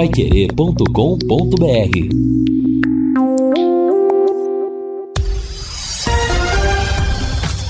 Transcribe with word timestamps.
paiquerê.com.br 0.00 0.86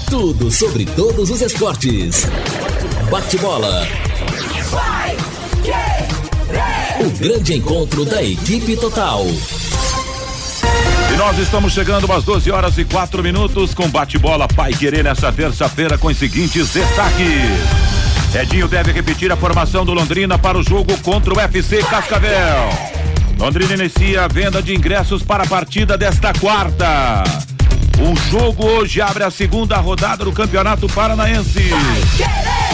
Tudo 0.09 0.49
sobre 0.49 0.85
todos 0.85 1.29
os 1.29 1.43
esportes. 1.43 2.29
Bate-bola. 3.11 3.85
O 7.01 7.11
grande 7.19 7.55
encontro 7.55 8.05
da 8.05 8.23
equipe 8.23 8.77
total. 8.77 9.27
E 11.13 11.17
nós 11.17 11.37
estamos 11.37 11.73
chegando 11.73 12.13
às 12.13 12.23
12 12.23 12.49
horas 12.53 12.79
e 12.79 12.85
4 12.85 13.25
minutos 13.25 13.75
com 13.75 13.89
bate-bola 13.91 14.47
Pai 14.47 14.73
Querer 14.73 15.03
nessa 15.03 15.33
terça-feira 15.33 15.99
com 15.99 16.07
os 16.07 16.17
seguintes 16.17 16.71
destaques. 16.71 17.80
Edinho 18.35 18.69
deve 18.69 18.93
repetir 18.93 19.33
a 19.33 19.37
formação 19.37 19.85
do 19.85 19.93
Londrina 19.93 20.39
para 20.39 20.57
o 20.57 20.63
jogo 20.63 20.97
contra 20.99 21.35
o 21.35 21.41
FC 21.41 21.83
Cascavel. 21.83 22.71
Londrina 23.39 23.75
inicia 23.75 24.25
a 24.25 24.29
venda 24.29 24.63
de 24.63 24.75
ingressos 24.75 25.23
para 25.23 25.43
a 25.43 25.47
partida 25.47 25.99
desta 25.99 26.33
quarta. 26.35 27.25
O 27.99 28.17
jogo 28.31 28.65
hoje 28.67 29.01
abre 29.01 29.25
a 29.25 29.31
segunda 29.31 29.77
rodada 29.79 30.25
do 30.25 30.33
Campeonato 30.33 30.87
Paranaense. 30.89 31.71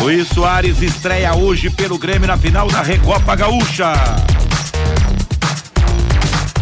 Luiz 0.00 0.28
Soares 0.28 0.82
estreia 0.82 1.34
hoje 1.34 1.70
pelo 1.70 1.98
Grêmio 1.98 2.28
na 2.28 2.36
final 2.36 2.68
da 2.68 2.82
Recopa 2.82 3.34
Gaúcha. 3.34 3.92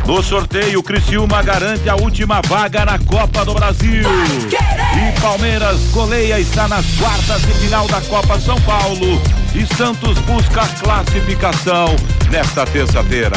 No 0.07 0.23
sorteio, 0.23 0.83
Criciúma 0.83 1.43
garante 1.43 1.89
a 1.89 1.97
última 1.97 2.41
vaga 2.47 2.85
na 2.85 2.99
Copa 2.99 3.45
do 3.45 3.55
Brasil. 3.55 4.03
E 4.03 5.21
Palmeiras 5.21 5.81
goleia 5.93 6.39
está 6.39 6.69
nas 6.69 6.85
quartas 6.97 7.41
de 7.43 7.53
final 7.55 7.89
da 7.89 8.01
Copa 8.03 8.39
São 8.39 8.61
Paulo. 8.63 9.21
E 9.55 9.67
Santos 9.75 10.19
busca 10.19 10.63
a 10.63 10.69
classificação 10.69 11.97
nesta 12.31 12.67
terça-feira. 12.67 13.37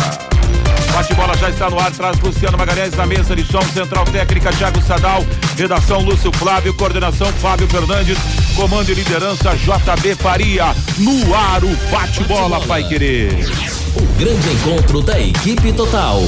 Bate-bola 0.92 1.38
já 1.38 1.50
está 1.50 1.70
no 1.70 1.80
ar, 1.80 1.92
traz 1.92 2.20
Luciano 2.20 2.58
Magalhães 2.58 2.96
na 2.96 3.06
mesa 3.06 3.36
de 3.36 3.46
som, 3.46 3.62
central 3.62 4.04
técnica 4.06 4.52
Thiago 4.52 4.82
Sadal, 4.82 5.24
redação 5.56 6.02
Lúcio 6.02 6.32
Flávio, 6.32 6.74
coordenação 6.74 7.32
Fábio 7.34 7.68
Fernandes, 7.68 8.18
comando 8.56 8.90
e 8.90 8.96
liderança 8.96 9.56
JB 9.56 10.16
Faria. 10.16 10.76
No 10.98 11.36
ar 11.36 11.64
o 11.64 11.70
bate-bola, 11.92 12.60
Pai 12.62 12.84
Querer. 12.84 13.32
O 13.96 14.06
grande 14.18 14.50
encontro 14.50 15.02
da 15.02 15.20
equipe 15.20 15.72
total. 15.74 16.22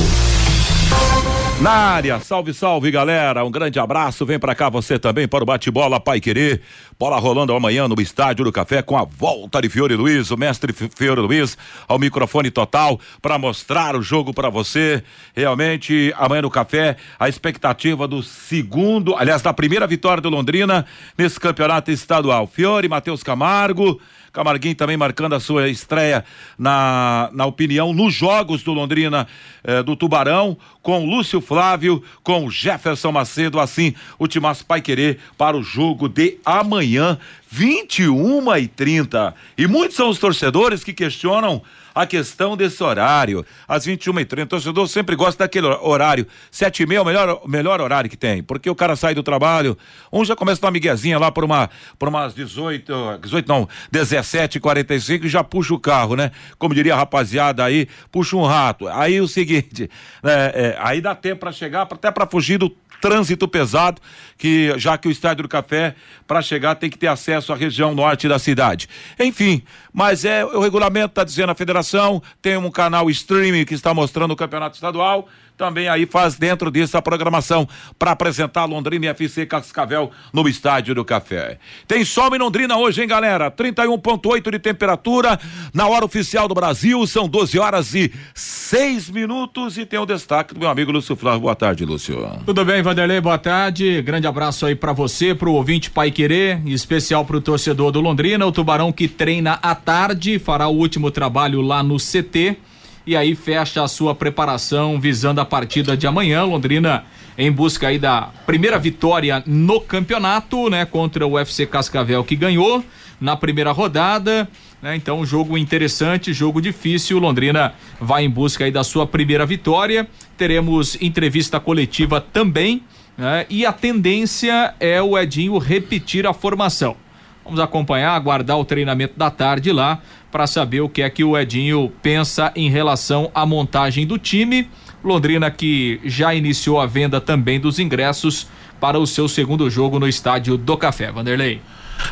Na 1.62 1.72
área, 1.72 2.22
salve, 2.22 2.54
salve 2.54 2.90
galera, 2.90 3.44
um 3.44 3.52
grande 3.52 3.78
abraço, 3.80 4.26
vem 4.26 4.40
pra 4.40 4.56
cá 4.56 4.70
você 4.70 4.98
também 4.98 5.28
para 5.28 5.44
o 5.44 5.46
bate-bola 5.46 6.00
Pai 6.00 6.22
Querer, 6.22 6.62
bola 6.98 7.20
rolando 7.20 7.54
amanhã 7.54 7.86
no 7.86 8.00
Estádio 8.02 8.46
do 8.46 8.52
Café 8.52 8.82
com 8.82 8.98
a 8.98 9.04
volta 9.04 9.62
de 9.62 9.68
Fiore 9.68 9.94
Luiz, 9.94 10.32
o 10.32 10.38
mestre 10.38 10.72
Fiore 10.72 11.20
Luiz, 11.20 11.58
ao 11.86 12.00
microfone 12.00 12.50
total 12.50 12.98
para 13.22 13.38
mostrar 13.38 13.98
o 13.98 14.02
jogo 14.02 14.34
para 14.34 14.50
você, 14.50 15.04
realmente 15.36 16.14
amanhã 16.18 16.44
no 16.44 16.50
Café, 16.50 16.96
a 17.20 17.28
expectativa 17.28 18.08
do 18.08 18.24
segundo, 18.24 19.14
aliás 19.18 19.42
da 19.42 19.52
primeira 19.52 19.86
vitória 19.86 20.22
do 20.22 20.30
Londrina 20.30 20.86
nesse 21.18 21.38
campeonato 21.42 21.92
estadual, 21.92 22.48
Fiore, 22.48 22.88
Matheus 22.88 23.22
Camargo, 23.22 24.00
Camarguinho 24.32 24.76
também 24.76 24.98
marcando 24.98 25.34
a 25.34 25.40
sua 25.40 25.70
estreia 25.70 26.24
na, 26.58 27.30
na 27.34 27.46
opinião 27.46 27.94
nos 27.94 28.14
jogos 28.14 28.64
do 28.64 28.74
Londrina 28.74 29.28
eh, 29.64 29.84
do 29.84 29.96
Tubarão, 29.96 30.58
com 30.82 31.06
Lúcio 31.06 31.42
Flávio, 31.42 32.04
com 32.24 32.50
Jefferson 32.50 33.12
Macedo, 33.12 33.60
assim, 33.60 33.94
o 34.18 34.28
Timaço 34.28 34.66
Pai 34.66 34.82
Querer 34.82 35.20
para 35.38 35.58
o 35.58 35.64
jogo 35.64 36.08
de 36.08 36.38
amanhã, 36.46 37.18
21 37.50 38.56
e 38.58 38.68
30. 38.68 39.36
E 39.58 39.68
muitos 39.68 39.98
são 39.98 40.10
os 40.10 40.20
torcedores 40.20 40.84
que 40.84 40.94
questionam 40.94 41.62
a 41.94 42.06
questão 42.06 42.56
desse 42.56 42.84
horário. 42.84 43.46
Às 43.68 43.86
21h30, 43.86 44.44
o 44.44 44.48
torcedor 44.48 44.88
sempre 44.88 45.16
gosta 45.16 45.44
daquele 45.44 45.68
horário. 45.68 46.26
7 46.52 46.84
e 46.84 46.86
meia 46.86 47.00
é 47.00 47.02
o 47.02 47.06
melhor, 47.06 47.42
melhor 47.48 47.82
horário 47.82 48.10
que 48.10 48.18
tem, 48.18 48.44
porque 48.44 48.70
o 48.70 48.76
cara 48.76 48.96
sai 48.96 49.14
do 49.14 49.24
trabalho, 49.24 49.78
um 50.12 50.24
já 50.24 50.36
começa 50.36 50.66
uma 50.66 50.72
miguezinha 50.72 51.18
lá 51.18 51.32
por, 51.32 51.44
uma, 51.44 51.70
por 51.98 52.10
umas 52.10 52.34
18, 52.34 53.20
18 53.22 53.48
não, 53.48 53.68
17h45 53.94 55.26
e 55.26 55.30
já 55.30 55.44
puxa 55.44 55.74
o 55.74 55.80
carro, 55.80 56.16
né? 56.16 56.32
Como 56.58 56.74
diria 56.74 56.94
a 56.94 56.98
rapaziada 56.98 57.64
aí, 57.64 57.88
puxa 58.12 58.36
um 58.36 58.46
rato. 58.46 58.88
Aí 58.88 59.20
o 59.22 59.28
seguinte, 59.28 59.90
é, 60.24 60.76
é, 60.76 60.78
aí 60.80 61.02
dá 61.02 61.16
tempo 61.16 61.42
para 61.42 61.52
chegar, 61.52 61.84
até 61.84 62.12
para 62.12 62.26
fugir 62.28 62.58
do 62.58 62.76
trânsito 63.02 63.48
pesado, 63.48 64.02
que 64.38 64.74
já 64.78 64.98
que 64.98 65.08
o 65.08 65.12
Estádio 65.12 65.44
do 65.44 65.50
Café, 65.50 65.96
para 66.28 66.42
chegar, 66.42 66.76
tem 66.76 66.90
que 66.90 66.98
ter 66.98 67.08
acesso 67.08 67.52
à 67.52 67.56
região 67.56 67.94
norte 67.94 68.28
da 68.28 68.40
cidade. 68.40 68.88
Enfim, 69.20 69.64
mas 69.94 70.26
é 70.26 70.46
o 70.46 70.60
regulamento 70.60 71.08
está 71.08 71.24
dizendo 71.24 71.52
a 71.52 71.56
federação, 71.56 72.22
tem 72.42 72.58
um 72.58 72.72
canal 72.72 73.10
streaming 73.10 73.66
que 73.66 73.74
está 73.74 73.94
mostrando 73.94 74.32
o 74.32 74.36
campeonato 74.36 74.76
estadual 74.76 75.28
também 75.60 75.90
aí 75.90 76.06
faz 76.06 76.36
dentro 76.36 76.72
disso 76.72 76.98
a 76.98 77.02
programação 77.02 77.68
para 78.00 78.12
apresentar 78.12 78.64
Londrina 78.64 79.08
e 79.08 79.10
FC 79.10 79.46
Cascavel 79.46 80.10
no 80.32 80.48
Estádio 80.48 80.96
do 80.96 81.04
Café. 81.04 81.60
Tem 81.86 82.06
sol 82.06 82.34
em 82.34 82.40
Londrina 82.40 82.78
hoje, 82.78 83.02
hein, 83.02 83.08
galera? 83.10 83.52
31,8 83.52 84.52
de 84.52 84.58
temperatura 84.58 85.38
na 85.74 85.86
hora 85.86 86.06
oficial 86.06 86.48
do 86.48 86.54
Brasil, 86.54 87.06
são 87.06 87.28
12 87.28 87.60
horas 87.60 87.94
e 87.94 88.10
6 88.34 89.10
minutos 89.10 89.78
e 89.78 89.86
tem 89.86 90.00
o 90.00 90.06
destaque 90.06 90.54
do 90.54 90.62
meu 90.62 90.70
amigo 90.70 90.94
Lúcio 90.94 91.14
Flávio. 91.18 91.42
Boa 91.42 91.56
tarde, 91.56 91.84
Lúcio. 91.84 92.26
Tudo 92.46 92.64
bem, 92.64 92.82
Vanderlei? 92.82 93.20
Boa 93.20 93.38
tarde. 93.38 94.02
Grande 94.02 94.28
abraço 94.28 94.66
aí 94.66 94.76
para 94.76 94.94
você, 94.94 95.36
pro 95.36 95.52
ouvinte 95.52 95.92
Pai 95.92 96.10
Querer, 96.10 96.66
em 96.66 96.72
especial 96.72 97.26
pro 97.26 97.42
torcedor 97.42 97.92
do 97.92 98.00
Londrina, 98.00 98.46
o 98.46 98.52
Tubarão 98.54 98.94
que 98.94 99.10
treina 99.10 99.60
à 99.62 99.76
tarde, 99.76 100.40
fará 100.40 100.70
o 100.70 100.78
último 100.78 101.12
trabalho 101.12 101.60
lá 101.60 101.84
no 101.84 101.98
CT 101.98 102.69
e 103.10 103.18
aí 103.18 103.34
fecha 103.34 103.84
a 103.84 103.88
sua 103.88 104.14
preparação 104.14 105.02
visando 105.02 105.42
a 105.42 105.46
partida 105.46 105.98
de 105.98 106.06
amanhã. 106.06 106.44
Londrina 106.44 107.06
em 107.36 107.52
busca 107.52 107.88
aí 107.88 107.98
da 107.98 108.30
primeira 108.46 108.78
vitória 108.78 109.42
no 109.48 109.82
campeonato, 109.82 110.70
né, 110.70 110.86
contra 110.86 111.26
o 111.26 111.32
UFC 111.32 111.66
Cascavel 111.66 112.24
que 112.24 112.36
ganhou 112.36 112.86
na 113.20 113.36
primeira 113.36 113.72
rodada. 113.72 114.48
Né, 114.80 114.96
então, 114.96 115.26
jogo 115.26 115.58
interessante, 115.58 116.32
jogo 116.34 116.62
difícil. 116.62 117.18
Londrina 117.18 117.74
vai 118.00 118.26
em 118.26 118.30
busca 118.30 118.66
aí 118.66 118.72
da 118.72 118.84
sua 118.84 119.08
primeira 119.08 119.44
vitória. 119.44 120.08
Teremos 120.38 120.96
entrevista 121.02 121.60
coletiva 121.60 122.22
também. 122.22 122.84
Né, 123.18 123.48
e 123.50 123.66
a 123.66 123.74
tendência 123.74 124.76
é 124.80 125.02
o 125.02 125.18
Edinho 125.18 125.58
repetir 125.58 126.28
a 126.28 126.34
formação. 126.34 126.96
Vamos 127.44 127.60
acompanhar, 127.60 128.12
aguardar 128.12 128.60
o 128.60 128.64
treinamento 128.64 129.18
da 129.18 129.32
tarde 129.32 129.72
lá 129.72 130.00
para 130.32 130.48
saber 130.48 130.82
o 130.82 130.90
que 130.90 131.02
é 131.02 131.10
que 131.10 131.24
o 131.24 131.38
Edinho 131.38 131.92
pensa 132.02 132.52
em 132.56 132.70
relação 132.70 133.32
à 133.34 133.46
montagem 133.46 134.06
do 134.06 134.18
time. 134.18 134.70
Londrina 135.04 135.50
que 135.50 136.00
já 136.04 136.34
iniciou 136.34 136.80
a 136.80 136.86
venda 136.86 137.22
também 137.22 137.60
dos 137.60 137.80
ingressos 137.80 138.48
para 138.80 139.00
o 139.00 139.08
seu 139.08 139.28
segundo 139.28 139.70
jogo 139.70 140.00
no 140.00 140.08
estádio 140.08 140.58
do 140.58 140.78
Café. 140.78 141.12
Vanderlei. 141.12 141.62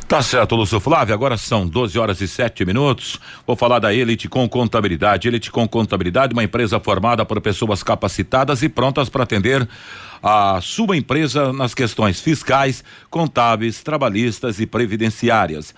Tá 0.08 0.22
certo, 0.22 0.56
Lúcio 0.56 0.80
Flávio. 0.80 1.14
Agora 1.14 1.38
são 1.38 1.68
12 1.68 1.98
horas 1.98 2.22
e 2.22 2.28
7 2.28 2.66
minutos. 2.66 3.20
Vou 3.46 3.56
falar 3.56 3.80
da 3.80 3.94
Elite 3.94 4.28
com 4.28 4.48
Contabilidade. 4.48 5.28
Elite 5.28 5.52
com 5.52 5.68
Contabilidade, 5.68 6.34
uma 6.34 6.44
empresa 6.44 6.80
formada 6.80 7.26
por 7.26 7.40
pessoas 7.42 7.84
capacitadas 7.84 8.64
e 8.64 8.70
prontas 8.70 9.10
para 9.10 9.24
atender 9.24 9.68
a 10.22 10.60
sua 10.62 10.98
empresa 10.98 11.54
nas 11.54 11.74
questões 11.74 12.20
fiscais, 12.20 12.84
contábeis, 13.10 13.82
trabalhistas 13.82 14.60
e 14.60 14.66
previdenciárias. 14.66 15.74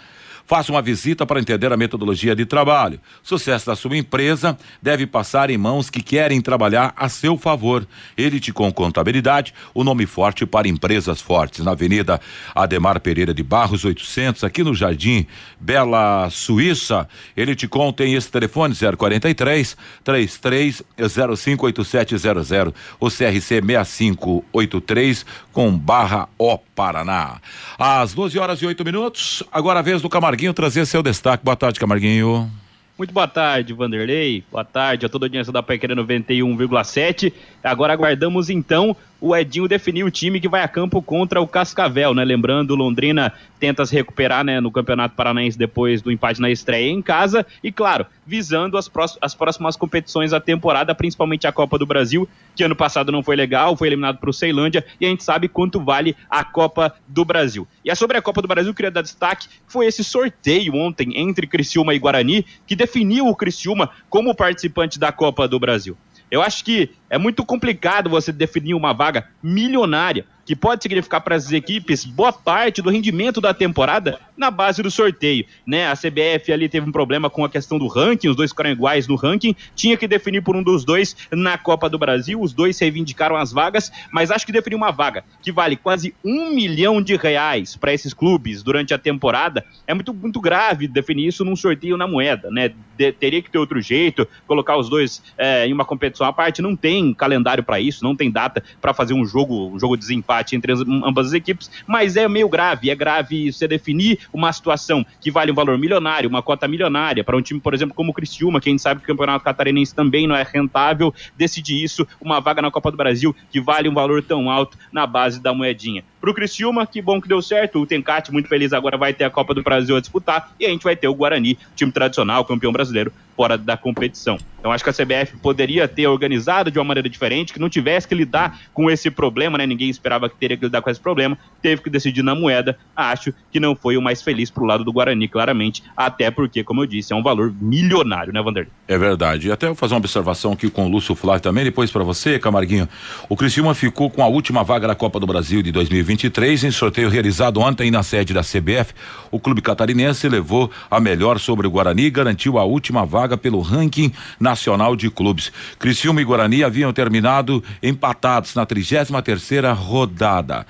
Faça 0.49 0.71
uma 0.71 0.81
visita 0.81 1.27
para 1.27 1.39
entender 1.39 1.71
a 1.71 1.77
metodologia 1.77 2.35
de 2.35 2.43
trabalho. 2.43 2.99
Sucesso 3.21 3.67
da 3.67 3.75
sua 3.75 3.95
empresa 3.95 4.57
deve 4.81 5.05
passar 5.05 5.51
em 5.51 5.59
mãos 5.59 5.91
que 5.91 6.01
querem 6.01 6.41
trabalhar 6.41 6.91
a 6.97 7.07
seu 7.07 7.37
favor. 7.37 7.87
Elite 8.17 8.51
com 8.51 8.73
Contabilidade, 8.73 9.53
o 9.75 9.83
nome 9.83 10.07
forte 10.07 10.47
para 10.47 10.67
empresas 10.67 11.21
fortes. 11.21 11.63
Na 11.63 11.73
Avenida 11.73 12.19
Ademar 12.55 12.99
Pereira 12.99 13.31
de 13.31 13.43
Barros 13.43 13.85
800, 13.85 14.43
aqui 14.43 14.63
no 14.63 14.73
Jardim 14.73 15.27
Bela 15.59 16.27
Suíça. 16.31 17.07
Elite 17.38 17.67
com 17.67 17.93
tem 17.93 18.15
esse 18.15 18.31
telefone 18.31 18.73
043 18.73 19.77
33 20.03 20.81
058700, 20.97 22.74
o 23.00 23.07
CRC 23.07 23.62
6583 23.62 25.25
com 25.53 25.77
barra 25.77 26.27
O 26.39 26.57
Paraná. 26.57 27.39
Às 27.77 28.15
12 28.15 28.39
horas 28.39 28.59
e 28.63 28.65
8 28.65 28.83
minutos, 28.83 29.44
agora 29.51 29.77
a 29.77 29.83
vez 29.83 30.01
do 30.01 30.09
Camargo 30.09 30.38
Camarguinho 30.39 30.53
trazer 30.53 30.86
seu 30.86 31.03
destaque. 31.03 31.44
Boa 31.44 31.56
tarde, 31.56 31.77
Camarguinho. 31.77 32.50
Muito 32.97 33.13
boa 33.13 33.27
tarde, 33.27 33.74
Vanderlei. 33.74 34.41
Boa 34.50 34.63
tarde 34.63 35.06
a 35.06 35.09
toda 35.09 35.25
a 35.25 35.27
audiência 35.27 35.51
da 35.51 35.62
Pequena 35.62 35.94
91,7. 35.97 37.33
Agora 37.63 37.94
aguardamos 37.94 38.50
então 38.50 38.95
o 39.21 39.35
Edinho 39.35 39.67
definir 39.67 40.03
o 40.03 40.11
time 40.11 40.39
que 40.39 40.47
vai 40.47 40.63
a 40.63 40.67
campo 40.67 41.01
contra 41.01 41.41
o 41.41 41.47
Cascavel, 41.47 42.13
né? 42.13 42.23
Lembrando, 42.23 42.75
Londrina 42.75 43.33
tenta 43.59 43.85
se 43.85 43.94
recuperar 43.94 44.45
né, 44.45 44.61
no 44.61 44.71
Campeonato 44.71 45.15
Paranaense 45.15 45.57
depois 45.57 46.01
do 46.01 46.11
empate 46.11 46.39
na 46.39 46.50
estreia 46.50 46.89
em 46.89 47.01
casa 47.01 47.45
e, 47.61 47.71
claro, 47.71 48.06
visando 48.25 48.77
as, 48.77 48.89
as 49.21 49.35
próximas 49.35 49.75
competições 49.75 50.31
da 50.31 50.39
temporada, 50.39 50.95
principalmente 50.95 51.45
a 51.45 51.51
Copa 51.51 51.77
do 51.77 51.85
Brasil, 51.85 52.29
que 52.56 52.63
ano 52.63 52.75
passado 52.75 53.11
não 53.11 53.21
foi 53.21 53.35
legal, 53.35 53.75
foi 53.75 53.89
eliminado 53.89 54.17
para 54.19 54.29
o 54.29 54.33
Ceilândia 54.33 54.85
e 55.00 55.05
a 55.05 55.09
gente 55.09 55.23
sabe 55.23 55.50
quanto 55.50 55.81
vale 55.81 56.15
a 56.29 56.44
Copa 56.44 56.95
do 57.05 57.25
Brasil. 57.25 57.67
E 57.83 57.91
é 57.91 57.95
sobre 57.95 58.17
a 58.17 58.21
Copa 58.21 58.41
do 58.41 58.47
Brasil, 58.47 58.73
queria 58.73 58.91
dar 58.91 59.01
destaque, 59.01 59.50
foi 59.67 59.85
esse 59.88 60.03
sorteio 60.03 60.75
ontem 60.75 61.17
entre 61.17 61.45
Criciúma 61.45 61.94
e 61.94 62.00
Guarani 62.00 62.45
que 62.65 62.75
definiu 62.75 63.27
o 63.27 63.35
Criciúma 63.35 63.89
como 64.09 64.33
participante 64.33 64.97
da 64.97 65.12
Copa 65.12 65.47
do 65.47 65.59
Brasil. 65.59 65.97
Eu 66.31 66.41
acho 66.41 66.63
que 66.63 66.91
é 67.09 67.17
muito 67.17 67.45
complicado 67.45 68.09
você 68.09 68.31
definir 68.31 68.73
uma 68.73 68.93
vaga 68.93 69.27
milionária 69.41 70.25
que 70.50 70.56
pode 70.56 70.81
significar 70.81 71.22
para 71.22 71.36
as 71.36 71.51
equipes 71.51 72.04
boa 72.04 72.34
parte 72.34 72.81
do 72.81 72.90
rendimento 72.90 73.40
da 73.40 73.54
temporada 73.54 74.19
na 74.36 74.50
base 74.50 74.81
do 74.81 74.90
sorteio, 74.90 75.46
né? 75.63 75.86
A 75.86 75.96
CBF 75.96 76.51
ali 76.51 76.68
teve 76.68 76.90
um 76.90 76.92
problema 76.92 77.30
com 77.30 77.46
a 77.46 77.50
questão 77.50 77.78
do 77.78 77.88
ranking, 77.88 78.30
os 78.30 78.36
dois 78.36 78.50
ficaram 78.50 78.72
iguais 78.72 79.07
no 79.07 79.16
ranking, 79.16 79.56
tinha 79.75 79.96
que 79.96 80.07
definir 80.07 80.42
por 80.42 80.56
um 80.56 80.63
dos 80.63 80.84
dois 80.84 81.16
na 81.31 81.56
Copa 81.56 81.88
do 81.88 82.00
Brasil, 82.00 82.42
os 82.42 82.51
dois 82.51 82.80
reivindicaram 82.80 83.36
as 83.36 83.51
vagas, 83.51 83.92
mas 84.12 84.31
acho 84.31 84.44
que 84.44 84.51
definir 84.51 84.75
uma 84.75 84.90
vaga 84.90 85.24
que 85.40 85.51
vale 85.51 85.75
quase 85.75 86.16
um 86.25 86.50
milhão 86.50 87.00
de 87.00 87.16
reais 87.16 87.75
para 87.75 87.94
esses 87.94 88.12
clubes 88.12 88.63
durante 88.63 88.92
a 88.92 88.98
temporada 88.98 89.63
é 89.86 89.94
muito, 89.94 90.16
muito 90.16 90.42
grave 90.42 90.88
definir 90.88 91.28
isso 91.28 91.46
num 91.46 91.56
sorteio 91.56 91.96
na 91.96 92.07
moeda, 92.07 92.50
né? 92.50 92.72
De, 92.98 93.12
teria 93.12 93.42
que 93.44 93.51
ter 93.51 93.60
outro 93.60 93.80
jeito, 93.80 94.28
colocar 94.48 94.78
os 94.78 94.90
dois 94.90 95.22
é, 95.38 95.68
em 95.68 95.74
uma 95.74 95.86
competição 95.86 96.25
à 96.25 96.34
parte, 96.34 96.60
não 96.60 96.75
tem 96.75 97.13
calendário 97.13 97.63
para 97.63 97.80
isso, 97.80 98.04
não 98.04 98.16
tem 98.16 98.31
data 98.31 98.63
para 98.81 98.96
fazer 98.96 99.13
um 99.13 99.24
jogo, 99.24 99.69
um 99.69 99.80
jogo 99.80 99.96
de 99.96 100.01
desempate 100.01 100.38
empate 100.39 100.56
entre 100.56 100.71
as, 100.71 100.80
ambas 100.81 101.27
as 101.27 101.33
equipes, 101.33 101.69
mas 101.86 102.15
é 102.15 102.27
meio 102.27 102.47
grave. 102.50 102.89
É 102.89 102.95
grave 102.95 103.51
você 103.51 103.68
definir 103.68 104.19
uma 104.33 104.51
situação 104.51 105.06
que 105.19 105.30
vale 105.30 105.51
um 105.51 105.56
valor 105.56 105.77
milionário, 105.77 106.30
uma 106.30 106.41
cota 106.41 106.68
milionária, 106.68 107.24
para 107.24 107.38
um 107.38 107.41
time, 107.41 107.59
por 107.59 107.74
exemplo, 107.74 107.94
como 107.94 108.12
o 108.12 108.13
Criciúma, 108.13 108.59
que 108.59 108.69
a 108.69 108.71
gente 108.71 108.81
sabe 108.81 109.01
que 109.01 109.06
o 109.06 109.07
Campeonato 109.07 109.44
Catarinense 109.44 109.94
também 109.94 110.27
não 110.27 110.36
é 110.36 110.44
rentável, 110.44 111.13
decidir 111.38 111.83
isso, 111.83 112.07
uma 112.21 112.39
vaga 112.39 112.62
na 112.62 112.71
Copa 112.71 112.91
do 112.91 112.97
Brasil 112.97 113.36
que 113.51 113.59
vale 113.59 113.89
um 113.89 113.94
valor 113.94 114.24
tão 114.24 114.50
alto 114.50 114.77
na 114.91 115.06
base 115.06 115.41
da 115.41 115.53
moedinha. 115.53 116.03
Para 116.19 116.30
o 116.30 116.33
Criciúma, 116.33 116.86
que 116.86 117.01
bom 117.01 117.21
que 117.21 117.27
deu 117.27 117.42
certo. 117.42 117.80
O 117.80 117.86
Tencate, 117.86 118.31
muito 118.31 118.50
feliz, 118.50 118.74
agora 118.74 118.98
vai 118.98 119.13
ter 119.13 119.24
a 119.24 119.30
Copa 119.30 119.54
do 119.54 119.63
Brasil 119.63 119.95
a 119.95 120.01
disputar. 120.01 120.51
E 120.60 120.66
a 120.66 120.69
gente 120.69 120.83
vai 120.83 120.95
ter 120.95 121.07
o 121.07 121.13
Guarani, 121.13 121.57
time 121.75 121.92
tradicional, 121.92 122.44
campeão 122.44 122.71
brasileiro, 122.71 123.13
fora 123.36 123.57
da 123.57 123.77
competição. 123.77 124.38
Então 124.60 124.69
acho 124.69 124.83
que 124.83 124.89
a 124.89 124.94
CBF 124.94 125.38
poderia 125.38 125.88
ter 125.88 126.06
organizado 126.07 126.69
de 126.69 126.77
uma 126.77 126.83
maneira 126.83 127.07
diferente, 127.07 127.54
que 127.54 127.60
não 127.60 127.69
tivesse 127.69 128.06
que 128.06 128.13
lidar 128.13 128.60
com 128.74 128.92
esse 128.92 129.10
problema, 129.10 129.57
né? 129.57 129.66
Ninguém 129.66 129.89
esperava 129.89 130.27
que 130.27 130.36
teria 130.36 130.57
que 130.57 130.66
lidar 130.66 130.81
com 130.81 130.89
esse 130.89 131.00
problema, 131.00 131.38
teve 131.62 131.81
que 131.81 131.89
decidir 131.89 132.22
na 132.22 132.36
moeda. 132.36 132.77
Acho 132.94 133.33
que 133.50 133.57
não 133.57 133.74
foi 133.74 133.95
o 133.95 134.01
mais 134.01 134.22
feliz 134.22 134.50
pro 134.50 134.65
lado 134.65 134.83
do 134.83 134.92
Guarani, 134.92 135.30
claramente, 135.30 135.81
até 135.95 136.30
porque, 136.30 136.65
como 136.65 136.81
eu 136.81 136.86
disse, 136.86 137.13
é 137.13 137.15
um 137.15 137.24
valor 137.24 137.54
milionário, 137.62 138.33
né, 138.33 138.42
Vanderlei? 138.42 138.72
É 138.86 138.98
verdade. 138.98 139.48
E 139.48 139.51
até 139.51 139.68
vou 139.68 139.75
fazer 139.75 139.94
uma 139.94 140.00
observação 140.00 140.51
aqui 140.51 140.69
com 140.69 140.86
o 140.86 140.89
Lúcio 140.89 141.15
Flávio 141.15 141.42
também, 141.42 141.63
depois 141.63 141.89
para 141.89 142.04
você, 142.04 142.38
Camarguinho. 142.38 142.89
O 143.30 143.38
Criciúma 143.38 143.74
ficou 143.74 144.10
com 144.10 144.22
a 144.22 144.27
última 144.27 144.65
vaga 144.65 144.86
na 144.86 144.95
Copa 144.95 145.18
do 145.18 145.25
Brasil 145.25 145.62
de 145.62 145.72
2023 146.09 146.63
em 146.63 146.71
sorteio 146.71 147.07
realizado 147.07 147.59
ontem 147.59 147.91
na 147.91 148.01
sede 148.01 148.33
da 148.33 148.41
CBF. 148.41 148.94
O 149.29 149.39
clube 149.39 149.61
catarinense 149.61 150.27
levou 150.27 150.71
a 150.89 151.00
melhor 151.00 151.39
sobre 151.39 151.67
o 151.67 151.69
Guarani 151.69 152.06
e 152.06 152.09
garantiu 152.09 152.57
a 152.57 152.63
última 152.63 153.06
vaga 153.06 153.38
pelo 153.38 153.61
ranking 153.61 154.11
nacional 154.39 154.95
de 154.95 155.11
clubes. 155.11 155.51
Criciúma 155.77 156.21
e 156.21 156.25
Guarani 156.25 156.63
haviam 156.63 156.91
terminado 156.91 157.63
empatados 157.83 158.56
na 158.56 158.65
33 158.65 159.09
terceira 159.23 159.71
rodada. 159.71 160.65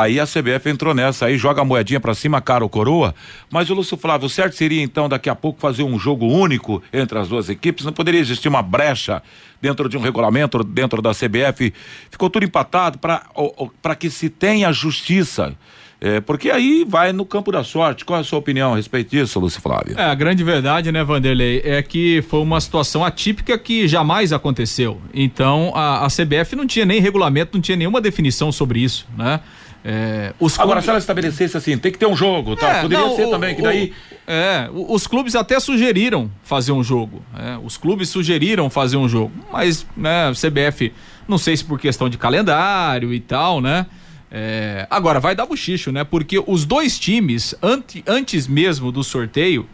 Aí 0.00 0.20
a 0.20 0.26
CBF 0.26 0.68
entrou 0.68 0.94
nessa, 0.94 1.26
aí 1.26 1.38
joga 1.38 1.62
a 1.62 1.64
moedinha 1.64 1.98
para 1.98 2.14
cima, 2.14 2.40
cara 2.40 2.62
ou 2.62 2.68
coroa. 2.68 3.14
Mas 3.50 3.70
o 3.70 3.74
Lúcio 3.74 3.96
Flávio, 3.96 4.28
certo 4.28 4.54
seria 4.54 4.82
então 4.82 5.08
daqui 5.08 5.30
a 5.30 5.34
pouco 5.34 5.58
fazer 5.58 5.82
um 5.82 5.98
jogo 5.98 6.26
único 6.26 6.82
entre 6.92 7.18
as 7.18 7.28
duas 7.28 7.48
equipes? 7.48 7.84
Não 7.84 7.92
poderia 7.92 8.20
existir 8.20 8.48
uma 8.48 8.62
brecha 8.62 9.22
dentro 9.60 9.88
de 9.88 9.96
um 9.96 10.00
regulamento, 10.00 10.62
dentro 10.62 11.00
da 11.00 11.12
CBF? 11.12 11.72
Ficou 12.10 12.28
tudo 12.28 12.44
empatado 12.44 12.98
para 12.98 13.94
que 13.94 14.10
se 14.10 14.28
tenha 14.28 14.70
justiça. 14.72 15.56
É, 15.98 16.20
porque 16.20 16.50
aí 16.50 16.84
vai 16.86 17.12
no 17.12 17.24
campo 17.24 17.50
da 17.50 17.64
sorte. 17.64 18.04
Qual 18.04 18.18
é 18.18 18.20
a 18.20 18.24
sua 18.24 18.38
opinião 18.38 18.74
a 18.74 18.76
respeito 18.76 19.10
disso, 19.10 19.40
Lúcio 19.40 19.62
Flávio? 19.62 19.98
É, 19.98 20.04
a 20.04 20.14
grande 20.14 20.44
verdade, 20.44 20.92
né, 20.92 21.02
Vanderlei, 21.02 21.62
é 21.64 21.82
que 21.82 22.22
foi 22.28 22.40
uma 22.40 22.60
situação 22.60 23.02
atípica 23.02 23.56
que 23.58 23.88
jamais 23.88 24.32
aconteceu. 24.32 25.00
Então, 25.14 25.72
a, 25.74 26.04
a 26.04 26.08
CBF 26.08 26.54
não 26.54 26.66
tinha 26.66 26.84
nem 26.84 27.00
regulamento, 27.00 27.52
não 27.54 27.62
tinha 27.62 27.76
nenhuma 27.76 28.00
definição 28.00 28.52
sobre 28.52 28.80
isso, 28.80 29.06
né? 29.16 29.40
É, 29.84 30.32
Agora, 30.38 30.56
clubes... 30.56 30.84
se 30.84 30.90
ela 30.90 30.98
estabelecesse 30.98 31.56
assim, 31.56 31.78
tem 31.78 31.92
que 31.92 31.98
ter 31.98 32.06
um 32.06 32.16
jogo, 32.16 32.56
tá? 32.56 32.78
É, 32.78 32.82
Poderia 32.82 33.04
não, 33.04 33.14
ser 33.14 33.26
o, 33.26 33.30
também, 33.30 33.54
que 33.54 33.62
daí. 33.62 33.92
O, 34.26 34.30
é, 34.30 34.68
os 34.72 35.06
clubes 35.06 35.36
até 35.36 35.60
sugeriram 35.60 36.30
fazer 36.42 36.72
um 36.72 36.82
jogo. 36.82 37.22
É, 37.38 37.56
os 37.62 37.76
clubes 37.76 38.08
sugeriram 38.08 38.68
fazer 38.68 38.96
um 38.96 39.08
jogo, 39.08 39.32
mas, 39.52 39.86
né, 39.96 40.32
CBF, 40.32 40.92
não 41.28 41.38
sei 41.38 41.56
se 41.56 41.64
por 41.64 41.78
questão 41.78 42.08
de 42.08 42.18
calendário 42.18 43.14
e 43.14 43.20
tal, 43.20 43.60
né? 43.60 43.86
É, 44.30 44.86
agora, 44.90 45.20
vai 45.20 45.34
dar 45.36 45.46
bochicho, 45.46 45.92
né? 45.92 46.02
Porque 46.02 46.42
os 46.44 46.64
dois 46.64 46.98
times, 46.98 47.54
ante, 47.62 48.02
antes 48.06 48.48
mesmo 48.48 48.90
do 48.90 49.04
sorteio, 49.04 49.68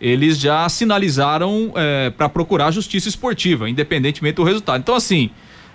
eles 0.00 0.38
já 0.38 0.68
sinalizaram 0.68 1.72
é, 1.74 2.10
para 2.10 2.28
procurar 2.28 2.70
justiça 2.70 3.08
esportiva, 3.08 3.68
independentemente 3.68 4.36
do 4.36 4.44
resultado. 4.44 4.80
Então, 4.80 4.94
assim, 4.94 5.30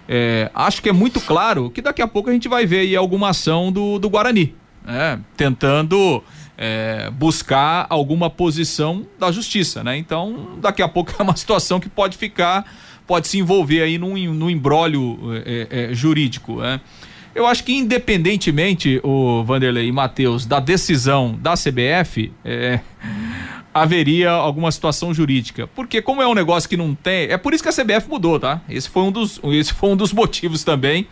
é, 0.08 0.52
acho 0.54 0.82
que 0.82 0.90
é 0.90 0.94
muito 0.94 1.22
claro 1.22 1.70
que 1.70 1.82
daqui 1.82 2.02
a 2.02 2.08
pouco 2.08 2.30
a 2.30 2.34
gente 2.34 2.48
vai 2.48 2.66
ver 2.66 2.80
aí 2.80 2.96
alguma 2.96 3.30
ação 3.30 3.72
do, 3.72 3.98
do 4.00 4.10
Guarani, 4.10 4.56
né? 4.86 5.20
tentando 5.38 6.24
é, 6.58 7.10
buscar 7.12 7.86
alguma 7.90 8.30
posição 8.30 9.06
da 9.20 9.32
justiça, 9.32 9.84
né? 9.84 9.98
Então, 9.98 10.58
daqui 10.62 10.82
a 10.82 10.88
pouco 10.88 11.14
é 11.18 11.24
uma 11.24 11.36
situação 11.36 11.80
que 11.80 11.90
pode 11.90 12.18
ficar, 12.18 12.66
pode 13.08 13.28
se 13.28 13.38
envolver 13.38 13.82
aí 13.82 13.98
num, 13.98 14.16
num 14.34 14.50
embrólio 14.50 15.20
é, 15.46 15.68
é, 15.70 15.94
jurídico, 15.94 16.62
né? 16.62 16.80
Eu 17.36 17.48
acho 17.48 17.64
que 17.64 17.74
independentemente, 17.74 19.02
o 19.04 19.44
Vanderlei 19.44 19.88
e 19.88 19.92
Matheus, 19.92 20.46
da 20.46 20.60
decisão 20.60 21.36
da 21.42 21.54
CBF, 21.54 22.32
é, 22.46 22.80
haveria 23.74 24.32
alguma 24.32 24.72
situação 24.72 25.14
jurídica. 25.14 25.68
Porque 25.68 26.02
como 26.02 26.22
é 26.22 26.28
um 26.28 26.34
negócio 26.34 26.70
que 26.70 26.78
não 26.78 26.94
tem, 26.94 27.30
é 27.30 27.38
por 27.38 27.54
isso 27.54 27.64
que 27.64 27.70
a 27.70 27.74
CBF 27.74 28.10
mudou, 28.10 28.40
tá? 28.40 28.62
Esse 28.70 28.90
foi 28.90 29.04
um 29.04 29.12
dos, 29.12 29.40
esse 29.46 29.74
foi 29.74 29.90
um 29.90 29.96
dos 29.96 30.14
motivos 30.14 30.64
também 30.64 31.08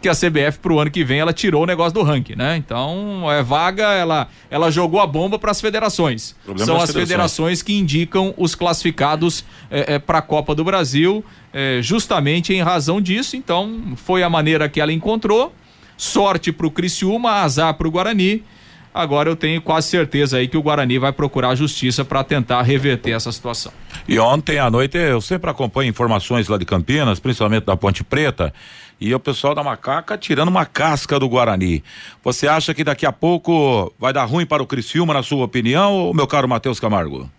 que 0.00 0.08
a 0.08 0.14
CBF 0.14 0.58
pro 0.60 0.78
ano 0.78 0.90
que 0.90 1.04
vem 1.04 1.20
ela 1.20 1.32
tirou 1.32 1.62
o 1.62 1.66
negócio 1.66 1.92
do 1.92 2.02
ranking, 2.02 2.34
né? 2.34 2.56
Então, 2.56 3.30
é 3.30 3.42
vaga, 3.42 3.92
ela 3.92 4.28
ela 4.50 4.70
jogou 4.70 4.98
a 4.98 5.06
bomba 5.06 5.38
para 5.38 5.50
as 5.50 5.60
federações. 5.60 6.34
São 6.44 6.76
as 6.76 6.86
federações. 6.86 6.94
federações 6.94 7.62
que 7.62 7.74
indicam 7.74 8.32
os 8.38 8.54
classificados 8.54 9.44
é, 9.70 9.94
é, 9.94 9.98
para 9.98 10.18
a 10.18 10.22
Copa 10.22 10.54
do 10.54 10.64
Brasil, 10.64 11.22
é, 11.52 11.80
justamente 11.82 12.54
em 12.54 12.62
razão 12.62 13.00
disso. 13.00 13.36
Então, 13.36 13.94
foi 13.96 14.22
a 14.22 14.30
maneira 14.30 14.68
que 14.68 14.80
ela 14.80 14.92
encontrou 14.92 15.52
Sorte 16.00 16.50
para 16.50 16.66
o 16.66 16.70
Criciúma, 16.70 17.42
azar 17.42 17.74
para 17.74 17.86
o 17.86 17.90
Guarani. 17.90 18.42
Agora 18.92 19.30
eu 19.30 19.36
tenho 19.36 19.62
quase 19.62 19.88
certeza 19.88 20.38
aí 20.38 20.48
que 20.48 20.56
o 20.56 20.62
Guarani 20.62 20.98
vai 20.98 21.12
procurar 21.12 21.50
a 21.50 21.54
justiça 21.54 22.04
para 22.04 22.24
tentar 22.24 22.62
reverter 22.62 23.12
essa 23.12 23.30
situação. 23.30 23.72
E 24.08 24.18
ontem 24.18 24.58
à 24.58 24.68
noite 24.68 24.98
eu 24.98 25.20
sempre 25.20 25.48
acompanho 25.48 25.88
informações 25.88 26.48
lá 26.48 26.58
de 26.58 26.64
Campinas, 26.64 27.20
principalmente 27.20 27.64
da 27.64 27.76
Ponte 27.76 28.02
Preta, 28.02 28.52
e 29.00 29.14
o 29.14 29.20
pessoal 29.20 29.54
da 29.54 29.62
Macaca 29.62 30.18
tirando 30.18 30.48
uma 30.48 30.66
casca 30.66 31.18
do 31.18 31.28
Guarani. 31.28 31.84
Você 32.22 32.48
acha 32.48 32.74
que 32.74 32.82
daqui 32.82 33.06
a 33.06 33.12
pouco 33.12 33.92
vai 33.98 34.12
dar 34.12 34.24
ruim 34.24 34.44
para 34.44 34.62
o 34.62 34.66
Criciúma, 34.66 35.14
na 35.14 35.22
sua 35.22 35.44
opinião, 35.44 35.92
ou 35.92 36.14
meu 36.14 36.26
caro 36.26 36.48
Matheus 36.48 36.80
Camargo? 36.80 37.30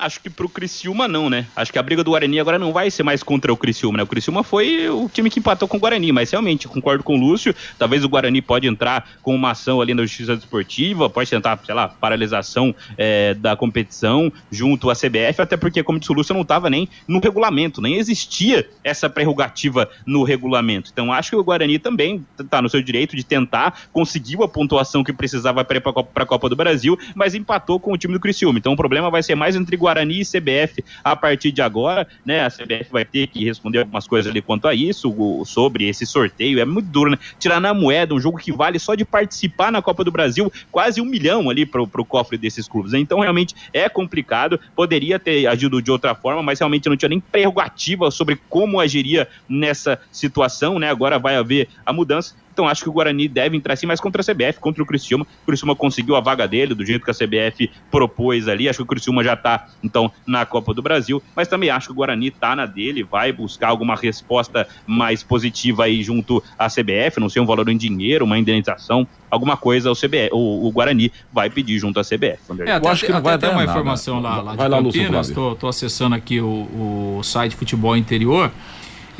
Acho 0.00 0.20
que 0.20 0.30
pro 0.30 0.48
Criciúma 0.48 1.06
não, 1.06 1.28
né? 1.28 1.46
Acho 1.54 1.72
que 1.72 1.78
a 1.78 1.82
briga 1.82 2.02
do 2.02 2.10
Guarani 2.10 2.40
agora 2.40 2.58
não 2.58 2.72
vai 2.72 2.90
ser 2.90 3.02
mais 3.02 3.22
contra 3.22 3.52
o 3.52 3.56
Criciúma, 3.56 3.98
né? 3.98 4.02
O 4.02 4.06
Criciúma 4.06 4.42
foi 4.42 4.88
o 4.88 5.08
time 5.08 5.30
que 5.30 5.38
empatou 5.38 5.68
com 5.68 5.76
o 5.76 5.80
Guarani, 5.80 6.10
mas 6.10 6.30
realmente, 6.30 6.66
concordo 6.66 7.04
com 7.04 7.14
o 7.14 7.20
Lúcio, 7.20 7.54
talvez 7.78 8.02
o 8.04 8.08
Guarani 8.08 8.40
pode 8.40 8.66
entrar 8.66 9.08
com 9.22 9.34
uma 9.34 9.50
ação 9.50 9.80
ali 9.80 9.92
na 9.92 10.02
Justiça 10.02 10.34
Desportiva, 10.34 11.10
pode 11.10 11.28
tentar, 11.28 11.60
sei 11.64 11.74
lá, 11.74 11.88
paralisação 11.88 12.74
é, 12.96 13.34
da 13.34 13.54
competição 13.54 14.32
junto 14.50 14.90
à 14.90 14.94
CBF, 14.94 15.42
até 15.42 15.56
porque, 15.56 15.82
como 15.82 15.98
disse 15.98 16.10
o 16.10 16.14
Lúcio, 16.14 16.34
não 16.34 16.42
estava 16.42 16.70
nem 16.70 16.88
no 17.06 17.20
regulamento, 17.20 17.82
nem 17.82 17.96
existia 17.96 18.68
essa 18.82 19.08
prerrogativa 19.10 19.88
no 20.06 20.22
regulamento. 20.22 20.90
Então, 20.92 21.12
acho 21.12 21.30
que 21.30 21.36
o 21.36 21.44
Guarani 21.44 21.78
também 21.78 22.24
está 22.38 22.62
no 22.62 22.68
seu 22.68 22.82
direito 22.82 23.14
de 23.14 23.24
tentar, 23.24 23.82
conseguiu 23.92 24.42
a 24.42 24.48
pontuação 24.48 25.04
que 25.04 25.12
precisava 25.12 25.64
para 25.64 26.22
a 26.22 26.26
Copa 26.26 26.48
do 26.48 26.56
Brasil, 26.56 26.98
mas 27.14 27.34
empatou 27.34 27.78
com 27.78 27.92
o 27.92 27.98
time 27.98 28.14
do 28.14 28.20
Criciúma. 28.20 28.58
Então, 28.58 28.72
o 28.72 28.76
problema 28.76 29.10
vai 29.10 29.22
ser 29.22 29.34
mais 29.34 29.54
entre 29.54 29.76
Guarani 29.76 29.89
Guarani 29.90 30.20
e 30.20 30.24
CBF 30.24 30.84
a 31.02 31.16
partir 31.16 31.50
de 31.50 31.60
agora, 31.60 32.06
né? 32.24 32.44
A 32.44 32.50
CBF 32.50 32.90
vai 32.90 33.04
ter 33.04 33.26
que 33.26 33.44
responder 33.44 33.80
algumas 33.80 34.06
coisas 34.06 34.30
ali 34.30 34.40
quanto 34.40 34.68
a 34.68 34.74
isso, 34.74 35.14
sobre 35.44 35.88
esse 35.88 36.06
sorteio. 36.06 36.60
É 36.60 36.64
muito 36.64 36.86
duro, 36.86 37.10
né? 37.10 37.18
Tirar 37.38 37.60
na 37.60 37.74
moeda 37.74 38.14
um 38.14 38.20
jogo 38.20 38.38
que 38.38 38.52
vale 38.52 38.78
só 38.78 38.94
de 38.94 39.04
participar 39.04 39.72
na 39.72 39.82
Copa 39.82 40.04
do 40.04 40.10
Brasil 40.10 40.52
quase 40.70 41.00
um 41.00 41.04
milhão 41.04 41.50
ali 41.50 41.66
pro, 41.66 41.86
pro 41.86 42.04
cofre 42.04 42.38
desses 42.38 42.68
clubes. 42.68 42.92
Né? 42.92 43.00
Então, 43.00 43.20
realmente 43.20 43.54
é 43.72 43.88
complicado. 43.88 44.60
Poderia 44.76 45.18
ter 45.18 45.46
agido 45.46 45.82
de 45.82 45.90
outra 45.90 46.14
forma, 46.14 46.42
mas 46.42 46.60
realmente 46.60 46.88
não 46.88 46.96
tinha 46.96 47.08
nem 47.08 47.20
prerrogativa 47.20 48.10
sobre 48.10 48.38
como 48.48 48.80
agiria 48.80 49.28
nessa 49.48 50.00
situação, 50.12 50.78
né? 50.78 50.88
Agora 50.88 51.18
vai 51.18 51.36
haver 51.36 51.68
a 51.84 51.92
mudança. 51.92 52.34
Então 52.60 52.68
acho 52.68 52.82
que 52.82 52.90
o 52.90 52.92
Guarani 52.92 53.26
deve 53.26 53.56
entrar 53.56 53.74
sim, 53.74 53.86
mas 53.86 54.00
contra 54.00 54.20
a 54.20 54.24
CBF, 54.24 54.60
contra 54.60 54.82
o 54.82 54.86
Criciúma. 54.86 55.26
O 55.42 55.46
Criciúma 55.46 55.74
conseguiu 55.74 56.14
a 56.14 56.20
vaga 56.20 56.46
dele, 56.46 56.74
do 56.74 56.84
jeito 56.84 57.02
que 57.02 57.10
a 57.10 57.14
CBF 57.14 57.70
propôs 57.90 58.48
ali. 58.48 58.68
Acho 58.68 58.80
que 58.80 58.82
o 58.82 58.86
Criciúma 58.86 59.24
já 59.24 59.32
está, 59.32 59.66
então, 59.82 60.12
na 60.26 60.44
Copa 60.44 60.74
do 60.74 60.82
Brasil. 60.82 61.22
Mas 61.34 61.48
também 61.48 61.70
acho 61.70 61.86
que 61.86 61.92
o 61.92 61.94
Guarani 61.94 62.28
está 62.28 62.54
na 62.54 62.66
dele, 62.66 63.02
vai 63.02 63.32
buscar 63.32 63.68
alguma 63.68 63.96
resposta 63.96 64.68
mais 64.86 65.22
positiva 65.22 65.84
aí 65.84 66.02
junto 66.02 66.44
à 66.58 66.66
CBF, 66.68 67.18
não 67.18 67.30
sei, 67.30 67.40
um 67.40 67.46
valor 67.46 67.66
em 67.70 67.78
dinheiro, 67.78 68.26
uma 68.26 68.38
indenização, 68.38 69.08
alguma 69.30 69.56
coisa 69.56 69.90
o, 69.90 69.94
CBF, 69.94 70.28
o, 70.30 70.66
o 70.66 70.70
Guarani 70.70 71.10
vai 71.32 71.48
pedir 71.48 71.78
junto 71.78 71.98
à 71.98 72.02
CBF. 72.04 72.40
É, 72.66 72.72
até, 72.72 72.88
acho 72.90 73.06
que 73.06 73.12
não 73.12 73.22
vai 73.22 73.38
ter 73.38 73.46
uma 73.46 73.64
nada. 73.64 73.70
informação 73.70 74.20
lá, 74.20 74.42
lá 74.42 74.54
vai 74.54 74.66
de 74.66 74.70
lá, 74.70 74.82
Campinas, 74.82 75.30
estou 75.30 75.66
acessando 75.66 76.14
aqui 76.14 76.42
o, 76.42 77.16
o 77.16 77.22
site 77.22 77.56
Futebol 77.56 77.96
Interior. 77.96 78.52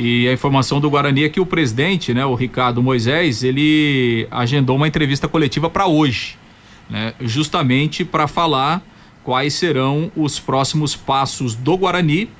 E 0.02 0.26
a 0.26 0.32
informação 0.32 0.80
do 0.80 0.88
Guarani 0.88 1.24
é 1.24 1.28
que 1.28 1.40
o 1.40 1.44
presidente, 1.44 2.14
né, 2.14 2.24
o 2.24 2.34
Ricardo 2.34 2.82
Moisés, 2.82 3.44
ele 3.44 4.26
agendou 4.30 4.76
uma 4.76 4.88
entrevista 4.88 5.28
coletiva 5.28 5.68
para 5.68 5.86
hoje, 5.86 6.38
né, 6.88 7.12
justamente 7.20 8.02
para 8.02 8.26
falar 8.26 8.82
quais 9.22 9.52
serão 9.52 10.10
os 10.16 10.40
próximos 10.40 10.96
passos 10.96 11.54
do 11.54 11.76
Guarani, 11.76 12.30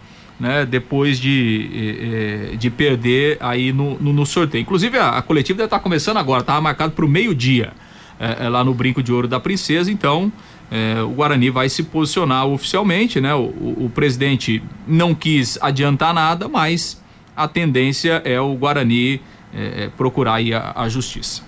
né, 0.40 0.64
depois 0.64 1.21
de, 1.21 1.71
eh, 1.75 2.52
eh, 2.52 2.57
de 2.57 2.71
perder 2.71 3.37
aí 3.40 3.75
no, 3.75 3.99
no, 4.00 4.11
no 4.11 4.25
sorteio. 4.25 4.62
Inclusive 4.62 4.97
a, 4.97 5.19
a, 5.19 5.21
coletiva 5.21 5.59
deve 5.59 5.67
estar 5.67 5.81
começando 5.81 6.17
agora, 6.17 6.40
estava 6.40 6.62
marcado 6.62 6.95
para 6.95 7.05
o 7.05 7.09
meio-dia, 7.09 7.75
é, 8.19 8.47
é, 8.47 8.49
lá 8.49 8.64
no 8.64 8.73
Brinco 8.73 9.02
de 9.02 9.12
Ouro 9.12 9.29
da 9.29 9.38
Princesa, 9.38 9.93
então 9.93 10.33
é, 10.71 11.02
o 11.02 11.11
Guarani 11.11 11.50
vai 11.50 11.69
se 11.69 11.83
posicionar 11.83 12.47
oficialmente, 12.47 13.21
né? 13.21 13.35
O, 13.35 13.40
o, 13.40 13.85
o 13.85 13.90
presidente 13.95 14.62
não 14.88 15.14
quis 15.14 15.59
adiantar 15.61 16.14
nada, 16.14 16.49
mas 16.49 16.99
a 17.40 17.49
tendência 17.49 18.20
é 18.25 18.38
o 18.38 18.54
Guarani 18.54 19.20
é, 19.54 19.88
procurar 19.97 20.35
aí 20.35 20.52
a, 20.52 20.73
a 20.76 20.88
justiça. 20.90 21.42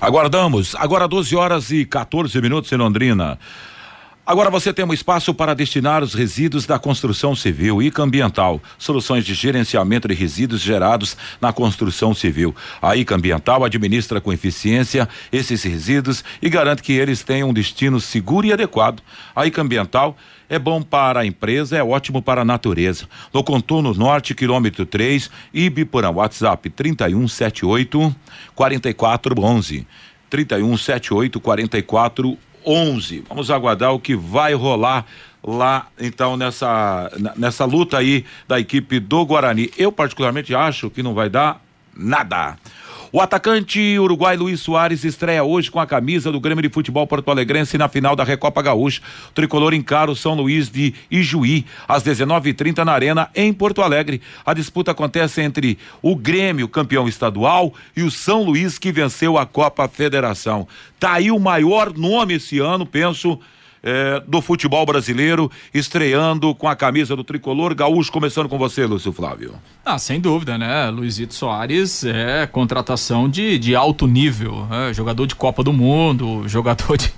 Aguardamos. 0.00 0.76
Agora 0.76 1.08
12 1.08 1.34
horas 1.34 1.70
e 1.72 1.84
14 1.84 2.40
minutos 2.40 2.70
em 2.70 2.76
Londrina. 2.76 3.36
Agora 4.24 4.48
você 4.50 4.72
tem 4.72 4.84
um 4.84 4.92
espaço 4.92 5.34
para 5.34 5.54
destinar 5.54 6.02
os 6.02 6.14
resíduos 6.14 6.66
da 6.66 6.78
construção 6.78 7.34
civil 7.34 7.82
e 7.82 7.90
ambiental, 7.98 8.60
soluções 8.78 9.24
de 9.24 9.34
gerenciamento 9.34 10.06
de 10.06 10.14
resíduos 10.14 10.60
gerados 10.60 11.16
na 11.40 11.52
construção 11.52 12.14
civil. 12.14 12.54
A 12.80 12.94
ICA 12.94 13.16
Ambiental 13.16 13.64
administra 13.64 14.20
com 14.20 14.32
eficiência 14.32 15.08
esses 15.32 15.62
resíduos 15.64 16.22
e 16.42 16.48
garante 16.48 16.82
que 16.82 16.92
eles 16.92 17.22
tenham 17.22 17.48
um 17.48 17.54
destino 17.54 17.98
seguro 18.00 18.46
e 18.46 18.52
adequado. 18.52 19.02
A 19.34 19.46
ICA 19.46 19.62
Ambiental 19.62 20.16
é 20.48 20.58
bom 20.58 20.82
para 20.82 21.20
a 21.20 21.26
empresa, 21.26 21.76
é 21.76 21.82
ótimo 21.82 22.22
para 22.22 22.40
a 22.42 22.44
natureza. 22.44 23.06
No 23.32 23.44
contorno 23.44 23.92
norte, 23.94 24.34
quilômetro 24.34 24.86
3, 24.86 25.30
Ibiporã, 25.52 26.10
WhatsApp 26.10 26.70
3178 26.70 28.14
4411. 28.54 29.86
3178 30.30 31.40
4411. 31.40 33.24
Vamos 33.28 33.50
aguardar 33.50 33.92
o 33.92 34.00
que 34.00 34.14
vai 34.14 34.54
rolar 34.54 35.04
lá 35.42 35.86
então 35.98 36.36
nessa 36.36 37.10
nessa 37.36 37.64
luta 37.64 37.98
aí 37.98 38.24
da 38.46 38.58
equipe 38.58 39.00
do 39.00 39.24
Guarani. 39.24 39.70
Eu 39.76 39.92
particularmente 39.92 40.54
acho 40.54 40.90
que 40.90 41.02
não 41.02 41.14
vai 41.14 41.28
dar 41.28 41.62
nada. 41.96 42.56
O 43.10 43.22
atacante 43.22 43.98
uruguai 43.98 44.36
Luiz 44.36 44.60
Soares 44.60 45.02
estreia 45.02 45.42
hoje 45.42 45.70
com 45.70 45.80
a 45.80 45.86
camisa 45.86 46.30
do 46.30 46.38
Grêmio 46.38 46.60
de 46.60 46.68
Futebol 46.68 47.06
Porto 47.06 47.30
Alegrense 47.30 47.78
na 47.78 47.88
final 47.88 48.14
da 48.14 48.22
Recopa 48.22 48.60
Gaúcha. 48.60 49.00
O 49.30 49.32
tricolor 49.32 49.72
encara 49.72 50.10
o 50.10 50.16
São 50.16 50.34
Luís 50.34 50.68
de 50.68 50.92
Ijuí 51.10 51.64
às 51.88 52.02
19:30 52.02 52.84
na 52.84 52.92
Arena 52.92 53.30
em 53.34 53.50
Porto 53.50 53.80
Alegre. 53.80 54.20
A 54.44 54.52
disputa 54.52 54.90
acontece 54.90 55.40
entre 55.40 55.78
o 56.02 56.14
Grêmio, 56.14 56.68
campeão 56.68 57.08
estadual, 57.08 57.72
e 57.96 58.02
o 58.02 58.10
São 58.10 58.42
Luís 58.42 58.78
que 58.78 58.92
venceu 58.92 59.38
a 59.38 59.46
Copa 59.46 59.88
Federação. 59.88 60.68
Tá 61.00 61.14
aí 61.14 61.30
o 61.30 61.38
maior 61.38 61.96
nome 61.96 62.34
esse 62.34 62.58
ano, 62.58 62.84
penso 62.84 63.40
é, 63.88 64.22
do 64.28 64.42
futebol 64.42 64.84
brasileiro, 64.84 65.50
estreando 65.72 66.54
com 66.54 66.68
a 66.68 66.76
camisa 66.76 67.16
do 67.16 67.24
tricolor 67.24 67.74
gaúcho. 67.74 68.12
Começando 68.12 68.46
com 68.46 68.58
você, 68.58 68.84
Lúcio 68.84 69.12
Flávio. 69.12 69.54
Ah, 69.82 69.98
sem 69.98 70.20
dúvida, 70.20 70.58
né? 70.58 70.90
Luizito 70.90 71.34
Soares 71.34 72.04
é 72.04 72.46
contratação 72.46 73.30
de, 73.30 73.58
de 73.58 73.74
alto 73.74 74.06
nível, 74.06 74.66
né? 74.66 74.92
jogador 74.92 75.26
de 75.26 75.34
Copa 75.34 75.64
do 75.64 75.72
Mundo, 75.72 76.42
jogador 76.46 76.98
de, 76.98 77.10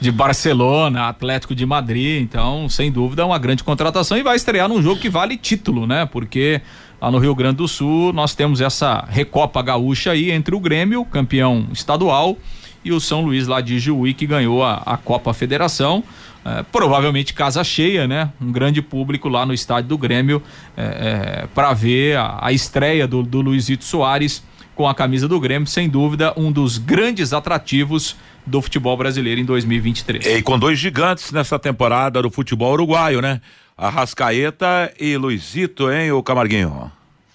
de 0.00 0.12
Barcelona, 0.12 1.08
Atlético 1.08 1.56
de 1.56 1.66
Madrid. 1.66 2.22
Então, 2.22 2.68
sem 2.68 2.92
dúvida, 2.92 3.22
é 3.22 3.24
uma 3.24 3.38
grande 3.38 3.64
contratação 3.64 4.16
e 4.16 4.22
vai 4.22 4.36
estrear 4.36 4.68
num 4.68 4.80
jogo 4.80 5.00
que 5.00 5.10
vale 5.10 5.36
título, 5.36 5.88
né? 5.88 6.06
Porque 6.06 6.60
lá 7.00 7.10
no 7.10 7.18
Rio 7.18 7.34
Grande 7.34 7.56
do 7.56 7.66
Sul 7.66 8.12
nós 8.12 8.32
temos 8.32 8.60
essa 8.60 9.04
Recopa 9.08 9.60
Gaúcha 9.60 10.12
aí 10.12 10.30
entre 10.30 10.54
o 10.54 10.60
Grêmio, 10.60 11.04
campeão 11.04 11.66
estadual 11.72 12.36
e 12.84 12.92
o 12.92 13.00
São 13.00 13.22
Luís 13.22 13.46
lá 13.46 13.60
de 13.60 13.78
Juí 13.78 14.14
que 14.14 14.26
ganhou 14.26 14.62
a, 14.62 14.82
a 14.84 14.96
Copa 14.96 15.32
Federação. 15.32 16.02
É, 16.44 16.64
provavelmente 16.72 17.32
casa 17.32 17.62
cheia, 17.62 18.08
né? 18.08 18.30
Um 18.40 18.50
grande 18.50 18.82
público 18.82 19.28
lá 19.28 19.46
no 19.46 19.54
estádio 19.54 19.90
do 19.90 19.98
Grêmio 19.98 20.42
é, 20.76 20.82
é, 20.82 21.46
para 21.54 21.72
ver 21.72 22.16
a, 22.16 22.38
a 22.42 22.52
estreia 22.52 23.06
do, 23.06 23.22
do 23.22 23.40
Luizito 23.40 23.84
Soares 23.84 24.42
com 24.74 24.88
a 24.88 24.94
camisa 24.94 25.28
do 25.28 25.38
Grêmio, 25.38 25.68
sem 25.68 25.88
dúvida, 25.88 26.32
um 26.36 26.50
dos 26.50 26.78
grandes 26.78 27.32
atrativos 27.32 28.16
do 28.44 28.60
futebol 28.60 28.96
brasileiro 28.96 29.40
em 29.40 29.44
2023. 29.44 30.26
E 30.26 30.42
com 30.42 30.58
dois 30.58 30.78
gigantes 30.78 31.30
nessa 31.30 31.58
temporada 31.58 32.20
do 32.20 32.30
futebol 32.30 32.72
uruguaio, 32.72 33.20
né? 33.20 33.40
Arrascaeta 33.76 34.92
e 34.98 35.16
Luizito, 35.16 35.90
hein, 35.90 36.10
o 36.12 36.22
Camarguinho? 36.22 36.90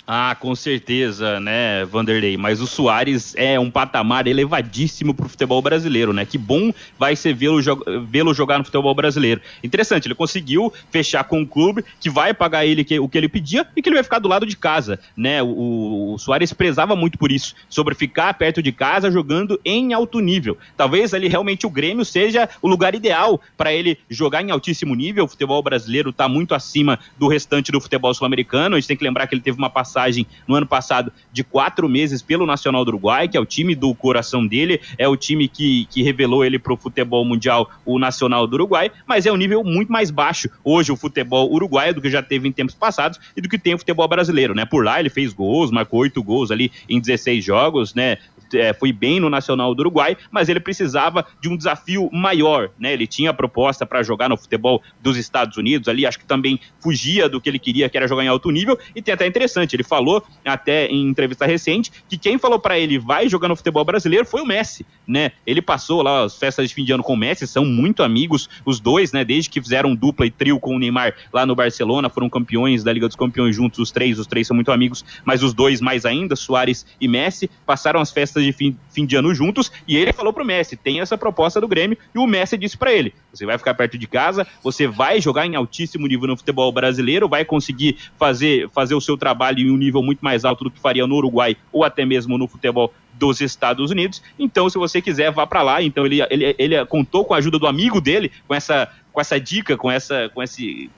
Ah, 0.10 0.38
com 0.40 0.56
certeza, 0.56 1.38
né, 1.42 1.84
Vanderlei? 1.84 2.38
Mas 2.38 2.62
o 2.62 2.66
Soares 2.66 3.36
é 3.36 3.60
um 3.60 3.70
patamar 3.70 4.26
elevadíssimo 4.26 5.14
pro 5.14 5.28
futebol 5.28 5.62
brasileiro, 5.62 6.14
né? 6.14 6.26
Que 6.26 6.38
bom 6.38 6.72
vai 6.98 7.14
ser 7.14 7.34
vê-lo 7.34 7.62
vê 8.08 8.34
jogar 8.34 8.58
no 8.58 8.64
futebol 8.64 8.96
brasileiro. 8.96 9.42
Interessante, 9.62 10.08
ele 10.08 10.16
conseguiu 10.16 10.72
fechar 10.90 11.26
com 11.26 11.40
um 11.42 11.46
clube 11.46 11.84
que 12.00 12.10
vai 12.10 12.34
pagar 12.34 12.66
ele 12.66 12.86
que, 12.86 12.98
o 12.98 13.10
que 13.10 13.18
ele 13.18 13.28
pedia 13.28 13.68
e 13.76 13.82
que 13.82 13.90
ele 13.90 13.98
vai 13.98 14.04
ficar 14.04 14.20
do 14.20 14.30
lado 14.30 14.46
de 14.46 14.56
casa, 14.56 14.98
né? 15.16 15.44
O, 15.44 16.14
o 16.14 16.18
Soares 16.18 16.54
prezava 16.54 16.96
muito 16.96 17.18
por 17.18 17.30
isso, 17.30 17.54
sobre 17.68 17.94
ficar 17.94 18.34
perto 18.36 18.64
de 18.64 18.72
casa 18.72 19.12
jogando 19.12 19.60
em 19.66 19.92
alto 19.92 20.22
nível. 20.22 20.58
Talvez 20.78 21.14
ali 21.14 21.28
realmente 21.28 21.68
o 21.68 21.70
Grêmio 21.70 22.06
seja 22.06 22.48
o 22.62 22.70
lugar 22.70 22.96
ideal 22.96 23.42
para 23.58 23.74
ele 23.74 24.00
jogar 24.10 24.42
em 24.42 24.52
altíssimo 24.52 24.96
nível. 24.96 25.26
O 25.26 25.28
futebol 25.28 25.62
brasileiro 25.62 26.12
está 26.12 26.30
muito 26.30 26.56
acima 26.56 26.98
do 27.20 27.28
restante 27.28 27.74
do 27.74 27.82
futebol 27.82 28.14
sul-americano. 28.14 28.78
A 28.78 28.80
gente 28.80 28.88
tem 28.88 28.96
que 28.96 29.04
lembrar 29.04 29.28
que 29.28 29.36
ele 29.36 29.42
teve 29.42 29.58
uma 29.58 29.70
passagem 29.70 29.97
passagem 29.98 30.28
no 30.48 30.56
ano 30.56 30.68
passado 30.68 31.12
de 31.34 31.44
quatro 31.44 31.90
meses 31.90 32.22
pelo 32.22 32.46
Nacional 32.46 32.86
do 32.86 32.90
Uruguai, 32.90 33.28
que 33.28 33.36
é 33.36 33.40
o 33.40 33.46
time 33.46 33.74
do 33.74 33.94
coração 33.96 34.46
dele, 34.46 34.80
é 34.98 35.08
o 35.08 35.18
time 35.18 35.48
que, 35.48 35.86
que 35.86 36.04
revelou 36.04 36.46
ele 36.46 36.60
para 36.60 36.74
o 36.74 36.78
futebol 36.78 37.26
mundial, 37.26 37.70
o 37.84 37.98
Nacional 37.98 38.46
do 38.46 38.54
Uruguai, 38.54 38.92
mas 39.08 39.26
é 39.26 39.32
um 39.32 39.36
nível 39.36 39.64
muito 39.64 39.92
mais 39.92 40.12
baixo 40.12 40.50
hoje 40.64 40.92
o 40.92 40.96
futebol 40.96 41.52
uruguaio 41.52 41.96
do 41.96 42.02
que 42.02 42.10
já 42.10 42.22
teve 42.22 42.48
em 42.48 42.52
tempos 42.52 42.76
passados 42.76 43.20
e 43.36 43.42
do 43.42 43.50
que 43.50 43.58
tem 43.58 43.74
o 43.74 43.78
futebol 43.78 44.08
brasileiro, 44.08 44.54
né? 44.54 44.66
Por 44.66 44.86
lá 44.86 45.00
ele 45.00 45.10
fez 45.10 45.34
gols, 45.34 45.72
marcou 45.72 46.02
oito 46.02 46.22
gols 46.22 46.52
ali 46.52 46.72
em 46.88 47.00
16 47.00 47.44
jogos, 47.44 47.96
né? 47.96 48.18
É, 48.54 48.74
foi 48.74 48.92
bem 48.92 49.20
no 49.20 49.30
Nacional 49.30 49.74
do 49.74 49.80
Uruguai, 49.82 50.18
mas 50.32 50.50
ele 50.50 50.60
precisava 50.60 51.26
de 51.42 51.50
um 51.50 51.58
desafio 51.58 52.10
maior, 52.12 52.70
né? 52.80 52.94
Ele 52.94 53.08
tinha 53.08 53.34
proposta 53.34 53.86
para 53.86 54.04
jogar 54.04 54.30
no 54.30 54.38
futebol 54.38 54.82
dos 55.02 55.18
Estados 55.18 55.58
Unidos 55.58 55.88
ali, 55.88 56.06
acho 56.06 56.20
que 56.20 56.26
também 56.26 56.60
fugia 56.80 57.30
do 57.30 57.42
que 57.42 57.50
ele 57.50 57.60
queria, 57.60 57.90
que 57.90 57.98
era 57.98 58.08
jogar 58.08 58.24
em 58.24 58.28
alto 58.28 58.50
nível, 58.50 58.78
e 58.96 59.02
tem 59.02 59.14
até 59.14 59.26
interessante, 59.28 59.76
ele 59.76 59.84
falou 59.84 60.24
até 60.46 60.88
em 60.88 61.08
entrevista 61.08 61.46
recente 61.46 61.92
que 62.08 62.18
quem 62.18 62.38
falou 62.38 62.60
para 62.60 62.78
ele 62.80 62.98
vai 62.98 63.30
jogar 63.30 63.48
no 63.48 63.56
futebol 63.56 63.84
brasileiro 63.84 64.26
foi 64.26 64.42
o 64.42 64.46
Messi, 64.46 64.86
né? 65.08 65.32
Ele 65.46 65.62
passou 65.62 66.02
lá 66.02 66.24
as 66.24 66.38
festas 66.38 66.70
de 66.70 66.76
fim 66.76 66.84
de 66.84 66.92
ano 66.92 67.04
com 67.04 67.14
o 67.14 67.18
Messi, 67.18 67.48
são 67.48 67.66
muito 67.66 68.04
amigos 68.04 68.50
os 68.66 68.80
dois, 68.80 69.12
né? 69.12 69.24
Desde 69.24 69.50
que 69.50 69.62
fizeram 69.62 69.96
dupla 69.96 70.26
e 70.26 70.32
trio 70.32 70.60
com 70.60 70.76
o 70.76 70.80
Neymar 70.80 71.14
lá 71.32 71.46
no 71.46 71.56
Barcelona, 71.56 72.10
foram 72.10 72.30
campeões 72.30 72.84
da 72.84 72.94
Liga 72.94 73.08
dos 73.08 73.16
Campeões 73.16 73.56
juntos 73.56 73.80
os 73.80 73.92
três, 73.92 74.20
os 74.20 74.28
três 74.28 74.48
são 74.48 74.56
muito 74.56 74.72
amigos, 74.72 75.04
mas 75.26 75.44
os 75.44 75.54
dois 75.54 75.82
mais 75.82 76.06
ainda, 76.06 76.36
Soares 76.36 76.86
e 77.00 77.08
Messi, 77.08 77.50
passaram 77.66 78.00
as 78.00 78.12
festas 78.12 78.37
de 78.42 78.52
fim, 78.52 78.78
fim 78.92 79.06
de 79.06 79.16
ano 79.16 79.34
juntos, 79.34 79.72
e 79.88 79.96
ele 79.98 80.14
falou 80.14 80.34
pro 80.34 80.46
Messi, 80.46 80.76
tem 80.76 81.00
essa 81.00 81.18
proposta 81.18 81.62
do 81.62 81.68
Grêmio, 81.68 81.98
e 82.14 82.20
o 82.20 82.28
Messi 82.28 82.58
disse 82.58 82.78
para 82.78 82.94
ele, 82.94 83.14
você 83.34 83.46
vai 83.46 83.58
ficar 83.58 83.74
perto 83.74 83.98
de 83.98 84.08
casa, 84.08 84.48
você 84.64 84.88
vai 84.88 85.22
jogar 85.22 85.46
em 85.46 85.56
altíssimo 85.56 86.08
nível 86.08 86.28
no 86.28 86.38
futebol 86.38 86.72
brasileiro, 86.72 87.28
vai 87.28 87.46
conseguir 87.46 87.98
fazer, 88.18 88.70
fazer 88.70 88.96
o 88.96 89.02
seu 89.02 89.18
trabalho 89.18 89.60
em 89.60 89.72
um 89.72 89.78
nível 89.78 90.02
muito 90.02 90.20
mais 90.20 90.46
alto 90.46 90.64
do 90.64 90.72
que 90.72 90.80
faria 90.80 91.06
no 91.08 91.16
Uruguai 91.16 91.56
ou 91.72 91.84
até 91.84 92.06
mesmo 92.06 92.38
no 92.38 92.48
futebol 92.48 92.94
dos 93.14 93.42
Estados 93.42 93.92
Unidos. 93.92 94.22
Então, 94.38 94.70
se 94.70 94.78
você 94.78 95.02
quiser, 95.02 95.32
vá 95.32 95.46
para 95.46 95.62
lá. 95.62 95.82
Então, 95.82 96.06
ele, 96.06 96.22
ele, 96.30 96.56
ele 96.58 96.86
contou 96.86 97.26
com 97.26 97.34
a 97.34 97.38
ajuda 97.38 97.58
do 97.58 97.68
amigo 97.68 98.00
dele, 98.00 98.32
com 98.48 98.54
essa, 98.54 98.92
com 99.12 99.20
essa 99.20 99.40
dica, 99.40 99.76
com 99.76 99.92
essa, 99.92 100.30
com 100.34 100.42
esse, 100.42 100.90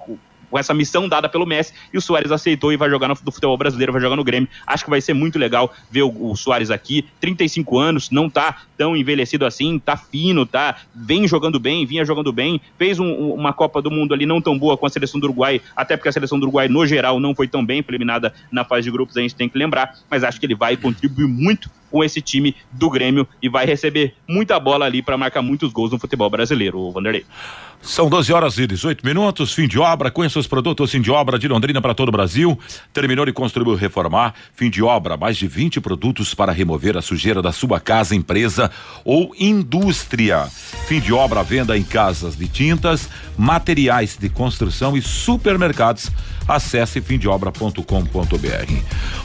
com 0.50 0.58
essa 0.58 0.74
missão 0.74 1.08
dada 1.08 1.30
pelo 1.30 1.46
Messi, 1.46 1.74
e 1.94 1.98
o 1.98 2.02
Soares 2.02 2.32
aceitou 2.32 2.72
e 2.74 2.78
vai 2.78 2.90
jogar 2.90 3.08
no, 3.08 3.16
futebol 3.16 3.58
brasileiro, 3.58 3.92
vai 3.92 4.02
jogar 4.02 4.16
no 4.16 4.24
Grêmio. 4.24 4.50
Acho 4.66 4.84
que 4.84 4.90
vai 4.90 5.02
ser 5.02 5.14
muito 5.14 5.38
legal 5.38 5.74
ver 5.90 6.04
o, 6.04 6.32
o 6.32 6.36
Soares 6.36 6.72
aqui, 6.72 7.06
35 7.20 7.78
anos, 7.78 8.10
não 8.10 8.30
tá 8.30 8.64
tão 8.78 8.96
envelhecido 8.96 9.46
assim, 9.46 9.78
tá 9.80 9.98
fino, 9.98 10.46
tá, 10.46 10.78
vem 10.96 11.28
jogando 11.28 11.60
bem, 11.60 11.86
vinha 11.86 12.06
jogando 12.06 12.32
bem, 12.32 12.62
fez 12.78 13.00
um, 13.00 13.12
uma 13.34 13.54
Copa 13.54 13.82
do 13.82 13.92
Mundo 13.92 14.14
ali 14.14 14.26
não 14.26 14.42
tão 14.42 14.58
boa 14.58 14.78
com 14.78 14.86
a 14.86 14.90
seleção 14.90 15.20
do 15.20 15.26
Uruguai, 15.26 15.62
até 15.76 15.98
porque 15.98 16.10
a 16.10 16.12
seleção 16.12 16.40
do 16.40 16.44
Uruguai, 16.44 16.68
no 16.68 16.86
geral, 16.86 17.20
não 17.20 17.36
foi 17.36 17.48
tão 17.48 17.66
bem, 17.66 17.84
eliminada 17.90 18.34
na 18.52 18.64
fase 18.64 18.84
de 18.84 18.92
grupos, 18.92 19.18
a 19.18 19.22
gente 19.22 19.36
tem 19.36 19.50
que 19.50 19.58
lembrar, 19.58 19.96
mas 20.10 20.24
acho 20.24 20.40
que 20.40 20.46
ele 20.46 20.56
vai 20.56 20.78
contribuir 20.78 21.28
muito 21.28 21.70
com 21.90 22.04
esse 22.04 22.22
time 22.22 22.56
do 22.72 22.90
Grêmio 22.90 23.28
e 23.42 23.50
vai 23.50 23.66
receber 23.66 24.14
muita 24.28 24.60
bola 24.60 24.86
ali 24.86 25.02
para 25.02 25.18
marcar 25.18 25.42
muitos 25.42 25.72
gols 25.72 25.92
no 25.92 26.00
futebol 26.00 26.30
brasileiro, 26.30 26.80
o 26.80 26.92
Vanderlei. 26.92 27.26
São 27.82 28.10
12 28.10 28.34
horas 28.34 28.58
e 28.58 28.68
18 28.68 29.06
minutos, 29.06 29.54
fim 29.54 29.68
de 29.68 29.80
obra. 29.80 30.12
Conheça 30.12 30.38
os 30.38 30.46
produtos 30.46 30.92
fim 30.92 31.02
de 31.02 31.10
obra 31.10 31.40
de 31.40 31.48
Londrina 31.48 31.82
para 31.82 31.94
todo 31.94 32.10
o 32.10 32.12
Brasil. 32.12 32.60
Terminou 32.94 33.28
e 33.28 33.32
construiu 33.32 33.74
reformar. 33.74 34.34
Fim 34.54 34.70
de 34.70 34.84
obra, 34.84 35.16
mais 35.16 35.38
de 35.38 35.48
20 35.48 35.80
produtos 35.80 36.34
para 36.34 36.52
remover 36.52 36.98
a 36.98 37.02
sujeira 37.02 37.42
da 37.42 37.54
sua 37.54 37.80
casa, 37.80 38.14
empresa 38.16 38.70
ou 39.06 39.34
indústria. 39.40 40.46
Fim 40.88 41.00
de 41.00 41.14
obra, 41.14 41.42
venda 41.42 41.78
em 41.78 41.84
casas 41.84 42.36
de 42.36 42.48
tintas, 42.50 43.10
materiais 43.38 44.18
de 44.18 44.28
construção 44.30 44.98
e 44.98 45.02
supermercados. 45.02 46.12
Acesse 46.48 47.00
fimdeobra.com.br. 47.00 47.84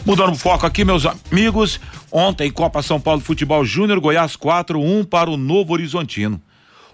Mudando 0.06 0.32
o 0.32 0.38
foco 0.38 0.64
aqui, 0.64 0.84
meus 0.84 1.04
amigos. 1.04 1.80
Ontem, 2.10 2.50
Copa 2.50 2.82
São 2.82 3.00
Paulo 3.00 3.20
Futebol 3.20 3.64
Júnior, 3.64 3.98
Goiás 3.98 4.36
4, 4.36 4.80
1 4.80 5.04
para 5.04 5.28
o 5.28 5.36
Novo 5.36 5.72
Horizontino. 5.72 6.40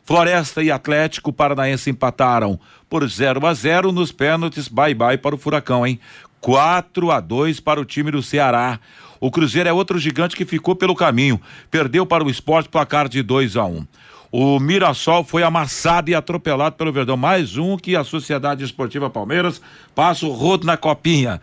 Floresta 0.05 0.63
e 0.63 0.71
Atlético 0.71 1.33
Paranaense 1.33 1.91
empataram 1.91 2.59
por 2.89 3.09
0 3.09 3.47
a 3.47 3.55
0 3.55 3.93
nos 3.93 4.11
pênaltis. 4.13 4.69
Bye 4.69 4.95
bye 4.95 5.19
para 5.19 5.35
o 5.35 5.39
Furacão, 5.39 5.87
hein? 5.87 6.01
4 6.41 7.11
a 7.11 7.21
2 7.21 7.61
para 7.61 7.81
o 7.81 7.85
time 7.85 8.11
do 8.11 8.23
Ceará. 8.23 8.81
O 9.21 9.31
Cruzeiro 9.31 9.69
é 9.69 9.73
outro 9.73 9.99
gigante 9.99 10.35
que 10.35 10.47
ficou 10.47 10.75
pelo 10.75 10.95
caminho. 10.95 11.41
Perdeu 11.71 12.07
para 12.07 12.25
o 12.25 12.31
esporte 12.31 12.69
placar 12.69 13.09
de 13.09 13.23
2 13.23 13.57
a 13.57 13.65
1 13.65 13.77
um. 13.77 13.87
O 14.33 14.61
Mirassol 14.61 15.25
foi 15.25 15.43
amassado 15.43 16.09
e 16.09 16.15
atropelado 16.15 16.77
pelo 16.77 16.93
Verdão. 16.93 17.17
Mais 17.17 17.57
um 17.57 17.77
que 17.77 17.97
a 17.97 18.05
Sociedade 18.05 18.65
Esportiva 18.65 19.11
Palmeiras 19.11 19.61
passa 19.95 20.25
o 20.25 20.31
rodo 20.31 20.65
na 20.65 20.77
copinha. 20.77 21.41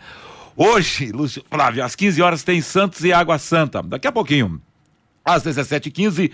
Hoje, 0.56 1.12
Lúcio 1.12 1.44
Flávio, 1.52 1.84
às 1.84 1.96
15 1.96 2.22
horas 2.22 2.44
tem 2.44 2.62
Santos 2.62 3.04
e 3.04 3.12
Água 3.12 3.38
Santa. 3.38 3.84
Daqui 3.84 4.08
a 4.08 4.12
pouquinho, 4.12 4.60
às 5.24 5.44
17h15, 5.44 6.32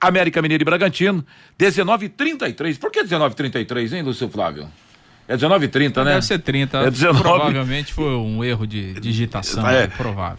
América 0.00 0.40
Mineiro 0.40 0.62
e 0.62 0.64
Bragantino, 0.64 1.24
19h33. 1.58 2.78
Por 2.78 2.90
que 2.90 3.02
19h33, 3.02 3.92
hein, 3.92 4.02
Lúcio 4.02 4.28
Flávio? 4.28 4.68
É 5.30 5.36
19h30, 5.36 6.02
né? 6.02 6.14
Deve 6.14 6.26
ser 6.26 6.40
30. 6.40 6.78
É 6.78 6.90
19... 6.90 7.22
Provavelmente 7.22 7.92
foi 7.92 8.16
um 8.16 8.42
erro 8.42 8.66
de 8.66 8.94
digitação, 8.94 9.64
é, 9.68 9.84
é 9.84 9.86
provável. 9.86 10.34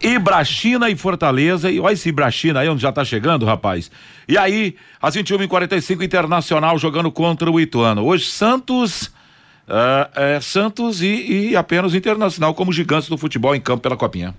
E, 0.00 0.06
Ibrachina 0.14 0.88
e 0.88 0.94
Fortaleza, 0.94 1.68
e 1.68 1.80
olha 1.80 1.92
esse 1.92 2.08
Ibrachina 2.08 2.60
aí 2.60 2.68
onde 2.68 2.80
já 2.80 2.92
tá 2.92 3.04
chegando, 3.04 3.44
rapaz. 3.44 3.90
E 4.28 4.38
aí, 4.38 4.76
às 5.00 5.16
21h45, 5.16 6.00
Internacional 6.04 6.78
jogando 6.78 7.10
contra 7.10 7.50
o 7.50 7.58
Ituano. 7.58 8.04
Hoje, 8.04 8.26
Santos. 8.26 9.10
Uh, 9.62 10.10
é, 10.16 10.40
Santos 10.40 11.02
e, 11.02 11.50
e 11.50 11.56
apenas 11.56 11.94
Internacional 11.94 12.52
como 12.52 12.72
gigantes 12.72 13.08
do 13.08 13.16
futebol 13.16 13.54
em 13.54 13.60
campo 13.60 13.82
pela 13.82 13.96
Copinha. 13.96 14.34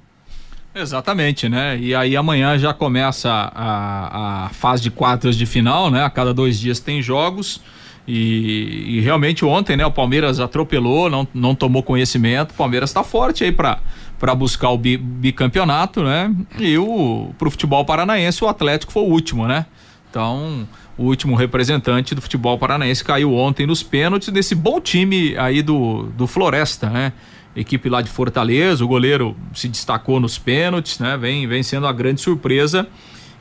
Exatamente, 0.75 1.48
né? 1.48 1.77
E 1.77 1.94
aí 1.94 2.18
amanhã 2.18 2.58
já 2.58 2.74
começa 2.74 3.30
a, 3.32 4.46
a 4.46 4.50
fase 4.50 4.82
de 4.82 4.89
quartas 4.89 5.36
de 5.36 5.46
final, 5.46 5.92
né? 5.92 6.03
A 6.03 6.10
cada 6.10 6.34
dois 6.34 6.60
dias 6.60 6.80
tem 6.80 7.01
jogos. 7.01 7.62
E, 8.06 8.98
e, 8.98 9.00
realmente 9.00 9.46
ontem, 9.46 9.77
né, 9.77 9.86
o 9.86 9.92
Palmeiras 9.92 10.42
atropelou, 10.42 11.10
não, 11.10 11.25
não 11.34 11.56
tomou 11.56 11.82
conhecimento. 11.82 12.51
O 12.51 12.56
Palmeiras 12.56 12.89
está 12.89 13.03
forte 13.03 13.44
aí 13.44 13.51
para 13.51 13.80
para 14.20 14.34
buscar 14.34 14.70
o 14.70 14.77
bi, 14.77 14.96
bicampeonato, 14.96 16.01
né? 16.01 16.34
E 16.58 16.77
o 16.77 17.34
pro 17.38 17.51
futebol 17.51 17.84
paranaense 17.84 18.42
o 18.42 18.48
Atlético 18.48 18.92
foi 18.92 19.03
o 19.03 19.08
último, 19.08 19.46
né? 19.48 19.65
Então, 20.10 20.65
o 20.98 21.03
último 21.03 21.36
representante 21.36 22.15
do 22.15 22.22
futebol 22.22 22.58
paranaense 22.58 23.03
caiu 23.03 23.34
ontem 23.34 23.68
nos 23.68 23.84
pênaltis 23.84 24.30
desse 24.30 24.56
bom 24.56 24.80
time 24.80 25.36
aí 25.38 25.62
do, 25.62 26.03
do 26.15 26.25
Floresta, 26.25 26.89
né? 26.89 27.12
Equipe 27.56 27.88
lá 27.90 28.02
de 28.02 28.10
Fortaleza, 28.10 28.84
o 28.84 28.88
goleiro 28.88 29.36
se 29.54 29.68
destacou 29.68 30.20
nos 30.20 30.38
pênaltis, 30.38 31.00
né? 31.00 31.18
Vem, 31.18 31.48
vem 31.48 31.62
sendo 31.62 31.86
a 31.86 31.94
grande 31.94 32.22
surpresa. 32.22 32.88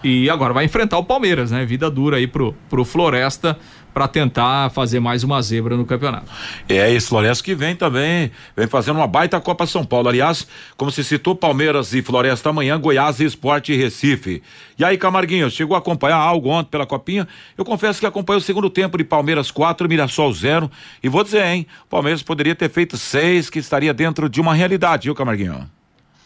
E 0.04 0.28
agora 0.28 0.52
vai 0.52 0.64
enfrentar 0.64 0.98
o 0.98 1.04
Palmeiras, 1.04 1.50
né? 1.50 1.64
Vida 1.64 1.88
dura 1.88 2.16
aí 2.16 2.26
pro, 2.26 2.54
pro 2.68 2.84
Floresta 2.84 3.56
para 3.92 4.08
tentar 4.08 4.70
fazer 4.70 5.00
mais 5.00 5.22
uma 5.22 5.40
zebra 5.42 5.76
no 5.76 5.84
campeonato. 5.84 6.30
É, 6.68 6.92
esse 6.92 7.08
Floresta 7.08 7.44
que 7.44 7.54
vem 7.54 7.76
também, 7.76 8.30
vem 8.56 8.66
fazendo 8.66 8.96
uma 8.96 9.06
baita 9.06 9.40
Copa 9.40 9.66
São 9.66 9.84
Paulo. 9.84 10.08
Aliás, 10.08 10.46
como 10.76 10.90
se 10.90 11.04
citou 11.04 11.34
Palmeiras 11.34 11.92
e 11.92 12.02
Floresta 12.02 12.50
amanhã, 12.50 12.78
Goiás 12.78 13.20
e 13.20 13.24
Esporte 13.24 13.72
e 13.72 13.76
Recife. 13.76 14.42
E 14.78 14.84
aí, 14.84 14.96
Camarguinho, 14.96 15.50
chegou 15.50 15.76
a 15.76 15.78
acompanhar 15.78 16.16
algo 16.16 16.48
ontem 16.48 16.70
pela 16.70 16.86
Copinha? 16.86 17.28
Eu 17.56 17.64
confesso 17.64 18.00
que 18.00 18.06
acompanhei 18.06 18.38
o 18.38 18.42
segundo 18.42 18.70
tempo 18.70 18.96
de 18.96 19.04
Palmeiras 19.04 19.50
4, 19.50 19.88
Mirassol 19.88 20.32
0. 20.32 20.70
E 21.02 21.08
vou 21.08 21.22
dizer, 21.22 21.44
hein, 21.44 21.66
Palmeiras 21.88 22.22
poderia 22.22 22.54
ter 22.54 22.70
feito 22.70 22.96
seis, 22.96 23.50
que 23.50 23.58
estaria 23.58 23.92
dentro 23.92 24.28
de 24.28 24.40
uma 24.40 24.54
realidade, 24.54 25.04
viu, 25.04 25.14
Camarguinho? 25.14 25.68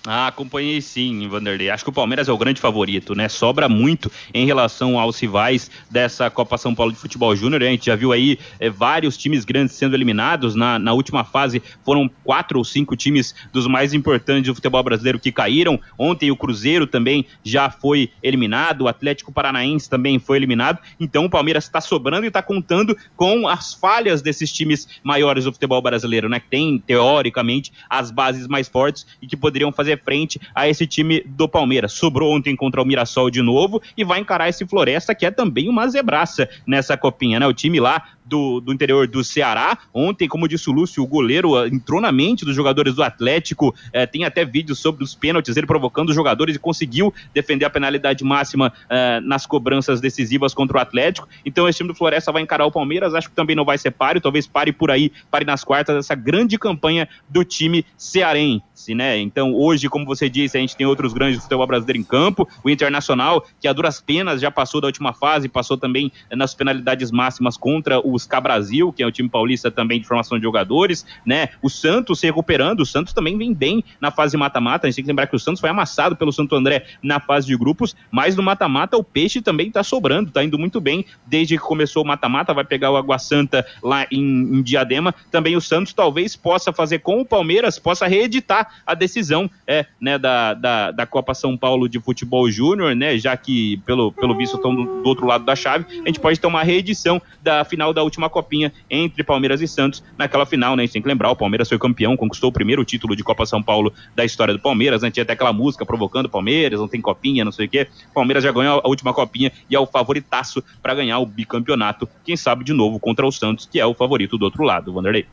Ah, 0.08 0.28
acompanhei 0.28 0.81
sim, 0.81 1.26
Vanderlei. 1.26 1.68
Acho 1.68 1.83
que 1.83 1.90
o 1.90 1.92
Palmeiras 1.92 2.28
é 2.28 2.33
o 2.33 2.38
grande 2.38 2.61
favorito, 2.61 3.12
né? 3.12 3.28
Sobra 3.28 3.68
muito 3.68 4.11
em 4.33 4.46
relação 4.46 5.00
aos 5.00 5.18
rivais 5.18 5.68
dessa 5.90 6.31
Copa 6.31 6.57
São 6.57 6.72
Paulo 6.76 6.92
de 6.92 6.98
Futebol 6.98 7.35
Júnior. 7.35 7.61
A 7.62 7.66
gente 7.66 7.87
já 7.87 7.96
viu 7.96 8.12
aí 8.12 8.38
é, 8.61 8.70
vários 8.70 9.16
times 9.16 9.44
grandes 9.44 9.74
sendo 9.74 9.96
eliminados. 9.96 10.54
Na, 10.54 10.78
na 10.78 10.92
última 10.92 11.24
fase 11.24 11.61
foram 11.85 12.09
quatro 12.22 12.59
ou 12.59 12.64
cinco 12.64 12.94
times 12.94 13.35
dos 13.52 13.66
mais 13.66 13.92
importantes 13.92 14.46
do 14.46 14.54
futebol 14.54 14.81
brasileiro 14.85 15.18
que 15.18 15.33
caíram. 15.33 15.81
Ontem 15.98 16.31
o 16.31 16.37
Cruzeiro 16.37 16.87
também 16.87 17.26
já 17.42 17.68
foi 17.68 18.11
eliminado, 18.22 18.83
o 18.83 18.88
Atlético 18.88 19.33
Paranaense 19.33 19.90
também 19.90 20.20
foi 20.20 20.37
eliminado. 20.37 20.78
Então 21.00 21.24
o 21.24 21.31
Palmeiras 21.31 21.64
está 21.64 21.81
sobrando 21.81 22.24
e 22.24 22.28
está 22.28 22.42
contando 22.42 22.96
com 23.16 23.48
as 23.48 23.74
falhas 23.74 24.22
desses 24.22 24.52
times 24.52 24.87
maiores 25.02 25.44
do 25.44 25.52
futebol 25.52 25.83
brasileiro, 25.83 26.28
né? 26.28 26.38
Que 26.38 26.48
tem, 26.48 26.78
teoricamente, 26.78 27.72
as 27.90 28.12
bases 28.12 28.46
mais 28.46 28.68
fortes 28.68 29.04
e 29.20 29.26
que 29.26 29.37
poderiam 29.37 29.72
fazer 29.72 29.95
frente 29.96 30.40
a 30.54 30.68
esse 30.68 30.87
time 30.87 31.22
do 31.26 31.48
Palmeiras. 31.48 31.92
Sobrou 31.92 32.35
ontem 32.35 32.54
contra 32.54 32.82
o 32.82 32.85
Mirassol 32.85 33.30
de 33.30 33.42
novo 33.42 33.82
e 33.96 34.04
vai 34.04 34.20
encarar 34.20 34.48
esse 34.48 34.66
Floresta, 34.66 35.14
que 35.14 35.26
é 35.26 35.30
também 35.30 35.68
uma 35.68 35.88
zebraça 35.88 36.48
nessa 36.66 36.96
copinha, 36.96 37.40
né? 37.40 37.46
O 37.46 37.54
time 37.54 37.80
lá 37.80 38.02
do, 38.26 38.60
do 38.60 38.72
interior 38.72 39.06
do 39.06 39.22
Ceará. 39.22 39.78
Ontem, 39.94 40.28
como 40.28 40.48
disse 40.48 40.68
o 40.68 40.72
Lúcio, 40.72 41.02
o 41.02 41.06
goleiro 41.06 41.56
ah, 41.56 41.68
entrou 41.68 42.00
na 42.00 42.10
mente 42.10 42.44
dos 42.44 42.54
jogadores 42.54 42.94
do 42.94 43.02
Atlético. 43.02 43.74
Eh, 43.92 44.06
tem 44.06 44.24
até 44.24 44.44
vídeos 44.44 44.78
sobre 44.80 45.04
os 45.04 45.14
pênaltis, 45.14 45.56
ele 45.56 45.66
provocando 45.66 46.10
os 46.10 46.14
jogadores 46.14 46.56
e 46.56 46.58
conseguiu 46.58 47.14
defender 47.32 47.64
a 47.64 47.70
penalidade 47.70 48.24
máxima 48.24 48.72
eh, 48.90 49.20
nas 49.20 49.46
cobranças 49.46 50.00
decisivas 50.00 50.52
contra 50.52 50.78
o 50.78 50.80
Atlético. 50.80 51.28
Então, 51.44 51.68
esse 51.68 51.78
time 51.78 51.88
do 51.88 51.94
Floresta 51.94 52.32
vai 52.32 52.42
encarar 52.42 52.66
o 52.66 52.72
Palmeiras. 52.72 53.14
Acho 53.14 53.30
que 53.30 53.36
também 53.36 53.54
não 53.54 53.64
vai 53.64 53.78
ser 53.78 53.92
páreo, 53.92 54.20
talvez 54.20 54.46
pare 54.46 54.72
por 54.72 54.90
aí, 54.90 55.12
pare 55.30 55.44
nas 55.44 55.62
quartas, 55.62 55.96
essa 55.96 56.14
grande 56.14 56.58
campanha 56.58 57.08
do 57.28 57.44
time 57.44 57.84
cearense, 57.96 58.94
né? 58.94 59.18
Então, 59.18 59.54
hoje, 59.54 59.88
como 59.88 60.04
você 60.04 60.28
disse, 60.28 60.56
a 60.56 60.60
gente 60.60 60.76
tem 60.76 60.86
outros 60.86 61.12
grandes 61.12 61.38
do 61.38 61.42
futebol 61.42 61.66
brasileiro 61.66 62.00
em 62.00 62.04
campo. 62.04 62.48
O 62.64 62.70
Internacional, 62.70 63.46
que 63.60 63.68
a 63.68 63.72
duras 63.72 64.00
penas 64.00 64.40
já 64.40 64.50
passou 64.50 64.80
da 64.80 64.86
última 64.86 65.12
fase, 65.12 65.48
passou 65.48 65.76
também 65.76 66.10
nas 66.32 66.54
penalidades 66.54 67.10
máximas 67.10 67.56
contra 67.56 68.00
o 68.00 68.15
Buscar 68.16 68.40
Brasil, 68.40 68.90
que 68.92 69.02
é 69.02 69.07
o 69.07 69.12
time 69.12 69.29
paulista 69.29 69.70
também 69.70 70.00
de 70.00 70.07
formação 70.07 70.38
de 70.38 70.44
jogadores, 70.44 71.05
né? 71.24 71.50
O 71.61 71.68
Santos 71.68 72.20
se 72.20 72.26
recuperando, 72.26 72.81
o 72.81 72.87
Santos 72.87 73.12
também 73.12 73.37
vem 73.37 73.52
bem 73.52 73.85
na 74.00 74.11
fase 74.11 74.38
mata-mata. 74.38 74.87
A 74.87 74.90
gente 74.90 74.96
tem 74.96 75.05
que 75.05 75.11
lembrar 75.11 75.26
que 75.26 75.37
o 75.37 75.38
Santos 75.38 75.61
foi 75.61 75.68
amassado 75.68 76.16
pelo 76.16 76.33
Santo 76.33 76.55
André 76.57 76.87
na 77.02 77.20
fase 77.20 77.46
de 77.46 77.57
grupos, 77.57 77.94
mas 78.11 78.35
no 78.35 78.42
mata-mata 78.42 78.96
o 78.96 79.05
peixe 79.05 79.42
também 79.42 79.70
tá 79.70 79.83
sobrando, 79.83 80.31
tá 80.31 80.42
indo 80.42 80.59
muito 80.59 80.81
bem 80.81 81.05
desde 81.26 81.59
que 81.59 81.62
começou 81.62 82.02
o 82.02 82.07
mata-mata, 82.07 82.55
vai 82.55 82.64
pegar 82.64 82.90
o 82.90 82.96
Água 82.96 83.18
Santa 83.18 83.66
lá 83.83 84.07
em, 84.11 84.22
em 84.22 84.62
Diadema. 84.62 85.14
Também 85.31 85.57
o 85.57 85.61
Santos 85.61 85.92
talvez 85.92 86.35
possa 86.35 86.72
fazer 86.72 87.00
com 87.00 87.20
o 87.20 87.26
Palmeiras, 87.26 87.79
possa 87.79 88.07
reeditar 88.07 88.83
a 88.87 88.94
decisão 88.94 89.50
é, 89.66 89.85
né, 90.00 90.18
da, 90.18 90.55
da, 90.55 90.90
da 90.90 91.07
Copa 91.07 91.35
São 91.35 91.55
Paulo 91.55 91.87
de 91.87 92.00
Futebol 92.00 92.50
Júnior, 92.50 92.96
né? 92.96 93.18
Já 93.18 93.37
que 93.37 93.76
pelo, 93.85 94.11
pelo 94.12 94.35
visto 94.37 94.57
estão 94.57 94.74
do, 94.74 95.02
do 95.02 95.09
outro 95.09 95.26
lado 95.26 95.44
da 95.44 95.55
chave, 95.55 95.85
a 96.02 96.07
gente 96.07 96.20
pode 96.20 96.40
ter 96.40 96.46
uma 96.46 96.62
reedição 96.62 97.20
da 97.42 97.64
final 97.64 97.92
da 97.92 98.02
última 98.07 98.31
copinha 98.31 98.73
entre 98.90 99.23
Palmeiras 99.23 99.61
e 99.61 99.69
Santos 99.69 100.03
naquela 100.16 100.47
final, 100.47 100.75
né? 100.75 100.83
A 100.83 100.87
gente 100.87 100.95
tem 100.95 101.03
que 101.03 101.09
lembrar, 101.09 101.31
o 101.31 101.37
Palmeiras 101.37 101.69
foi 101.69 101.79
campeão, 101.79 102.16
conquistou 102.16 102.51
o 102.51 102.53
primeiro 102.53 102.85
título 102.85 103.14
de 103.14 103.23
Copa 103.23 103.45
São 103.45 103.62
Paulo 103.62 103.92
da 104.14 104.25
história 104.25 104.55
do 104.55 104.61
Palmeiras, 104.61 105.03
né? 105.03 105.11
Tinha 105.11 105.23
até 105.23 105.33
aquela 105.33 105.53
música 105.53 105.85
provocando 105.85 106.29
Palmeiras, 106.29 106.81
não 106.81 106.88
tem 106.88 107.01
copinha, 107.01 107.45
não 107.45 107.53
sei 107.53 107.66
o 107.66 107.69
quê. 107.69 107.87
Palmeiras 108.14 108.42
já 108.42 108.53
ganhou 108.53 108.81
a 108.83 108.88
última 108.88 109.12
copinha 109.12 109.53
e 109.69 109.77
é 109.77 109.81
o 109.81 109.87
favoritaço 109.87 110.62
para 110.83 110.95
ganhar 110.95 111.19
o 111.19 111.27
bicampeonato, 111.27 112.09
quem 112.25 112.37
sabe 112.37 112.64
de 112.64 112.73
novo 112.73 112.99
contra 112.99 113.27
o 113.27 113.33
Santos, 113.33 113.69
que 113.71 113.79
é 113.79 113.87
o 113.87 113.95
favorito 113.95 114.38
do 114.38 114.45
outro 114.45 114.62
lado, 114.62 114.92
Vanderlei. 114.92 115.27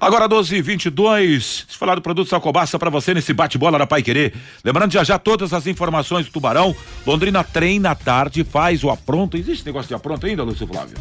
Agora 0.00 0.28
12 0.28 0.56
e 0.56 0.62
22 0.62 1.66
se 1.68 1.78
falar 1.78 1.94
do 1.94 2.02
produto 2.02 2.28
Sacobaça 2.28 2.78
para 2.78 2.90
você 2.90 3.14
nesse 3.14 3.32
bate-bola 3.32 3.78
da 3.78 3.86
Pai 3.86 4.02
Querer. 4.02 4.34
Lembrando 4.64 4.92
já 4.92 5.04
já 5.04 5.18
todas 5.18 5.52
as 5.52 5.66
informações 5.66 6.26
do 6.26 6.32
Tubarão. 6.32 6.74
Londrina 7.06 7.42
treina 7.44 7.90
à 7.90 7.94
tarde, 7.94 8.44
faz 8.44 8.84
o 8.84 8.90
apronto. 8.90 9.36
Existe 9.36 9.66
negócio 9.66 9.88
de 9.88 9.94
apronto 9.94 10.26
ainda, 10.26 10.42
Lúcio 10.42 10.66
Flávio? 10.66 10.96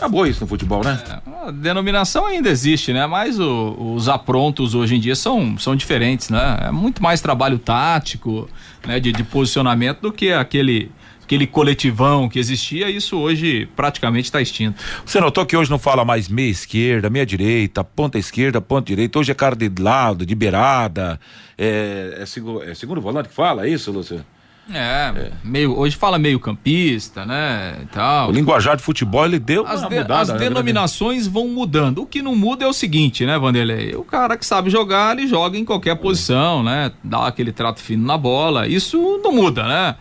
Acabou 0.00 0.26
isso 0.26 0.40
no 0.40 0.46
futebol, 0.46 0.82
né? 0.82 0.98
É, 1.06 1.48
a 1.48 1.50
denominação 1.50 2.24
ainda 2.24 2.48
existe, 2.48 2.90
né? 2.90 3.06
Mas 3.06 3.38
o, 3.38 3.76
os 3.94 4.08
aprontos 4.08 4.74
hoje 4.74 4.96
em 4.96 5.00
dia 5.00 5.14
são, 5.14 5.58
são 5.58 5.76
diferentes, 5.76 6.30
né? 6.30 6.56
É 6.68 6.70
muito 6.70 7.02
mais 7.02 7.20
trabalho 7.20 7.58
tático, 7.58 8.48
né? 8.86 8.98
De, 8.98 9.12
de 9.12 9.22
posicionamento 9.22 10.00
do 10.00 10.10
que 10.10 10.32
aquele 10.32 10.90
aquele 11.22 11.46
coletivão 11.46 12.28
que 12.28 12.40
existia, 12.40 12.90
isso 12.90 13.16
hoje 13.16 13.68
praticamente 13.76 14.24
está 14.24 14.40
extinto. 14.40 14.82
Você 15.06 15.20
notou 15.20 15.46
que 15.46 15.56
hoje 15.56 15.70
não 15.70 15.78
fala 15.78 16.04
mais 16.04 16.28
meia 16.28 16.50
esquerda, 16.50 17.08
meia 17.08 17.24
direita, 17.24 17.84
ponta 17.84 18.18
esquerda, 18.18 18.60
ponta 18.60 18.86
direita, 18.86 19.16
hoje 19.16 19.30
é 19.30 19.34
cara 19.34 19.54
de 19.54 19.70
lado, 19.80 20.26
de 20.26 20.34
beirada, 20.34 21.20
é, 21.56 22.16
é, 22.18 22.26
segundo, 22.26 22.64
é 22.64 22.74
segundo 22.74 23.00
volante 23.00 23.28
que 23.28 23.34
fala, 23.34 23.64
é 23.64 23.70
isso, 23.70 23.92
Lúcio? 23.92 24.24
É, 24.72 24.78
é, 24.78 25.32
meio, 25.42 25.76
hoje 25.76 25.96
fala 25.96 26.18
meio 26.18 26.38
campista, 26.38 27.24
né, 27.26 27.78
e 27.82 27.86
tal. 27.86 28.28
O 28.28 28.32
linguajar 28.32 28.76
de 28.76 28.82
futebol, 28.82 29.24
ele 29.24 29.38
deu 29.38 29.66
as, 29.66 29.80
de, 29.80 29.94
mudada, 29.94 30.20
as 30.20 30.28
né, 30.28 30.38
denominações 30.38 31.26
vão 31.26 31.48
mudando. 31.48 32.02
O 32.02 32.06
que 32.06 32.22
não 32.22 32.36
muda 32.36 32.64
é 32.64 32.68
o 32.68 32.72
seguinte, 32.72 33.26
né, 33.26 33.38
Vanderlei? 33.38 33.94
O 33.94 34.04
cara 34.04 34.36
que 34.36 34.46
sabe 34.46 34.70
jogar, 34.70 35.18
ele 35.18 35.26
joga 35.26 35.58
em 35.58 35.64
qualquer 35.64 35.96
posição, 35.96 36.62
né? 36.62 36.92
Dá 37.02 37.26
aquele 37.26 37.52
trato 37.52 37.80
fino 37.80 38.06
na 38.06 38.16
bola. 38.16 38.66
Isso 38.66 39.20
não 39.22 39.32
muda, 39.32 39.66
né? 39.66 39.96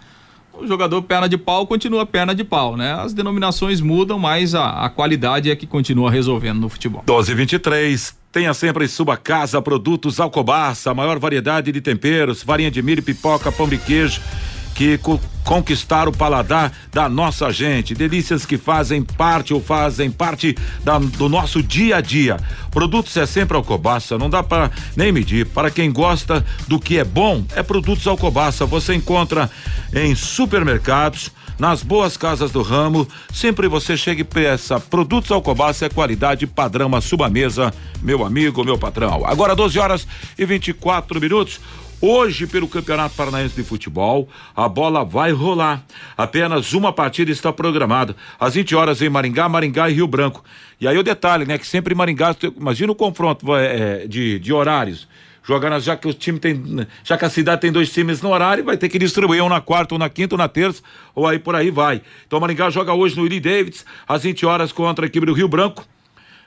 O 0.53 0.67
jogador 0.67 1.01
perna 1.01 1.27
de 1.29 1.38
pau 1.38 1.65
continua 1.65 2.05
perna 2.05 2.36
de 2.36 2.43
pau, 2.43 2.75
né? 2.75 2.93
As 2.93 3.13
denominações 3.13 3.79
mudam, 3.79 4.19
mas 4.19 4.53
a, 4.53 4.86
a 4.86 4.89
qualidade 4.89 5.49
é 5.49 5.55
que 5.55 5.65
continua 5.65 6.12
resolvendo 6.12 6.60
no 6.60 6.69
futebol. 6.69 7.01
12 7.05 7.34
23 7.34 8.19
Tenha 8.32 8.53
sempre 8.53 8.86
em 8.86 8.88
sua 8.88 9.17
casa 9.17 9.60
produtos 9.60 10.19
Alcobaça, 10.19 10.91
a 10.91 10.93
maior 10.93 11.17
variedade 11.17 11.71
de 11.71 11.82
temperos, 11.82 12.43
farinha 12.43 12.69
de 12.69 12.79
milho, 12.79 13.01
pipoca, 13.01 13.51
pão 13.51 13.67
de 13.67 13.77
queijo 13.77 14.21
que 14.80 14.98
co 14.98 15.20
conquistar 15.44 16.08
o 16.08 16.12
paladar 16.12 16.72
da 16.94 17.10
nossa 17.10 17.52
gente. 17.52 17.96
Delícias 17.96 18.46
que 18.46 18.56
fazem 18.58 19.02
parte 19.02 19.54
ou 19.54 19.60
fazem 19.60 20.12
parte 20.12 20.56
da, 20.84 21.00
do 21.00 21.28
nosso 21.28 21.62
dia 21.62 21.98
a 21.98 22.02
dia. 22.02 22.38
Produtos 22.72 23.18
é 23.18 23.26
sempre 23.26 23.58
Alcobaça, 23.58 24.18
não 24.18 24.30
dá 24.30 24.44
para 24.44 24.72
nem 24.96 25.12
medir. 25.12 25.48
Para 25.48 25.72
quem 25.72 25.92
gosta 25.92 26.46
do 26.68 26.80
que 26.80 26.98
é 26.98 27.04
bom, 27.04 27.44
é 27.56 27.63
Produtos 27.63 28.08
Alcobaça. 28.08 28.65
Você 28.68 28.94
encontra 28.94 29.50
em 29.94 30.13
supermercados, 30.15 31.32
nas 31.58 31.84
boas 31.84 32.15
casas 32.15 32.52
do 32.52 32.62
ramo, 32.62 33.06
sempre 33.34 33.68
você 33.68 33.98
chega 33.98 34.22
e 34.22 34.24
peça. 34.24 34.80
Produtos 34.80 35.32
Alcobaça 35.32 35.88
é 35.88 35.89
qualidade 35.89 36.48
padrão 36.48 36.96
a 36.96 37.02
sua 37.02 37.28
mesa, 37.28 37.74
meu 38.02 38.24
amigo, 38.24 38.63
meu 38.63 38.78
patrão. 38.78 39.26
Agora 39.26 39.56
12 39.56 39.78
horas 39.78 40.08
e 40.38 40.46
24 40.46 41.20
minutos. 41.20 41.60
Hoje, 42.02 42.48
pelo 42.48 42.66
Campeonato 42.66 43.14
Paranaense 43.14 43.54
de 43.54 43.62
Futebol, 43.62 44.30
a 44.56 44.70
bola 44.70 45.04
vai 45.04 45.34
rolar. 45.34 45.84
Apenas 46.16 46.72
uma 46.72 46.94
partida 46.94 47.30
está 47.30 47.52
programada. 47.52 48.16
Às 48.40 48.54
20 48.54 48.74
horas 48.74 49.02
em 49.02 49.10
Maringá, 49.10 49.50
Maringá 49.50 49.90
e 49.90 49.94
Rio 49.96 50.08
Branco. 50.08 50.42
E 50.80 50.88
aí 50.88 50.98
o 50.98 51.04
detalhe, 51.04 51.46
né? 51.46 51.58
Que 51.58 51.68
sempre 51.68 51.94
Maringá, 51.94 52.34
imagina 52.56 52.90
o 52.94 52.96
confronto 52.96 53.54
é, 53.54 54.08
de, 54.08 54.40
de 54.40 54.54
horários. 54.54 55.10
Jogando, 55.44 55.78
já 55.82 55.98
que 55.98 56.08
o 56.08 56.14
time 56.14 56.40
tem. 56.40 56.88
Já 57.04 57.18
que 57.18 57.26
a 57.26 57.30
cidade 57.30 57.60
tem 57.60 57.72
dois 57.72 57.92
times 57.92 58.22
no 58.22 58.30
horário, 58.30 58.64
vai 58.64 58.78
ter 58.78 58.88
que 58.88 58.98
distribuir 58.98 59.44
um 59.44 59.50
na 59.50 59.60
quarta, 59.60 59.94
um 59.94 59.98
na 59.98 60.08
quinta, 60.08 60.36
um 60.36 60.38
na 60.38 60.48
terça, 60.48 60.82
ou 61.14 61.28
aí 61.28 61.38
por 61.38 61.54
aí 61.54 61.70
vai. 61.70 62.02
Então 62.26 62.40
Maringá 62.40 62.70
joga 62.70 62.94
hoje 62.94 63.18
no 63.18 63.24
Willie 63.24 63.42
Davids, 63.42 63.86
às 64.08 64.24
20 64.24 64.46
horas 64.46 64.72
contra 64.72 65.06
a 65.06 65.08
equipe 65.08 65.26
do 65.26 65.34
Rio 65.34 65.50
Branco. 65.50 65.86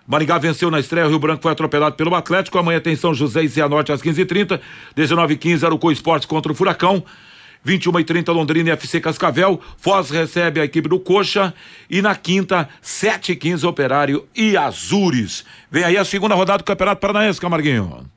Maringá 0.07 0.39
venceu 0.39 0.71
na 0.71 0.81
estreia, 0.81 1.07
o 1.07 1.11
Rio 1.11 1.19
Branco 1.19 1.43
foi 1.43 1.53
atropelado 1.53 1.97
pelo 1.97 2.15
Atlético. 2.15 2.59
Amanhã 2.59 2.81
tem 2.81 2.97
São 2.97 3.15
José 3.15 3.43
e 3.43 3.49
Cianorte 3.49 3.93
às 3.93 4.03
15h30. 4.03 4.61
19h15, 4.97 5.65
Arucô 5.65 5.91
Esportes 5.91 6.27
contra 6.27 6.51
o 6.51 6.55
Furacão. 6.55 7.05
21 7.65 8.01
e 8.01 8.05
30 8.05 8.33
Londrina 8.33 8.71
e 8.71 8.73
FC 8.73 9.01
Cascavel. 9.01 9.61
Foz 9.77 10.11
recebe 10.11 10.61
a 10.61 10.65
equipe 10.65 10.89
do 10.89 10.99
Coxa. 10.99 11.55
E 11.89 12.03
na 12.03 12.15
quinta, 12.15 12.69
7 12.81 13.33
e 13.33 13.37
15 13.37 13.67
Operário 13.67 14.27
e 14.35 14.57
Azures. 14.57 15.45
Vem 15.71 15.85
aí 15.85 15.97
a 15.97 16.05
segunda 16.05 16.35
rodada 16.35 16.59
do 16.59 16.65
Campeonato 16.65 17.01
Paranaense, 17.01 17.41
Camarguinho. 17.41 18.12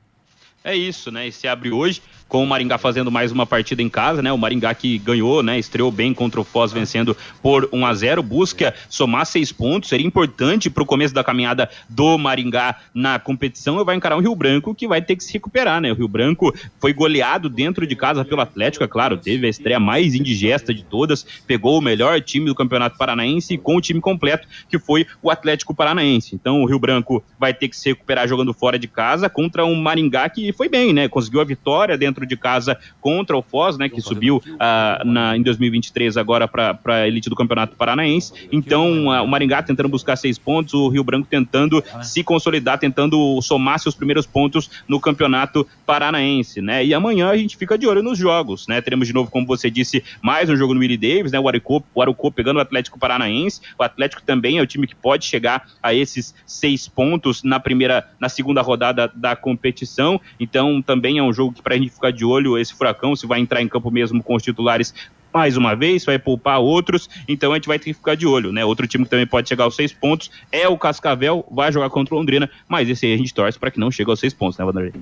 É 0.65 0.75
isso, 0.75 1.11
né? 1.11 1.27
E 1.27 1.31
se 1.31 1.47
abre 1.47 1.71
hoje 1.71 2.01
com 2.27 2.43
o 2.43 2.47
Maringá 2.47 2.79
fazendo 2.79 3.11
mais 3.11 3.31
uma 3.31 3.45
partida 3.45 3.83
em 3.83 3.89
casa, 3.89 4.19
né? 4.19 4.31
O 4.33 4.37
Maringá 4.37 4.73
que 4.73 4.97
ganhou, 4.97 5.43
né? 5.43 5.59
Estreou 5.59 5.91
bem 5.91 6.11
contra 6.11 6.41
o 6.41 6.43
Foz, 6.43 6.73
vencendo 6.73 7.15
por 7.39 7.69
1 7.71 7.85
a 7.85 7.93
0 7.93 8.23
busca 8.23 8.73
somar 8.89 9.27
seis 9.27 9.51
pontos, 9.51 9.89
seria 9.89 10.07
importante 10.07 10.67
para 10.67 10.81
o 10.81 10.87
começo 10.87 11.13
da 11.13 11.23
caminhada 11.23 11.69
do 11.87 12.17
Maringá 12.17 12.79
na 12.95 13.19
competição 13.19 13.79
e 13.79 13.83
vai 13.83 13.95
encarar 13.95 14.17
um 14.17 14.21
Rio 14.21 14.35
Branco 14.35 14.73
que 14.73 14.87
vai 14.87 15.03
ter 15.03 15.15
que 15.15 15.23
se 15.23 15.33
recuperar, 15.33 15.79
né? 15.79 15.91
O 15.91 15.95
Rio 15.95 16.07
Branco 16.07 16.51
foi 16.81 16.93
goleado 16.93 17.47
dentro 17.47 17.85
de 17.85 17.95
casa 17.95 18.25
pelo 18.25 18.41
Atlético, 18.41 18.83
é 18.83 18.87
claro, 18.87 19.17
teve 19.17 19.45
a 19.45 19.49
estreia 19.49 19.79
mais 19.79 20.15
indigesta 20.15 20.73
de 20.73 20.83
todas, 20.83 21.23
pegou 21.45 21.77
o 21.77 21.81
melhor 21.81 22.19
time 22.21 22.47
do 22.47 22.55
Campeonato 22.55 22.97
Paranaense 22.97 23.55
com 23.55 23.75
o 23.75 23.81
time 23.81 24.01
completo, 24.01 24.47
que 24.67 24.79
foi 24.79 25.05
o 25.21 25.29
Atlético 25.29 25.75
Paranaense. 25.75 26.33
Então 26.33 26.63
o 26.63 26.65
Rio 26.65 26.79
Branco 26.79 27.23
vai 27.39 27.53
ter 27.53 27.67
que 27.67 27.77
se 27.77 27.89
recuperar 27.89 28.27
jogando 28.27 28.51
fora 28.51 28.79
de 28.79 28.87
casa 28.87 29.29
contra 29.29 29.63
um 29.63 29.75
Maringá 29.75 30.27
que 30.27 30.54
foi 30.55 30.69
bem, 30.69 30.93
né? 30.93 31.07
Conseguiu 31.07 31.41
a 31.41 31.43
vitória 31.43 31.97
dentro 31.97 32.25
de 32.25 32.35
casa 32.35 32.77
contra 33.01 33.37
o 33.37 33.41
Foz, 33.41 33.77
né, 33.77 33.89
que 33.89 34.01
subiu 34.01 34.37
uh, 34.37 35.05
na, 35.05 35.37
em 35.37 35.41
2023 35.41 36.17
agora 36.17 36.47
para 36.47 36.79
a 36.85 37.07
elite 37.07 37.29
do 37.29 37.35
Campeonato 37.35 37.75
Paranaense. 37.75 38.33
Então, 38.51 39.07
uh, 39.07 39.23
o 39.23 39.27
Maringá 39.27 39.61
tentando 39.61 39.89
buscar 39.89 40.15
seis 40.15 40.37
pontos, 40.37 40.73
o 40.73 40.89
Rio 40.89 41.03
Branco 41.03 41.27
tentando 41.29 41.83
se 42.01 42.23
consolidar, 42.23 42.79
tentando 42.79 43.41
somar 43.41 43.79
seus 43.79 43.95
primeiros 43.95 44.25
pontos 44.25 44.69
no 44.87 44.99
Campeonato 44.99 45.67
Paranaense, 45.85 46.61
né? 46.61 46.85
E 46.85 46.93
amanhã 46.93 47.29
a 47.29 47.37
gente 47.37 47.57
fica 47.57 47.77
de 47.77 47.87
olho 47.87 48.01
nos 48.01 48.17
jogos, 48.17 48.67
né? 48.67 48.81
Teremos 48.81 49.07
de 49.07 49.13
novo, 49.13 49.29
como 49.29 49.45
você 49.45 49.69
disse, 49.69 50.03
mais 50.21 50.49
um 50.49 50.55
jogo 50.55 50.73
no 50.73 50.79
Willie 50.79 50.97
Davis, 50.97 51.31
né? 51.31 51.39
O 51.39 51.47
Arucô, 51.47 51.83
o 51.93 52.01
Arucô 52.01 52.31
pegando 52.31 52.57
o 52.57 52.61
Atlético 52.61 52.99
Paranaense. 52.99 53.61
O 53.77 53.83
Atlético 53.83 54.21
também 54.21 54.57
é 54.57 54.61
o 54.61 54.67
time 54.67 54.87
que 54.87 54.95
pode 54.95 55.25
chegar 55.25 55.67
a 55.81 55.93
esses 55.93 56.33
seis 56.45 56.87
pontos 56.87 57.43
na 57.43 57.59
primeira, 57.59 58.07
na 58.19 58.29
segunda 58.29 58.61
rodada 58.61 59.11
da 59.13 59.35
competição. 59.35 60.19
Então, 60.45 60.81
também 60.81 61.17
é 61.17 61.23
um 61.23 61.33
jogo 61.33 61.53
que 61.53 61.61
para 61.61 61.73
a 61.73 61.77
gente 61.77 61.89
ficar 61.89 62.11
de 62.11 62.23
olho 62.23 62.57
esse 62.57 62.73
Furacão, 62.73 63.15
se 63.15 63.25
vai 63.25 63.39
entrar 63.39 63.61
em 63.61 63.67
campo 63.67 63.89
mesmo 63.89 64.21
com 64.21 64.35
os 64.35 64.43
titulares 64.43 64.93
mais 65.33 65.57
uma 65.57 65.75
vez, 65.75 66.05
vai 66.05 66.17
poupar 66.17 66.59
outros, 66.59 67.09
então 67.27 67.51
a 67.51 67.55
gente 67.55 67.67
vai 67.67 67.77
ter 67.77 67.85
que 67.85 67.93
ficar 67.93 68.15
de 68.15 68.25
olho, 68.25 68.53
né? 68.53 68.63
Outro 68.63 68.87
time 68.87 69.03
que 69.03 69.09
também 69.09 69.27
pode 69.27 69.49
chegar 69.49 69.65
aos 69.65 69.75
seis 69.75 69.91
pontos 69.91 70.31
é 70.49 70.65
o 70.65 70.77
Cascavel, 70.77 71.45
vai 71.51 71.73
jogar 71.73 71.89
contra 71.89 72.15
o 72.15 72.17
Londrina, 72.17 72.49
mas 72.69 72.87
esse 72.87 73.05
aí 73.05 73.13
a 73.13 73.17
gente 73.17 73.33
torce 73.33 73.59
para 73.59 73.69
que 73.69 73.77
não 73.77 73.91
chegue 73.91 74.09
aos 74.09 74.19
seis 74.19 74.33
pontos, 74.33 74.57
né, 74.57 74.63
Vanderlei? 74.63 74.93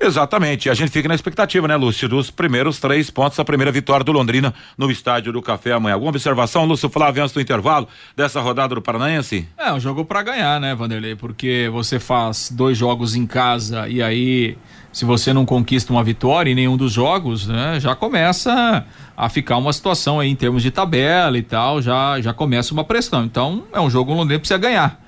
Exatamente. 0.00 0.70
A 0.70 0.74
gente 0.74 0.90
fica 0.90 1.08
na 1.08 1.14
expectativa, 1.14 1.66
né, 1.66 1.76
Lúcio, 1.76 2.08
dos 2.08 2.30
primeiros 2.30 2.78
três 2.78 3.10
pontos, 3.10 3.38
a 3.38 3.44
primeira 3.44 3.72
vitória 3.72 4.04
do 4.04 4.12
Londrina 4.12 4.54
no 4.76 4.90
estádio 4.90 5.32
do 5.32 5.42
Café 5.42 5.72
amanhã. 5.72 5.94
Alguma 5.94 6.10
observação, 6.10 6.64
Lúcio 6.64 6.88
Flávio, 6.88 7.22
antes 7.22 7.34
do 7.34 7.40
intervalo 7.40 7.88
dessa 8.16 8.40
rodada 8.40 8.74
do 8.74 8.82
Paranaense? 8.82 9.48
É, 9.58 9.72
um 9.72 9.80
jogo 9.80 10.04
para 10.04 10.22
ganhar, 10.22 10.60
né, 10.60 10.74
Vanderlei? 10.74 11.16
Porque 11.16 11.68
você 11.72 11.98
faz 11.98 12.50
dois 12.50 12.76
jogos 12.78 13.14
em 13.14 13.26
casa 13.26 13.88
e 13.88 14.02
aí 14.02 14.56
se 14.92 15.04
você 15.04 15.32
não 15.32 15.46
conquista 15.46 15.92
uma 15.92 16.04
vitória 16.04 16.50
em 16.50 16.54
nenhum 16.54 16.76
dos 16.76 16.92
jogos, 16.92 17.46
né, 17.46 17.80
já 17.80 17.94
começa 17.94 18.84
a 19.16 19.28
ficar 19.28 19.56
uma 19.56 19.72
situação 19.72 20.20
aí 20.20 20.30
em 20.30 20.36
termos 20.36 20.62
de 20.62 20.70
tabela 20.70 21.38
e 21.38 21.42
tal, 21.42 21.80
já, 21.80 22.20
já 22.20 22.34
começa 22.34 22.74
uma 22.74 22.84
pressão. 22.84 23.24
Então, 23.24 23.64
é 23.72 23.80
um 23.80 23.88
jogo 23.88 24.12
onde 24.12 24.38
precisa 24.38 24.58
ganhar. 24.58 25.00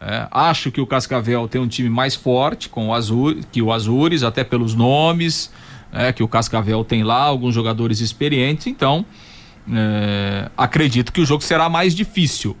É, 0.00 0.26
acho 0.30 0.70
que 0.70 0.80
o 0.80 0.86
Cascavel 0.86 1.46
tem 1.48 1.60
um 1.60 1.68
time 1.68 1.88
mais 1.88 2.14
forte 2.14 2.68
com 2.68 2.88
o 2.88 2.94
Azul, 2.94 3.36
que 3.50 3.60
o 3.62 3.72
Azures, 3.72 4.22
até 4.22 4.42
pelos 4.42 4.74
nomes, 4.74 5.52
é, 5.92 6.12
que 6.12 6.22
o 6.22 6.28
Cascavel 6.28 6.84
tem 6.84 7.02
lá, 7.02 7.22
alguns 7.22 7.54
jogadores 7.54 8.00
experientes, 8.00 8.66
então 8.66 9.04
é, 9.72 10.50
acredito 10.56 11.12
que 11.12 11.20
o 11.20 11.26
jogo 11.26 11.42
será 11.42 11.68
mais 11.68 11.94
difícil. 11.94 12.56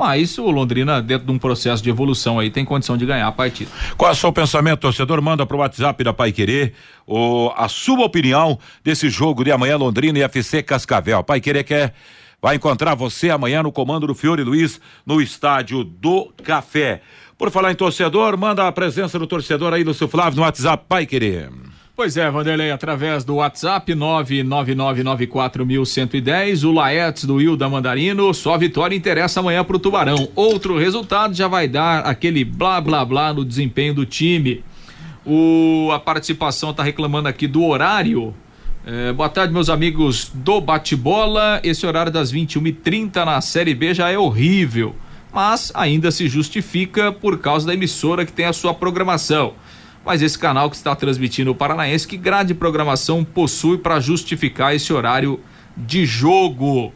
Mas 0.00 0.38
o 0.38 0.50
Londrina, 0.50 1.02
dentro 1.02 1.26
de 1.26 1.30
um 1.30 1.38
processo 1.38 1.82
de 1.82 1.90
evolução 1.90 2.38
aí, 2.38 2.48
tem 2.48 2.64
condição 2.64 2.96
de 2.96 3.04
ganhar 3.04 3.28
a 3.28 3.32
partida. 3.32 3.70
Qual 3.98 4.08
é 4.08 4.14
o 4.14 4.16
seu 4.16 4.32
pensamento, 4.32 4.80
torcedor? 4.80 5.20
Manda 5.20 5.44
pro 5.44 5.58
WhatsApp 5.58 6.02
da 6.02 6.10
Pai 6.10 6.32
Querer 6.32 6.72
o, 7.06 7.52
a 7.54 7.68
sua 7.68 8.06
opinião 8.06 8.58
desse 8.82 9.10
jogo 9.10 9.44
de 9.44 9.52
amanhã, 9.52 9.76
Londrina 9.76 10.18
e 10.18 10.22
FC 10.22 10.62
Cascavel. 10.62 11.22
Pai 11.22 11.38
Querer 11.38 11.64
quer 11.64 11.92
vai 12.40 12.56
encontrar 12.56 12.94
você 12.94 13.28
amanhã 13.28 13.62
no 13.62 13.70
comando 13.70 14.06
do 14.06 14.14
Fiore 14.14 14.42
Luiz 14.42 14.80
no 15.04 15.20
estádio 15.20 15.84
do 15.84 16.32
Café. 16.42 17.02
Por 17.36 17.50
falar 17.50 17.70
em 17.70 17.74
torcedor, 17.74 18.38
manda 18.38 18.66
a 18.66 18.72
presença 18.72 19.18
do 19.18 19.26
torcedor 19.26 19.74
aí, 19.74 19.84
Lúcio 19.84 20.08
Flávio, 20.08 20.38
no 20.38 20.42
WhatsApp 20.44 20.82
Pai 20.88 21.04
Querer. 21.04 21.50
Pois 22.00 22.16
é, 22.16 22.30
Vanderlei, 22.30 22.70
através 22.70 23.24
do 23.24 23.34
WhatsApp 23.34 23.92
99994110, 23.92 26.66
o 26.66 26.72
Laetes 26.72 27.26
do 27.26 27.34
Will 27.34 27.58
da 27.58 27.68
Mandarino, 27.68 28.32
só 28.32 28.56
vitória 28.56 28.96
interessa 28.96 29.40
amanhã 29.40 29.62
pro 29.62 29.78
Tubarão. 29.78 30.30
Outro 30.34 30.78
resultado 30.78 31.34
já 31.34 31.46
vai 31.46 31.68
dar 31.68 32.06
aquele 32.06 32.42
blá 32.42 32.80
blá 32.80 33.04
blá 33.04 33.34
no 33.34 33.44
desempenho 33.44 33.92
do 33.92 34.06
time. 34.06 34.64
O, 35.26 35.90
a 35.92 36.00
participação 36.00 36.72
tá 36.72 36.82
reclamando 36.82 37.28
aqui 37.28 37.46
do 37.46 37.62
horário. 37.62 38.34
É, 38.86 39.12
boa 39.12 39.28
tarde, 39.28 39.52
meus 39.52 39.68
amigos 39.68 40.30
do 40.32 40.58
Bate-Bola. 40.58 41.60
Esse 41.62 41.86
horário 41.86 42.10
das 42.10 42.32
21h30 42.32 43.26
na 43.26 43.42
Série 43.42 43.74
B 43.74 43.92
já 43.92 44.08
é 44.08 44.16
horrível, 44.16 44.96
mas 45.30 45.70
ainda 45.74 46.10
se 46.10 46.30
justifica 46.30 47.12
por 47.12 47.40
causa 47.40 47.66
da 47.66 47.74
emissora 47.74 48.24
que 48.24 48.32
tem 48.32 48.46
a 48.46 48.54
sua 48.54 48.72
programação 48.72 49.52
mas 50.04 50.22
esse 50.22 50.38
canal 50.38 50.70
que 50.70 50.76
está 50.76 50.94
transmitindo 50.94 51.50
o 51.50 51.54
Paranaense, 51.54 52.06
que 52.06 52.16
grade 52.16 52.48
de 52.48 52.54
programação 52.54 53.24
possui 53.24 53.78
para 53.78 54.00
justificar 54.00 54.74
esse 54.74 54.92
horário 54.92 55.40
de 55.76 56.06
jogo? 56.06 56.92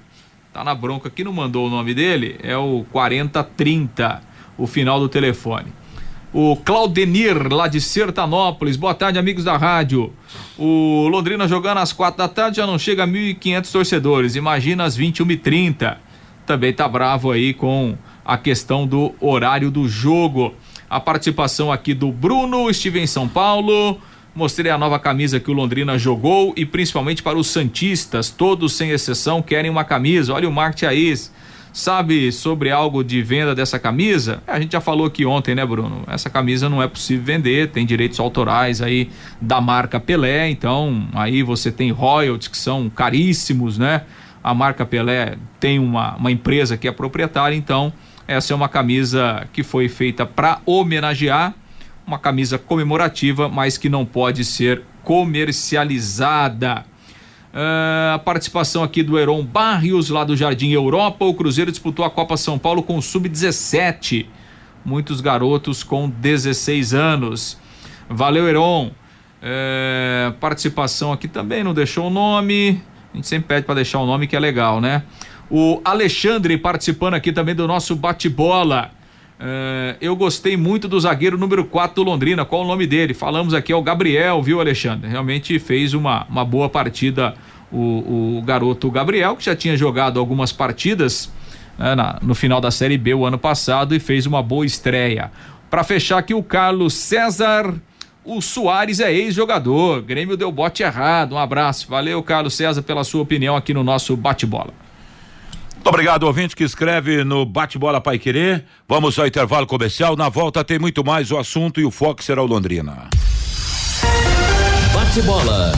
Tá 0.53 0.65
na 0.65 0.75
bronca 0.75 1.09
aqui, 1.09 1.25
não 1.25 1.33
mandou 1.33 1.67
o 1.67 1.71
nome 1.71 1.95
dele, 1.95 2.37
é 2.43 2.57
o 2.57 2.85
4030, 2.93 4.23
o 4.57 4.67
final 4.67 5.01
do 5.01 5.09
telefone. 5.09 5.67
O 6.33 6.57
Claudenir, 6.57 7.53
lá 7.53 7.69
de 7.69 7.81
Sertanópolis. 7.81 8.77
Boa 8.77 8.93
tarde, 8.93 9.21
amigos 9.21 9.45
da 9.45 9.57
rádio. 9.57 10.13
O 10.59 11.07
Londrina 11.09 11.47
jogando 11.47 11.79
às 11.79 11.93
quatro 11.93 12.19
da 12.19 12.29
tarde 12.29 12.57
já 12.57 12.67
não 12.67 12.77
chega 12.77 13.05
a 13.05 13.07
1.500 13.07 13.71
torcedores. 13.71 14.35
Imagina 14.35 14.83
às 14.83 14.99
21h30. 14.99 15.97
Também 16.45 16.73
tá 16.73 16.89
bravo 16.89 17.31
aí 17.31 17.55
com 17.55 17.97
a 18.25 18.37
questão 18.37 18.85
do 18.85 19.15
horário 19.21 19.71
do 19.71 19.89
jogo 19.89 20.53
a 20.95 21.01
participação 21.01 21.73
aqui 21.73 21.93
do 21.93 22.13
Bruno, 22.13 22.71
estive 22.71 23.01
em 23.01 23.07
São 23.09 23.27
Paulo, 23.27 23.99
mostrei 24.33 24.71
a 24.71 24.79
nova 24.79 24.97
camisa 24.97 25.41
que 25.41 25.51
o 25.51 25.53
Londrina 25.53 25.99
jogou 25.99 26.55
e 26.57 26.65
principalmente 26.65 27.21
para 27.21 27.37
os 27.37 27.49
Santistas, 27.49 28.31
todos 28.31 28.75
sem 28.75 28.91
exceção 28.91 29.43
querem 29.43 29.69
uma 29.69 29.83
camisa. 29.83 30.33
Olha 30.33 30.49
o 30.49 30.53
Mark 30.53 30.81
aí, 30.85 31.13
sabe 31.73 32.31
sobre 32.31 32.71
algo 32.71 33.03
de 33.03 33.21
venda 33.23 33.57
dessa 33.57 33.77
camisa? 33.77 34.41
A 34.47 34.61
gente 34.61 34.71
já 34.71 34.81
falou 34.81 35.07
aqui 35.07 35.27
ontem, 35.27 35.53
né, 35.53 35.67
Bruno? 35.67 36.05
Essa 36.07 36.31
camisa 36.31 36.69
não 36.69 36.81
é 36.81 36.87
possível 36.87 37.25
vender, 37.25 37.73
tem 37.73 37.85
direitos 37.85 38.21
autorais 38.21 38.81
aí 38.81 39.11
da 39.41 39.61
marca 39.61 39.99
Pelé, 39.99 40.49
então 40.49 41.09
aí 41.13 41.43
você 41.43 41.73
tem 41.73 41.91
royalties 41.91 42.47
que 42.47 42.57
são 42.57 42.89
caríssimos, 42.89 43.79
né? 43.79 44.03
A 44.45 44.55
marca 44.55 44.87
Pelé 44.87 45.39
tem 45.59 45.81
uma, 45.81 46.15
uma 46.15 46.31
empresa 46.31 46.77
que 46.77 46.87
é 46.87 46.93
proprietária, 46.93 47.57
então 47.57 47.93
essa 48.27 48.53
é 48.53 48.57
uma 48.57 48.69
camisa 48.69 49.47
que 49.53 49.63
foi 49.63 49.89
feita 49.89 50.25
para 50.25 50.61
homenagear, 50.65 51.55
uma 52.07 52.19
camisa 52.19 52.59
comemorativa, 52.59 53.49
mas 53.49 53.77
que 53.79 53.89
não 53.89 54.05
pode 54.05 54.45
ser 54.45 54.83
comercializada. 55.03 56.85
Uh, 57.55 58.15
a 58.15 58.19
participação 58.19 58.83
aqui 58.83 59.03
do 59.03 59.19
Heron 59.19 59.45
Barrios, 59.45 60.11
lá 60.11 60.25
do 60.25 60.37
Jardim 60.37 60.73
Europa. 60.73 61.25
O 61.25 61.35
Cruzeiro 61.35 61.71
disputou 61.71 62.05
a 62.05 62.11
Copa 62.11 62.37
São 62.37 62.59
Paulo 62.59 62.83
com 62.83 63.01
sub-17. 63.01 64.27
Muitos 64.85 65.21
garotos 65.21 65.85
com 65.85 66.09
16 66.09 66.95
anos. 66.95 67.59
Valeu, 68.09 68.49
Heron. 68.49 68.91
Uh, 69.41 70.33
participação 70.41 71.13
aqui 71.13 71.29
também, 71.29 71.63
não 71.63 71.75
deixou 71.75 72.09
o 72.09 72.11
nome. 72.11 72.83
A 73.13 73.17
gente 73.17 73.29
sempre 73.29 73.49
pede 73.49 73.67
para 73.67 73.77
deixar 73.77 74.01
o 74.01 74.07
nome 74.07 74.27
que 74.27 74.35
é 74.35 74.41
legal, 74.41 74.81
né? 74.81 75.05
O 75.51 75.81
Alexandre 75.85 76.57
participando 76.57 77.15
aqui 77.15 77.33
também 77.33 77.55
do 77.55 77.67
nosso 77.67 77.95
bate-bola. 77.95 78.91
Uh, 79.39 79.97
eu 80.01 80.17
gostei 80.17 80.57
muito 80.57 80.89
do 80.89 80.99
zagueiro 80.99 81.37
número 81.37 81.65
4 81.65 81.97
do 81.97 82.03
Londrina. 82.03 82.45
Qual 82.45 82.63
o 82.63 82.67
nome 82.67 82.87
dele? 82.87 83.13
Falamos 83.13 83.53
aqui, 83.53 83.73
é 83.73 83.77
o 83.77 83.83
Gabriel, 83.83 84.43
viu, 84.43 84.61
Alexandre? 84.61 85.09
Realmente 85.09 85.59
fez 85.59 85.93
uma, 85.93 86.25
uma 86.29 86.45
boa 86.45 86.69
partida 86.69 87.35
o, 87.73 88.39
o 88.39 88.43
garoto 88.43 88.91
Gabriel, 88.91 89.37
que 89.37 89.45
já 89.45 89.57
tinha 89.57 89.77
jogado 89.77 90.21
algumas 90.21 90.53
partidas 90.53 91.31
né, 91.77 91.95
na, 91.95 92.19
no 92.23 92.35
final 92.35 92.61
da 92.61 92.71
Série 92.71 92.97
B 92.97 93.15
o 93.15 93.27
ano 93.27 93.39
passado 93.39 93.95
e 93.95 94.01
fez 94.01 94.27
uma 94.27 94.43
boa 94.43 94.65
estreia. 94.65 95.31
Para 95.69 95.83
fechar 95.83 96.19
aqui, 96.19 96.33
o 96.33 96.43
Carlos 96.43 96.95
César. 96.95 97.75
O 98.25 98.41
Soares 98.41 99.01
é 99.01 99.13
ex-jogador. 99.13 100.01
Grêmio 100.01 100.37
deu 100.37 100.51
bote 100.51 100.83
errado. 100.83 101.35
Um 101.35 101.39
abraço. 101.39 101.89
Valeu, 101.89 102.23
Carlos 102.23 102.55
César, 102.55 102.81
pela 102.81 103.05
sua 103.05 103.21
opinião 103.21 103.55
aqui 103.57 103.75
no 103.75 103.85
nosso 103.85 104.17
bate-bola. 104.17 104.73
Muito 105.85 105.97
obrigado, 105.97 106.23
ouvinte 106.23 106.57
que 106.57 106.65
escreve 106.65 107.25
no 107.25 107.45
Bate-Bola 107.45 108.01
Pai 108.01 108.19
Querer. 108.19 108.65
Vamos 108.89 109.19
ao 109.19 109.27
intervalo 109.27 109.67
comercial. 109.67 110.17
Na 110.17 110.31
volta 110.31 110.65
tem 110.65 110.79
muito 110.79 111.05
mais 111.05 111.31
o 111.31 111.37
assunto 111.37 111.79
e 111.79 111.85
o 111.85 111.91
foco 111.91 112.25
será 112.25 112.43
o 112.43 112.47
Londrina. 112.47 113.11
Bate-Bola. 114.95 115.73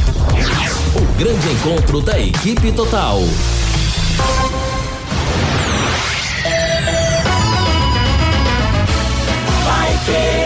O 0.94 1.18
grande 1.18 1.48
encontro 1.48 2.00
da 2.00 2.20
equipe 2.20 2.70
total. 2.70 3.18
Vai 9.64 10.04
querer. 10.04 10.45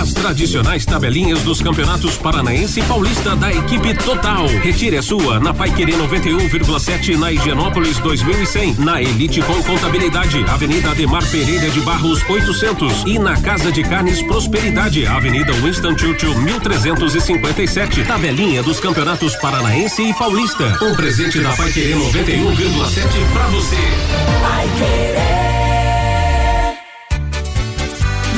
as 0.00 0.14
tradicionais 0.14 0.86
tabelinhas 0.86 1.42
dos 1.42 1.60
campeonatos 1.60 2.16
paranaense 2.16 2.80
e 2.80 2.82
paulista 2.84 3.36
da 3.36 3.52
equipe 3.52 3.92
total. 3.94 4.46
Retire 4.46 4.96
a 4.96 5.02
sua 5.02 5.38
na 5.38 5.52
Pai 5.52 5.70
Querer 5.74 5.96
91,7 5.96 7.18
na 7.18 7.30
Higienópolis 7.30 7.98
2100. 7.98 8.76
Na 8.78 9.02
Elite 9.02 9.42
com 9.42 9.62
Contabilidade, 9.62 10.42
Avenida 10.48 10.90
Ademar 10.90 11.24
Pereira 11.30 11.68
de 11.68 11.80
Barros 11.80 12.22
800. 12.28 13.04
E 13.06 13.18
na 13.18 13.38
Casa 13.42 13.70
de 13.70 13.82
Carnes 13.82 14.22
Prosperidade, 14.22 15.06
Avenida 15.06 15.52
Winston 15.52 15.96
Churchill 15.96 16.34
1357. 16.40 18.04
Tabelinha 18.04 18.62
dos 18.62 18.80
campeonatos 18.80 19.36
paranaense 19.36 20.02
e 20.02 20.14
paulista. 20.14 20.78
Um 20.82 20.94
presente 20.94 21.40
da 21.40 21.50
Pai 21.50 21.70
Querer 21.72 21.96
91,7 21.96 23.32
para 23.34 23.46
você. 23.48 23.76
Pai 24.40 24.68
Querer. 24.78 25.49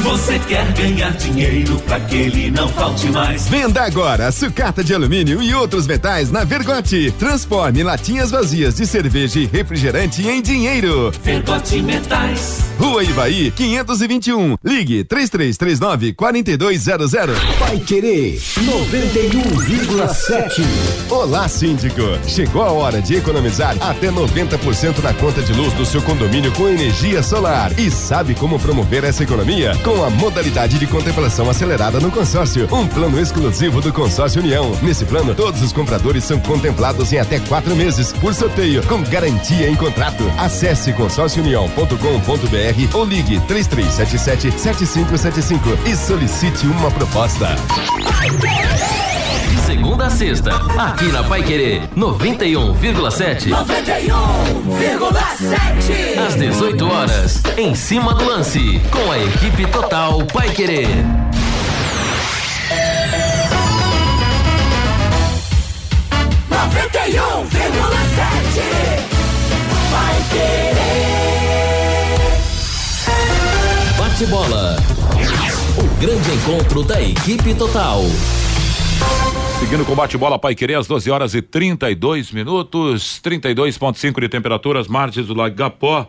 Você 0.02 0.36
quer 0.40 0.66
ganhar 0.72 1.12
dinheiro 1.12 1.76
para 1.86 2.00
que 2.00 2.16
ele 2.16 2.50
não 2.50 2.68
falte 2.68 3.08
mais? 3.10 3.46
Venda 3.46 3.84
agora 3.84 4.32
sucata 4.32 4.82
de 4.82 4.92
alumínio 4.92 5.40
e 5.40 5.54
outros 5.54 5.86
metais 5.86 6.28
na 6.28 6.42
Vergote. 6.42 7.14
Transforme 7.20 7.84
latinhas 7.84 8.32
vazias 8.32 8.74
de 8.74 8.84
cerveja 8.84 9.38
e 9.38 9.46
refrigerante 9.46 10.26
em 10.26 10.42
dinheiro. 10.42 11.12
Vergote 11.22 11.80
Metais. 11.80 12.62
Rua 12.80 13.04
Ivaí, 13.04 13.52
521. 13.52 14.56
Ligue 14.64 15.04
3339 15.04 16.14
4200. 16.14 17.12
Vai 17.60 17.78
querer 17.78 18.40
91,7. 18.58 20.64
Olá, 21.10 21.48
síndico. 21.48 22.02
Chegou 22.26 22.62
a 22.62 22.72
hora 22.72 23.00
de 23.00 23.14
economizar 23.14 23.76
até 23.80 24.10
90% 24.10 24.98
na 25.00 25.14
conta 25.14 25.40
de 25.42 25.52
luz 25.52 25.72
do 25.74 25.86
seu 25.86 26.02
condomínio 26.02 26.50
com 26.52 26.68
energia 26.68 27.22
solar. 27.22 27.70
E 27.78 27.88
sabe 27.88 28.34
como 28.34 28.58
promover 28.58 29.04
essa 29.04 29.22
economia? 29.22 29.76
Com 29.84 29.91
com 29.92 30.04
a 30.04 30.10
modalidade 30.10 30.78
de 30.78 30.86
contemplação 30.86 31.50
acelerada 31.50 32.00
no 32.00 32.10
consórcio. 32.10 32.66
Um 32.74 32.86
plano 32.86 33.20
exclusivo 33.20 33.82
do 33.82 33.92
Consórcio 33.92 34.40
União. 34.40 34.74
Nesse 34.82 35.04
plano, 35.04 35.34
todos 35.34 35.60
os 35.60 35.70
compradores 35.70 36.24
são 36.24 36.40
contemplados 36.40 37.12
em 37.12 37.18
até 37.18 37.38
quatro 37.40 37.76
meses, 37.76 38.10
por 38.12 38.32
sorteio, 38.32 38.82
com 38.86 39.02
garantia 39.02 39.68
em 39.68 39.74
contrato. 39.74 40.24
Acesse 40.38 40.94
consórciounião.com.br 40.94 42.96
ou 42.96 43.04
ligue 43.04 43.38
3377-7575 43.40 45.60
e 45.86 45.94
solicite 45.94 46.66
uma 46.66 46.90
proposta. 46.90 47.54
Segunda 49.92 50.06
a 50.06 50.10
sexta, 50.10 50.50
aqui 50.78 51.04
na 51.12 51.22
Pai 51.22 51.42
Querer 51.42 51.82
91,7. 51.94 53.50
91,7. 53.50 56.18
Às 56.26 56.34
18 56.34 56.90
horas, 56.90 57.42
em 57.58 57.74
cima 57.74 58.14
do 58.14 58.24
lance, 58.24 58.80
com 58.90 59.12
a 59.12 59.18
equipe 59.18 59.66
total 59.66 60.24
Pai 60.32 60.48
Querer. 60.48 60.88
Noventa 66.48 67.06
e 67.06 67.20
um 67.20 67.44
vírgula 67.44 67.98
sete. 68.14 68.62
Vai 69.90 70.22
querer. 70.30 72.16
Bate 73.98 74.24
bola. 74.24 74.78
O 75.76 75.82
grande 76.00 76.32
encontro 76.32 76.82
da 76.82 76.98
equipe 76.98 77.52
total. 77.52 78.06
Seguindo 79.62 79.86
com 79.86 79.94
bate-bola 79.94 80.40
Pai 80.40 80.56
Querer, 80.56 80.74
às 80.74 80.88
12 80.88 81.08
horas 81.08 81.34
e 81.36 81.40
32 81.40 82.32
minutos, 82.32 83.20
32,5 83.22 84.20
de 84.20 84.28
temperaturas, 84.28 84.88
margens 84.88 85.28
do 85.28 85.34
Lago 85.34 85.54
Gapó. 85.54 86.08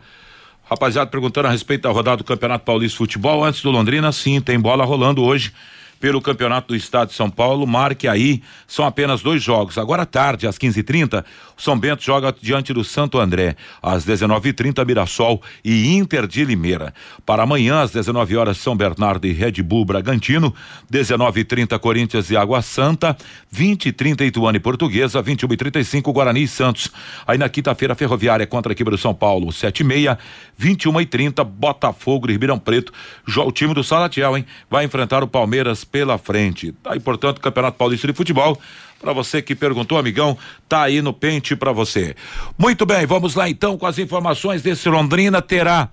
Rapaziada, 0.67 1.09
perguntando 1.09 1.47
a 1.47 1.51
respeito 1.51 1.83
da 1.83 1.91
rodada 1.91 2.17
do 2.17 2.23
Campeonato 2.23 2.65
Paulista 2.65 2.95
de 2.95 2.97
Futebol, 2.97 3.43
antes 3.45 3.61
do 3.61 3.69
Londrina, 3.69 4.11
sim, 4.11 4.41
tem 4.41 4.59
bola 4.59 4.83
rolando 4.83 5.23
hoje 5.23 5.53
pelo 5.99 6.19
Campeonato 6.19 6.69
do 6.69 6.75
Estado 6.75 7.09
de 7.09 7.13
São 7.13 7.29
Paulo. 7.29 7.67
Marque 7.67 8.07
aí, 8.07 8.41
são 8.67 8.85
apenas 8.85 9.21
dois 9.21 9.41
jogos. 9.41 9.77
Agora 9.77 10.01
à 10.01 10.05
tarde, 10.05 10.47
às 10.47 10.57
15h30, 10.57 11.23
São 11.63 11.79
Bento 11.79 12.03
joga 12.03 12.35
diante 12.41 12.73
do 12.73 12.83
Santo 12.83 13.17
André. 13.17 13.55
Às 13.81 14.05
19h30, 14.05 14.85
Mirassol 14.85 15.41
e 15.63 15.95
Inter 15.95 16.27
de 16.27 16.43
Limeira. 16.43 16.93
Para 17.25 17.43
amanhã, 17.43 17.79
às 17.79 17.91
19 17.91 18.35
horas, 18.35 18.57
São 18.57 18.75
Bernardo 18.75 19.25
e 19.25 19.31
Red 19.31 19.63
Bull 19.63 19.85
Bragantino. 19.85 20.53
19h30, 20.91 21.79
Corinthians 21.79 22.29
e 22.29 22.35
Água 22.35 22.61
Santa. 22.61 23.15
20 23.49 23.87
h 23.87 23.97
30 23.97 24.25
Ituano 24.25 24.57
e 24.57 24.59
Portuguesa. 24.59 25.21
21 25.21 25.47
h 25.47 25.57
35 25.57 26.11
Guarani 26.11 26.43
e 26.43 26.47
Santos. 26.49 26.91
Aí 27.25 27.37
na 27.37 27.47
quinta-feira, 27.47 27.95
Ferroviária 27.95 28.45
contra 28.45 28.69
a 28.69 28.73
equipe 28.73 28.91
do 28.91 28.97
São 28.97 29.15
Paulo. 29.15 29.49
7 29.49 29.83
h 29.83 30.17
30 30.17 30.19
21 30.57 30.97
h 30.97 31.05
30 31.09 31.43
Botafogo 31.45 32.27
e 32.27 32.33
Ribeirão 32.33 32.59
Preto. 32.59 32.91
O 33.37 33.51
time 33.53 33.73
do 33.73 33.85
Salatiel, 33.85 34.37
hein? 34.37 34.45
Vai 34.69 34.83
enfrentar 34.83 35.23
o 35.23 35.27
Palmeiras 35.29 35.85
pela 35.85 36.17
frente. 36.17 36.75
Aí, 36.83 36.99
portanto, 36.99 37.39
Campeonato 37.39 37.77
Paulista 37.77 38.05
de 38.05 38.13
Futebol. 38.13 38.59
Para 39.03 39.11
você 39.11 39.41
que 39.41 39.53
perguntou, 39.53 39.97
amigão, 39.97 40.37
tá 40.69 40.83
aí 40.83 41.01
no 41.01 41.11
pente 41.11 41.57
para 41.57 41.73
você. 41.73 42.15
Muito 42.57 42.85
bem, 42.85 43.05
vamos 43.05 43.35
lá 43.35 43.49
então 43.49 43.77
com 43.77 43.85
as 43.85 43.99
informações 43.99 44.61
desse 44.61 44.87
Londrina. 44.87 45.41
Terá 45.41 45.89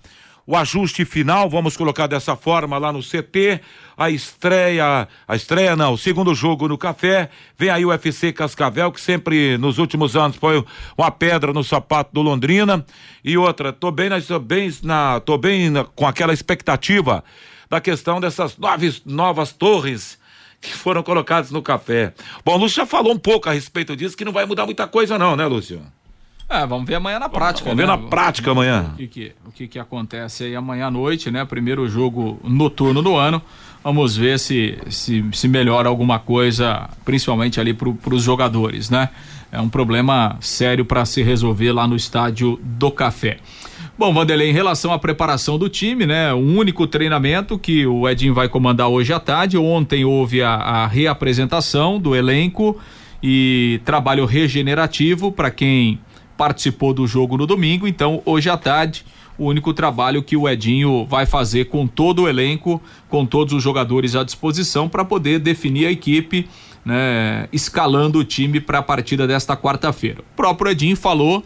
o 0.46 0.54
ajuste 0.54 1.04
final, 1.04 1.50
vamos 1.50 1.76
colocar 1.76 2.06
dessa 2.06 2.36
forma 2.36 2.78
lá 2.78 2.92
no 2.92 3.00
CT, 3.00 3.60
a 3.96 4.10
estreia, 4.10 5.08
a 5.26 5.34
estreia 5.34 5.74
não, 5.74 5.94
o 5.94 5.98
segundo 5.98 6.32
jogo 6.32 6.68
no 6.68 6.78
café, 6.78 7.30
vem 7.58 7.68
aí 7.68 7.84
o 7.84 7.88
UFC 7.88 8.32
Cascavel, 8.32 8.92
que 8.92 9.00
sempre 9.00 9.58
nos 9.58 9.78
últimos 9.78 10.16
anos 10.16 10.36
foi 10.36 10.64
uma 10.96 11.10
pedra 11.10 11.52
no 11.52 11.64
sapato 11.64 12.14
do 12.14 12.22
Londrina, 12.22 12.86
e 13.24 13.36
outra, 13.36 13.72
tô 13.72 13.90
bem, 13.90 14.08
tô 14.22 14.38
bem, 14.38 14.72
na, 14.84 15.18
tô 15.18 15.36
bem 15.36 15.68
na, 15.68 15.84
com 15.84 16.06
aquela 16.06 16.32
expectativa 16.32 17.24
da 17.68 17.80
questão 17.80 18.20
dessas 18.20 18.56
novas, 18.56 19.02
novas 19.04 19.52
torres 19.52 20.19
que 20.60 20.74
foram 20.74 21.02
colocadas 21.02 21.50
no 21.50 21.62
café. 21.62 22.12
Bom, 22.44 22.54
o 22.54 22.58
Lúcio 22.58 22.76
já 22.76 22.86
falou 22.86 23.12
um 23.12 23.18
pouco 23.18 23.48
a 23.48 23.52
respeito 23.52 23.96
disso, 23.96 24.16
que 24.16 24.24
não 24.24 24.32
vai 24.32 24.44
mudar 24.44 24.66
muita 24.66 24.86
coisa 24.86 25.18
não, 25.18 25.34
né, 25.34 25.46
Lúcio? 25.46 25.80
É, 26.48 26.66
vamos 26.66 26.86
ver 26.86 26.96
amanhã 26.96 27.18
na 27.18 27.28
prática. 27.28 27.70
Vamos, 27.70 27.84
vamos 27.84 27.96
né? 27.96 27.96
ver 27.96 28.02
na 28.02 28.10
prática 28.10 28.50
amanhã. 28.50 28.90
O 28.92 28.96
que, 28.96 29.06
que, 29.06 29.32
o 29.46 29.52
que, 29.52 29.68
que 29.68 29.78
acontece 29.78 30.44
aí 30.44 30.56
amanhã 30.56 30.88
à 30.88 30.90
noite, 30.90 31.30
né? 31.30 31.44
Primeiro 31.44 31.88
jogo 31.88 32.40
noturno 32.42 33.00
do 33.00 33.16
ano. 33.16 33.40
Vamos 33.84 34.16
ver 34.16 34.38
se, 34.38 34.76
se, 34.90 35.24
se 35.32 35.48
melhora 35.48 35.88
alguma 35.88 36.18
coisa, 36.18 36.90
principalmente 37.04 37.60
ali 37.60 37.72
para 37.72 38.14
os 38.14 38.22
jogadores, 38.22 38.90
né? 38.90 39.10
É 39.52 39.60
um 39.60 39.68
problema 39.68 40.36
sério 40.40 40.84
para 40.84 41.04
se 41.04 41.22
resolver 41.22 41.72
lá 41.72 41.86
no 41.86 41.94
estádio 41.94 42.58
do 42.62 42.90
Café. 42.90 43.38
Bom, 44.00 44.14
Vanderlei, 44.14 44.48
em 44.48 44.54
relação 44.54 44.94
à 44.94 44.98
preparação 44.98 45.58
do 45.58 45.68
time, 45.68 46.06
né? 46.06 46.32
O 46.32 46.38
único 46.38 46.86
treinamento 46.86 47.58
que 47.58 47.86
o 47.86 48.08
Edinho 48.08 48.32
vai 48.32 48.48
comandar 48.48 48.88
hoje 48.88 49.12
à 49.12 49.20
tarde. 49.20 49.58
Ontem 49.58 50.06
houve 50.06 50.42
a, 50.42 50.54
a 50.54 50.86
reapresentação 50.86 52.00
do 52.00 52.16
elenco 52.16 52.78
e 53.22 53.78
trabalho 53.84 54.24
regenerativo 54.24 55.30
para 55.30 55.50
quem 55.50 56.00
participou 56.34 56.94
do 56.94 57.06
jogo 57.06 57.36
no 57.36 57.46
domingo. 57.46 57.86
Então, 57.86 58.22
hoje 58.24 58.48
à 58.48 58.56
tarde, 58.56 59.04
o 59.36 59.44
único 59.44 59.74
trabalho 59.74 60.22
que 60.22 60.34
o 60.34 60.48
Edinho 60.48 61.04
vai 61.04 61.26
fazer 61.26 61.66
com 61.66 61.86
todo 61.86 62.22
o 62.22 62.28
elenco, 62.28 62.80
com 63.06 63.26
todos 63.26 63.52
os 63.52 63.62
jogadores 63.62 64.16
à 64.16 64.24
disposição, 64.24 64.88
para 64.88 65.04
poder 65.04 65.38
definir 65.40 65.84
a 65.84 65.90
equipe, 65.90 66.48
né, 66.82 67.48
escalando 67.52 68.20
o 68.20 68.24
time 68.24 68.60
para 68.60 68.78
a 68.78 68.82
partida 68.82 69.26
desta 69.26 69.54
quarta-feira. 69.58 70.20
O 70.20 70.36
próprio 70.36 70.70
Edinho 70.70 70.96
falou 70.96 71.44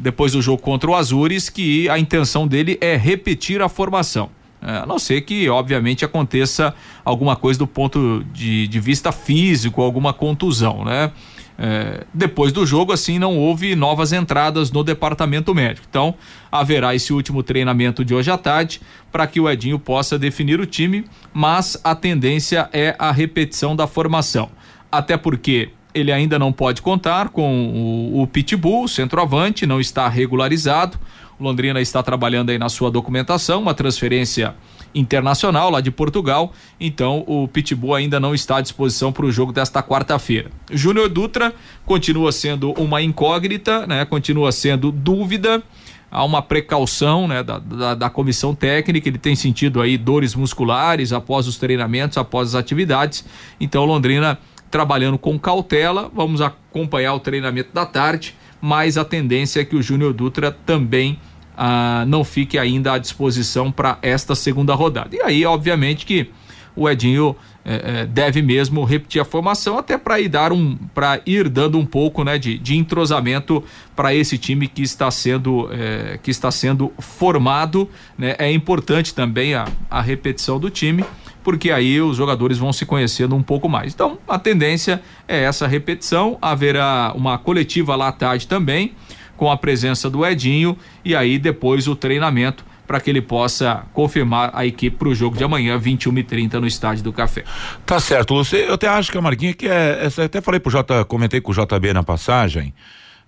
depois 0.00 0.32
do 0.32 0.42
jogo 0.42 0.60
contra 0.60 0.90
o 0.90 0.94
Azures, 0.94 1.48
que 1.48 1.88
a 1.88 1.98
intenção 1.98 2.46
dele 2.46 2.78
é 2.80 2.96
repetir 2.96 3.62
a 3.62 3.68
formação. 3.68 4.30
Eh, 4.64 4.78
a 4.78 4.86
não 4.86 4.98
ser 4.98 5.20
que, 5.20 5.48
obviamente, 5.48 6.04
aconteça 6.04 6.74
alguma 7.04 7.36
coisa 7.36 7.58
do 7.58 7.66
ponto 7.66 8.24
de, 8.32 8.66
de 8.66 8.80
vista 8.80 9.12
físico, 9.12 9.82
alguma 9.82 10.12
contusão, 10.12 10.84
né? 10.84 11.12
É, 11.56 12.04
depois 12.12 12.52
do 12.52 12.66
jogo, 12.66 12.92
assim, 12.92 13.16
não 13.16 13.38
houve 13.38 13.76
novas 13.76 14.12
entradas 14.12 14.72
no 14.72 14.82
departamento 14.82 15.54
médico. 15.54 15.86
Então, 15.88 16.14
haverá 16.50 16.94
esse 16.96 17.12
último 17.12 17.44
treinamento 17.44 18.04
de 18.04 18.12
hoje 18.12 18.28
à 18.28 18.36
tarde 18.36 18.80
para 19.12 19.24
que 19.26 19.38
o 19.38 19.48
Edinho 19.48 19.78
possa 19.78 20.18
definir 20.18 20.58
o 20.58 20.66
time, 20.66 21.04
mas 21.32 21.80
a 21.84 21.94
tendência 21.94 22.68
é 22.72 22.96
a 22.98 23.12
repetição 23.12 23.76
da 23.76 23.86
formação. 23.86 24.50
Até 24.90 25.16
porque 25.16 25.70
ele 25.94 26.10
ainda 26.10 26.38
não 26.38 26.52
pode 26.52 26.82
contar 26.82 27.28
com 27.28 28.12
o, 28.12 28.22
o 28.22 28.26
Pitbull, 28.26 28.88
centroavante, 28.88 29.64
não 29.64 29.80
está 29.80 30.08
regularizado. 30.08 30.98
O 31.38 31.44
Londrina 31.44 31.80
está 31.80 32.02
trabalhando 32.02 32.50
aí 32.50 32.58
na 32.58 32.68
sua 32.68 32.90
documentação, 32.90 33.62
uma 33.62 33.74
transferência 33.74 34.54
internacional 34.94 35.70
lá 35.70 35.80
de 35.80 35.90
Portugal. 35.90 36.52
Então 36.78 37.24
o 37.26 37.48
Pitbull 37.48 37.94
ainda 37.94 38.20
não 38.20 38.34
está 38.34 38.58
à 38.58 38.60
disposição 38.60 39.12
para 39.12 39.26
o 39.26 39.32
jogo 39.32 39.52
desta 39.52 39.82
quarta-feira. 39.82 40.50
Júnior 40.70 41.08
Dutra 41.08 41.52
continua 41.84 42.30
sendo 42.32 42.72
uma 42.72 43.02
incógnita, 43.02 43.86
né? 43.86 44.04
Continua 44.04 44.52
sendo 44.52 44.92
dúvida. 44.92 45.62
Há 46.10 46.22
uma 46.24 46.40
precaução 46.40 47.26
né, 47.26 47.42
da, 47.42 47.58
da, 47.58 47.94
da 47.96 48.08
comissão 48.08 48.54
técnica, 48.54 49.08
ele 49.08 49.18
tem 49.18 49.34
sentido 49.34 49.80
aí 49.80 49.98
dores 49.98 50.36
musculares 50.36 51.12
após 51.12 51.48
os 51.48 51.58
treinamentos, 51.58 52.16
após 52.16 52.50
as 52.50 52.54
atividades. 52.54 53.24
Então 53.58 53.84
Londrina 53.84 54.38
trabalhando 54.74 55.16
com 55.16 55.38
cautela. 55.38 56.10
Vamos 56.12 56.40
acompanhar 56.40 57.14
o 57.14 57.20
treinamento 57.20 57.68
da 57.72 57.86
tarde, 57.86 58.34
mas 58.60 58.98
a 58.98 59.04
tendência 59.04 59.60
é 59.60 59.64
que 59.64 59.76
o 59.76 59.80
Júnior 59.80 60.12
Dutra 60.12 60.50
também 60.50 61.16
ah, 61.56 62.04
não 62.08 62.24
fique 62.24 62.58
ainda 62.58 62.92
à 62.92 62.98
disposição 62.98 63.70
para 63.70 63.98
esta 64.02 64.34
segunda 64.34 64.74
rodada. 64.74 65.14
E 65.14 65.22
aí, 65.22 65.46
obviamente, 65.46 66.04
que 66.04 66.28
o 66.74 66.90
Edinho 66.90 67.36
eh, 67.64 67.82
eh, 67.84 68.06
deve 68.06 68.42
mesmo 68.42 68.82
repetir 68.82 69.22
a 69.22 69.24
formação 69.24 69.78
até 69.78 69.96
para 69.96 70.18
ir 70.18 70.28
dar 70.28 70.52
um 70.52 70.76
para 70.92 71.20
ir 71.24 71.48
dando 71.48 71.78
um 71.78 71.86
pouco 71.86 72.24
né, 72.24 72.36
de, 72.36 72.58
de 72.58 72.76
entrosamento 72.76 73.62
para 73.94 74.12
esse 74.12 74.36
time 74.36 74.66
que 74.66 74.82
está 74.82 75.08
sendo 75.08 75.68
eh, 75.70 76.18
que 76.20 76.32
está 76.32 76.50
sendo 76.50 76.92
formado 76.98 77.88
né? 78.18 78.34
é 78.40 78.50
importante 78.50 79.14
também 79.14 79.54
a, 79.54 79.68
a 79.88 80.00
repetição 80.00 80.58
do 80.58 80.68
time 80.68 81.04
porque 81.44 81.70
aí 81.70 82.00
os 82.00 82.16
jogadores 82.16 82.56
vão 82.56 82.72
se 82.72 82.86
conhecendo 82.86 83.36
um 83.36 83.42
pouco 83.42 83.68
mais. 83.68 83.92
Então, 83.92 84.18
a 84.26 84.38
tendência 84.38 85.02
é 85.28 85.44
essa 85.44 85.66
repetição. 85.66 86.38
Haverá 86.40 87.12
uma 87.14 87.36
coletiva 87.36 87.94
lá 87.94 88.08
à 88.08 88.12
tarde 88.12 88.48
também, 88.48 88.94
com 89.36 89.50
a 89.50 89.56
presença 89.56 90.08
do 90.08 90.24
Edinho, 90.24 90.76
e 91.04 91.14
aí 91.14 91.38
depois 91.38 91.86
o 91.86 91.94
treinamento 91.94 92.64
para 92.86 93.00
que 93.00 93.10
ele 93.10 93.22
possa 93.22 93.84
confirmar 93.92 94.50
a 94.52 94.66
equipe 94.66 94.96
para 94.96 95.08
o 95.08 95.14
jogo 95.14 95.36
de 95.36 95.44
amanhã, 95.44 95.78
21 95.78 96.18
e 96.18 96.22
30 96.22 96.60
no 96.60 96.66
Estádio 96.66 97.04
do 97.04 97.12
Café. 97.12 97.44
Tá 97.84 97.98
certo, 98.00 98.34
Lúcio. 98.34 98.58
Eu 98.58 98.74
até 98.74 98.88
acho 98.88 99.10
que 99.10 99.18
a 99.18 99.22
Marquinha 99.22 99.54
que 99.54 99.66
é, 99.66 100.06
é. 100.18 100.24
Até 100.24 100.40
falei 100.40 100.60
pro 100.60 100.70
J, 100.70 101.04
comentei 101.04 101.40
com 101.40 101.52
o 101.52 101.54
JB 101.54 101.92
na 101.92 102.02
passagem 102.02 102.74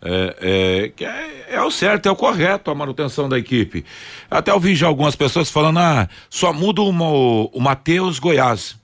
é, 0.03 0.93
é, 0.99 1.05
é, 1.05 1.55
é, 1.57 1.63
o 1.63 1.71
certo, 1.71 2.07
é 2.07 2.11
o 2.11 2.17
correto 2.17 2.71
a 2.71 2.75
manutenção 2.75 3.29
da 3.29 3.39
equipe. 3.39 3.85
Até 4.31 4.53
ouvi 4.53 4.75
já 4.75 4.87
algumas 4.87 5.17
pessoas 5.17 5.51
falando, 5.51 5.79
ah, 5.79 6.09
só 6.29 6.53
muda 6.53 6.83
o, 6.83 7.51
o 7.53 7.61
Matheus 7.61 8.19
Goiás. 8.19 8.77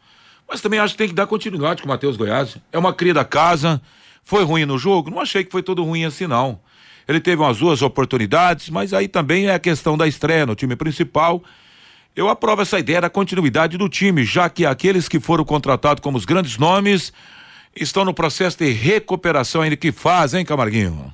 Mas 0.48 0.60
também 0.60 0.78
acho 0.80 0.94
que 0.94 0.98
tem 0.98 1.08
que 1.08 1.14
dar 1.14 1.26
continuidade 1.26 1.82
com 1.82 1.88
o 1.88 1.90
Matheus 1.90 2.16
Goiás. 2.16 2.56
É 2.72 2.78
uma 2.78 2.92
cria 2.92 3.14
da 3.14 3.24
casa, 3.24 3.80
foi 4.24 4.44
ruim 4.44 4.64
no 4.64 4.78
jogo? 4.78 5.10
Não 5.10 5.20
achei 5.20 5.44
que 5.44 5.52
foi 5.52 5.62
tudo 5.62 5.84
ruim 5.84 6.04
assim, 6.04 6.26
não. 6.26 6.60
Ele 7.06 7.20
teve 7.20 7.42
umas 7.42 7.58
duas 7.58 7.82
oportunidades, 7.82 8.70
mas 8.70 8.92
aí 8.92 9.08
também 9.08 9.46
é 9.46 9.54
a 9.54 9.58
questão 9.58 9.96
da 9.96 10.06
estreia 10.06 10.46
no 10.46 10.54
time 10.54 10.76
principal. 10.76 11.42
Eu 12.14 12.28
aprovo 12.28 12.62
essa 12.62 12.78
ideia 12.78 13.00
da 13.00 13.10
continuidade 13.10 13.78
do 13.78 13.88
time, 13.88 14.24
já 14.24 14.48
que 14.48 14.66
aqueles 14.66 15.08
que 15.08 15.18
foram 15.18 15.44
contratados 15.44 16.02
como 16.02 16.18
os 16.18 16.24
grandes 16.24 16.58
nomes 16.58 17.12
estão 17.74 18.04
no 18.04 18.14
processo 18.14 18.58
de 18.58 18.70
recuperação 18.70 19.62
ainda 19.62 19.76
que 19.76 19.92
fazem, 19.92 20.44
Camarguinho? 20.44 21.12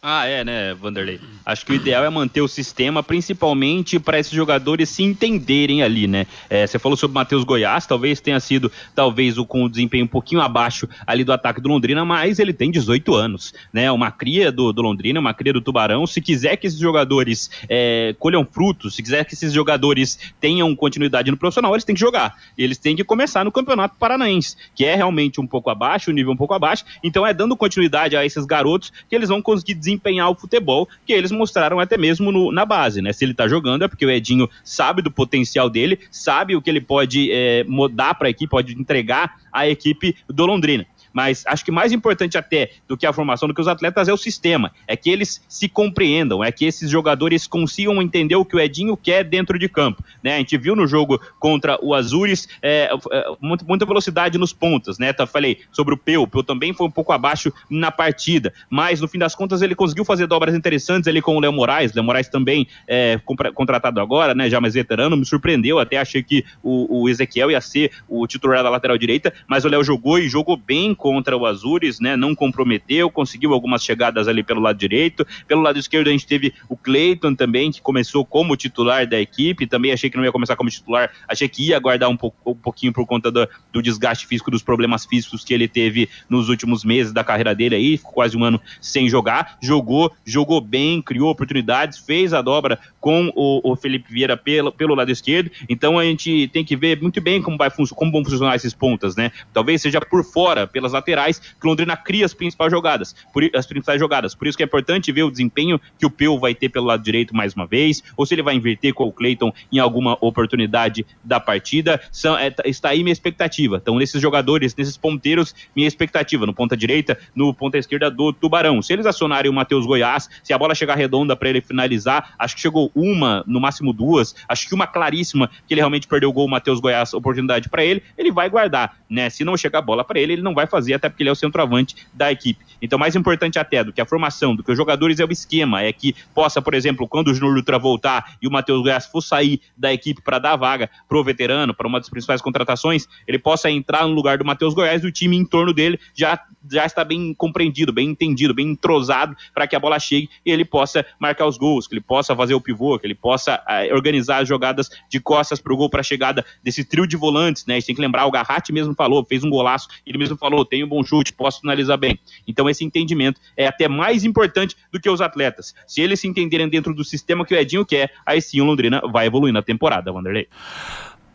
Ah, 0.00 0.26
é, 0.26 0.44
né, 0.44 0.74
Vanderlei? 0.74 1.20
Acho 1.44 1.66
que 1.66 1.72
o 1.72 1.74
ideal 1.74 2.04
é 2.04 2.10
manter 2.10 2.40
o 2.40 2.46
sistema, 2.46 3.02
principalmente 3.02 3.98
para 3.98 4.18
esses 4.18 4.32
jogadores 4.32 4.88
se 4.90 5.02
entenderem 5.02 5.82
ali, 5.82 6.06
né? 6.06 6.24
É, 6.48 6.64
você 6.64 6.78
falou 6.78 6.96
sobre 6.96 7.12
o 7.12 7.14
Matheus 7.16 7.42
Goiás, 7.42 7.84
talvez 7.84 8.20
tenha 8.20 8.38
sido, 8.38 8.70
talvez, 8.94 9.38
o 9.38 9.44
com 9.44 9.64
o 9.64 9.68
desempenho 9.68 10.04
um 10.04 10.08
pouquinho 10.08 10.40
abaixo 10.40 10.88
ali 11.04 11.24
do 11.24 11.32
ataque 11.32 11.60
do 11.60 11.68
Londrina, 11.68 12.04
mas 12.04 12.38
ele 12.38 12.52
tem 12.52 12.70
18 12.70 13.12
anos, 13.12 13.52
né? 13.72 13.90
Uma 13.90 14.12
cria 14.12 14.52
do, 14.52 14.72
do 14.72 14.82
Londrina, 14.82 15.18
uma 15.18 15.34
cria 15.34 15.52
do 15.52 15.60
Tubarão. 15.60 16.06
Se 16.06 16.20
quiser 16.20 16.56
que 16.56 16.68
esses 16.68 16.78
jogadores 16.78 17.50
é, 17.68 18.14
colham 18.20 18.46
frutos, 18.48 18.94
se 18.94 19.02
quiser 19.02 19.24
que 19.24 19.34
esses 19.34 19.52
jogadores 19.52 20.32
tenham 20.40 20.76
continuidade 20.76 21.28
no 21.28 21.36
profissional, 21.36 21.74
eles 21.74 21.84
têm 21.84 21.94
que 21.96 22.00
jogar. 22.00 22.36
Eles 22.56 22.78
têm 22.78 22.94
que 22.94 23.02
começar 23.02 23.44
no 23.44 23.50
Campeonato 23.50 23.96
Paranaense, 23.98 24.56
que 24.76 24.84
é 24.84 24.94
realmente 24.94 25.40
um 25.40 25.46
pouco 25.46 25.70
abaixo, 25.70 26.12
o 26.12 26.14
nível 26.14 26.32
um 26.32 26.36
pouco 26.36 26.54
abaixo. 26.54 26.84
Então 27.02 27.26
é 27.26 27.34
dando 27.34 27.56
continuidade 27.56 28.16
a 28.16 28.24
esses 28.24 28.44
garotos 28.44 28.92
que 29.08 29.16
eles 29.16 29.28
vão 29.28 29.42
conseguir 29.42 29.74
desempenhar 29.88 30.30
o 30.30 30.34
futebol 30.34 30.88
que 31.06 31.12
eles 31.12 31.32
mostraram 31.32 31.80
até 31.80 31.96
mesmo 31.96 32.30
no, 32.30 32.52
na 32.52 32.66
base, 32.66 33.00
né? 33.00 33.12
Se 33.12 33.24
ele 33.24 33.34
tá 33.34 33.48
jogando 33.48 33.84
é 33.84 33.88
porque 33.88 34.04
o 34.04 34.10
Edinho 34.10 34.48
sabe 34.62 35.00
do 35.00 35.10
potencial 35.10 35.70
dele, 35.70 35.98
sabe 36.10 36.54
o 36.54 36.62
que 36.62 36.68
ele 36.68 36.80
pode 36.80 37.30
é, 37.32 37.64
mudar 37.64 38.14
para 38.14 38.28
a 38.28 38.30
equipe, 38.30 38.50
pode 38.50 38.78
entregar 38.78 39.36
à 39.52 39.66
equipe 39.66 40.14
do 40.28 40.44
Londrina 40.46 40.86
mas 41.12 41.44
acho 41.46 41.64
que 41.64 41.70
mais 41.70 41.92
importante 41.92 42.36
até 42.36 42.70
do 42.86 42.96
que 42.96 43.06
a 43.06 43.12
formação 43.12 43.48
do 43.48 43.54
que 43.54 43.60
os 43.60 43.68
atletas 43.68 44.08
é 44.08 44.12
o 44.12 44.16
sistema, 44.16 44.72
é 44.86 44.96
que 44.96 45.10
eles 45.10 45.42
se 45.48 45.68
compreendam, 45.68 46.42
é 46.42 46.50
que 46.52 46.64
esses 46.64 46.90
jogadores 46.90 47.46
consigam 47.46 48.00
entender 48.00 48.36
o 48.36 48.44
que 48.44 48.56
o 48.56 48.60
Edinho 48.60 48.96
quer 48.96 49.24
dentro 49.24 49.58
de 49.58 49.68
campo, 49.68 50.02
né? 50.22 50.34
A 50.34 50.38
gente 50.38 50.56
viu 50.56 50.74
no 50.74 50.86
jogo 50.86 51.20
contra 51.38 51.78
o 51.82 51.94
Azures 51.94 52.48
é, 52.62 52.90
é 53.12 53.24
muita 53.40 53.86
velocidade 53.86 54.38
nos 54.38 54.52
pontas, 54.52 54.98
né? 54.98 55.12
Tá, 55.12 55.26
falei 55.26 55.58
sobre 55.72 55.94
o 55.94 55.96
Peu, 55.96 56.22
o 56.22 56.26
Peu 56.26 56.42
também 56.42 56.72
foi 56.72 56.86
um 56.86 56.90
pouco 56.90 57.12
abaixo 57.12 57.52
na 57.70 57.90
partida, 57.90 58.52
mas 58.70 59.00
no 59.00 59.08
fim 59.08 59.18
das 59.18 59.34
contas 59.34 59.62
ele 59.62 59.74
conseguiu 59.74 60.04
fazer 60.04 60.26
dobras 60.26 60.54
interessantes 60.54 61.08
ali 61.08 61.20
com 61.20 61.36
o 61.36 61.40
Léo 61.40 61.52
Moraes, 61.52 61.92
Léo 61.92 62.04
Moraes 62.04 62.28
também 62.28 62.66
é, 62.86 63.20
contratado 63.54 64.00
agora, 64.00 64.34
né? 64.34 64.48
Já 64.48 64.60
mais 64.60 64.74
veterano, 64.74 65.16
me 65.16 65.24
surpreendeu, 65.24 65.78
até 65.78 65.98
achei 65.98 66.22
que 66.22 66.44
o, 66.62 67.02
o 67.02 67.08
Ezequiel 67.08 67.50
ia 67.50 67.60
ser 67.60 67.92
o 68.08 68.26
titular 68.26 68.62
da 68.62 68.70
lateral 68.70 68.98
direita, 68.98 69.32
mas 69.46 69.64
o 69.64 69.68
Léo 69.68 69.84
jogou 69.84 70.18
e 70.18 70.28
jogou 70.28 70.56
bem 70.56 70.94
com 70.94 71.07
contra 71.08 71.34
o 71.34 71.46
Azures, 71.46 72.00
né? 72.00 72.16
Não 72.16 72.34
comprometeu, 72.34 73.10
conseguiu 73.10 73.54
algumas 73.54 73.82
chegadas 73.82 74.28
ali 74.28 74.42
pelo 74.42 74.60
lado 74.60 74.76
direito. 74.76 75.26
Pelo 75.46 75.62
lado 75.62 75.78
esquerdo 75.78 76.08
a 76.08 76.10
gente 76.10 76.26
teve 76.26 76.52
o 76.68 76.76
Cleiton 76.76 77.34
também, 77.34 77.70
que 77.70 77.80
começou 77.80 78.26
como 78.26 78.54
titular 78.56 79.06
da 79.06 79.18
equipe. 79.18 79.66
Também 79.66 79.90
achei 79.90 80.10
que 80.10 80.18
não 80.18 80.24
ia 80.24 80.30
começar 80.30 80.54
como 80.54 80.68
titular, 80.68 81.10
achei 81.26 81.48
que 81.48 81.68
ia 81.68 81.78
aguardar 81.78 82.10
um, 82.10 82.16
pouco, 82.16 82.50
um 82.50 82.54
pouquinho 82.54 82.92
por 82.92 83.06
conta 83.06 83.30
do, 83.30 83.48
do 83.72 83.80
desgaste 83.80 84.26
físico, 84.26 84.50
dos 84.50 84.62
problemas 84.62 85.06
físicos 85.06 85.42
que 85.42 85.54
ele 85.54 85.66
teve 85.66 86.10
nos 86.28 86.50
últimos 86.50 86.84
meses 86.84 87.10
da 87.10 87.24
carreira 87.24 87.54
dele 87.54 87.74
aí, 87.74 87.96
ficou 87.96 88.12
quase 88.12 88.36
um 88.36 88.44
ano 88.44 88.60
sem 88.82 89.08
jogar. 89.08 89.56
Jogou, 89.62 90.12
jogou 90.26 90.60
bem, 90.60 91.00
criou 91.00 91.30
oportunidades, 91.30 91.98
fez 91.98 92.34
a 92.34 92.42
dobra 92.42 92.78
com 93.08 93.32
o, 93.34 93.72
o 93.72 93.74
Felipe 93.74 94.12
Vieira 94.12 94.36
pelo, 94.36 94.70
pelo 94.70 94.94
lado 94.94 95.10
esquerdo. 95.10 95.50
Então 95.66 95.98
a 95.98 96.04
gente 96.04 96.46
tem 96.48 96.62
que 96.62 96.76
ver 96.76 97.00
muito 97.00 97.22
bem 97.22 97.40
como, 97.40 97.56
vai, 97.56 97.70
como 97.70 98.12
vão 98.12 98.22
funcionar 98.22 98.54
esses 98.54 98.74
pontas, 98.74 99.16
né? 99.16 99.32
Talvez 99.50 99.80
seja 99.80 99.98
por 99.98 100.22
fora, 100.22 100.66
pelas 100.66 100.92
laterais, 100.92 101.38
que 101.38 101.66
Londrina 101.66 101.96
cria 101.96 102.26
as 102.26 102.34
principais 102.34 102.70
jogadas, 102.70 103.16
por, 103.32 103.42
as 103.54 103.66
principais 103.66 103.98
jogadas. 103.98 104.34
Por 104.34 104.46
isso 104.46 104.58
que 104.58 104.62
é 104.62 104.66
importante 104.66 105.10
ver 105.10 105.22
o 105.22 105.30
desempenho 105.30 105.80
que 105.98 106.04
o 106.04 106.10
Peu 106.10 106.38
vai 106.38 106.54
ter 106.54 106.68
pelo 106.68 106.84
lado 106.84 107.02
direito 107.02 107.34
mais 107.34 107.54
uma 107.54 107.66
vez, 107.66 108.04
ou 108.14 108.26
se 108.26 108.34
ele 108.34 108.42
vai 108.42 108.54
inverter 108.54 108.92
com 108.92 109.04
o 109.04 109.12
Cleiton 109.12 109.54
em 109.72 109.78
alguma 109.78 110.18
oportunidade 110.20 111.06
da 111.24 111.40
partida. 111.40 111.98
São, 112.12 112.36
é, 112.36 112.50
tá, 112.50 112.62
está 112.66 112.90
aí 112.90 113.02
minha 113.02 113.12
expectativa. 113.14 113.78
Então, 113.80 113.96
nesses 113.98 114.20
jogadores, 114.20 114.76
nesses 114.76 114.98
ponteiros, 114.98 115.54
minha 115.74 115.88
expectativa. 115.88 116.44
No 116.44 116.52
ponta 116.52 116.76
direita, 116.76 117.18
no 117.34 117.54
ponta 117.54 117.78
esquerda 117.78 118.10
do 118.10 118.34
Tubarão. 118.34 118.82
Se 118.82 118.92
eles 118.92 119.06
acionarem 119.06 119.50
o 119.50 119.54
Matheus 119.54 119.86
Goiás, 119.86 120.28
se 120.44 120.52
a 120.52 120.58
bola 120.58 120.74
chegar 120.74 120.94
redonda 120.94 121.34
para 121.34 121.48
ele 121.48 121.62
finalizar, 121.62 122.34
acho 122.38 122.54
que 122.54 122.60
chegou 122.60 122.92
uma, 122.98 123.44
no 123.46 123.60
máximo 123.60 123.92
duas, 123.92 124.34
acho 124.48 124.68
que 124.68 124.74
uma 124.74 124.86
claríssima 124.86 125.50
que 125.66 125.74
ele 125.74 125.80
realmente 125.80 126.06
perdeu 126.06 126.30
o 126.30 126.32
gol, 126.32 126.46
o 126.46 126.50
Matheus 126.50 126.80
Goiás, 126.80 127.14
oportunidade 127.14 127.68
para 127.68 127.84
ele, 127.84 128.02
ele 128.16 128.30
vai 128.30 128.48
guardar, 128.48 128.96
né? 129.08 129.30
Se 129.30 129.44
não 129.44 129.56
chegar 129.56 129.78
a 129.78 129.82
bola 129.82 130.04
para 130.04 130.18
ele, 130.18 130.34
ele 130.34 130.42
não 130.42 130.54
vai 130.54 130.66
fazer, 130.66 130.94
até 130.94 131.08
porque 131.08 131.22
ele 131.22 131.30
é 131.30 131.32
o 131.32 131.36
centroavante 131.36 131.96
da 132.12 132.30
equipe. 132.32 132.64
Então, 132.80 132.98
mais 132.98 133.16
importante 133.16 133.58
até 133.58 133.82
do 133.82 133.92
que 133.92 134.00
a 134.00 134.06
formação, 134.06 134.54
do 134.54 134.62
que 134.62 134.70
os 134.70 134.76
jogadores 134.76 135.20
é 135.20 135.24
o 135.24 135.32
esquema, 135.32 135.82
é 135.82 135.92
que 135.92 136.14
possa, 136.34 136.62
por 136.62 136.74
exemplo, 136.74 137.08
quando 137.08 137.28
o 137.28 137.34
Júnior 137.34 137.56
Dutra 137.56 137.78
voltar 137.78 138.36
e 138.40 138.46
o 138.46 138.50
Matheus 138.50 138.82
Goiás 138.82 139.06
for 139.06 139.20
sair 139.20 139.60
da 139.76 139.92
equipe 139.92 140.22
para 140.22 140.38
dar 140.38 140.56
vaga 140.56 140.90
pro 141.08 141.22
veterano, 141.24 141.74
para 141.74 141.86
uma 141.86 141.98
das 141.98 142.08
principais 142.08 142.40
contratações, 142.40 143.06
ele 143.26 143.38
possa 143.38 143.70
entrar 143.70 144.06
no 144.06 144.14
lugar 144.14 144.38
do 144.38 144.44
Matheus 144.44 144.74
Goiás 144.74 145.02
e 145.02 145.06
o 145.06 145.12
time 145.12 145.36
em 145.36 145.44
torno 145.44 145.72
dele 145.72 145.98
já, 146.14 146.40
já 146.70 146.86
está 146.86 147.04
bem 147.04 147.34
compreendido, 147.34 147.92
bem 147.92 148.08
entendido, 148.10 148.54
bem 148.54 148.68
entrosado 148.70 149.36
para 149.52 149.66
que 149.66 149.74
a 149.74 149.80
bola 149.80 149.98
chegue 149.98 150.28
e 150.44 150.50
ele 150.50 150.64
possa 150.64 151.04
marcar 151.18 151.46
os 151.46 151.56
gols, 151.56 151.86
que 151.86 151.94
ele 151.94 152.00
possa 152.00 152.34
fazer 152.34 152.54
o 152.54 152.60
pivô, 152.60 152.77
que 152.98 153.06
ele 153.06 153.14
possa 153.14 153.56
uh, 153.56 153.94
organizar 153.94 154.42
as 154.42 154.48
jogadas 154.48 154.88
de 155.08 155.20
costas 155.20 155.60
para 155.60 155.72
o 155.72 155.76
gol, 155.76 155.90
para 155.90 156.00
a 156.00 156.04
chegada 156.04 156.44
desse 156.62 156.84
trio 156.84 157.06
de 157.06 157.16
volantes, 157.16 157.66
né? 157.66 157.74
A 157.74 157.76
gente 157.78 157.86
tem 157.86 157.94
que 157.94 158.00
lembrar, 158.00 158.26
o 158.26 158.30
Garratti 158.30 158.72
mesmo 158.72 158.94
falou, 158.94 159.24
fez 159.24 159.42
um 159.44 159.50
golaço, 159.50 159.88
ele 160.06 160.18
mesmo 160.18 160.36
falou, 160.36 160.64
tem 160.64 160.84
um 160.84 160.88
bom 160.88 161.02
chute, 161.02 161.32
posso 161.32 161.60
finalizar 161.60 161.98
bem. 161.98 162.18
Então 162.46 162.68
esse 162.68 162.84
entendimento 162.84 163.40
é 163.56 163.66
até 163.66 163.88
mais 163.88 164.24
importante 164.24 164.76
do 164.92 165.00
que 165.00 165.10
os 165.10 165.20
atletas. 165.20 165.74
Se 165.86 166.00
eles 166.00 166.20
se 166.20 166.28
entenderem 166.28 166.68
dentro 166.68 166.94
do 166.94 167.04
sistema 167.04 167.44
que 167.44 167.54
o 167.54 167.58
Edinho 167.58 167.84
quer, 167.84 168.12
aí 168.24 168.40
sim 168.40 168.60
o 168.60 168.64
Londrina 168.64 169.00
vai 169.12 169.26
evoluir 169.26 169.52
na 169.52 169.62
temporada, 169.62 170.12
Vanderlei. 170.12 170.48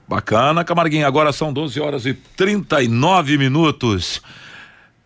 Bacana, 0.08 0.64
Camarguinho. 0.64 1.08
Agora 1.08 1.32
são 1.32 1.52
12 1.52 1.80
horas 1.80 2.06
e 2.06 2.14
39 2.14 3.38
minutos. 3.38 4.22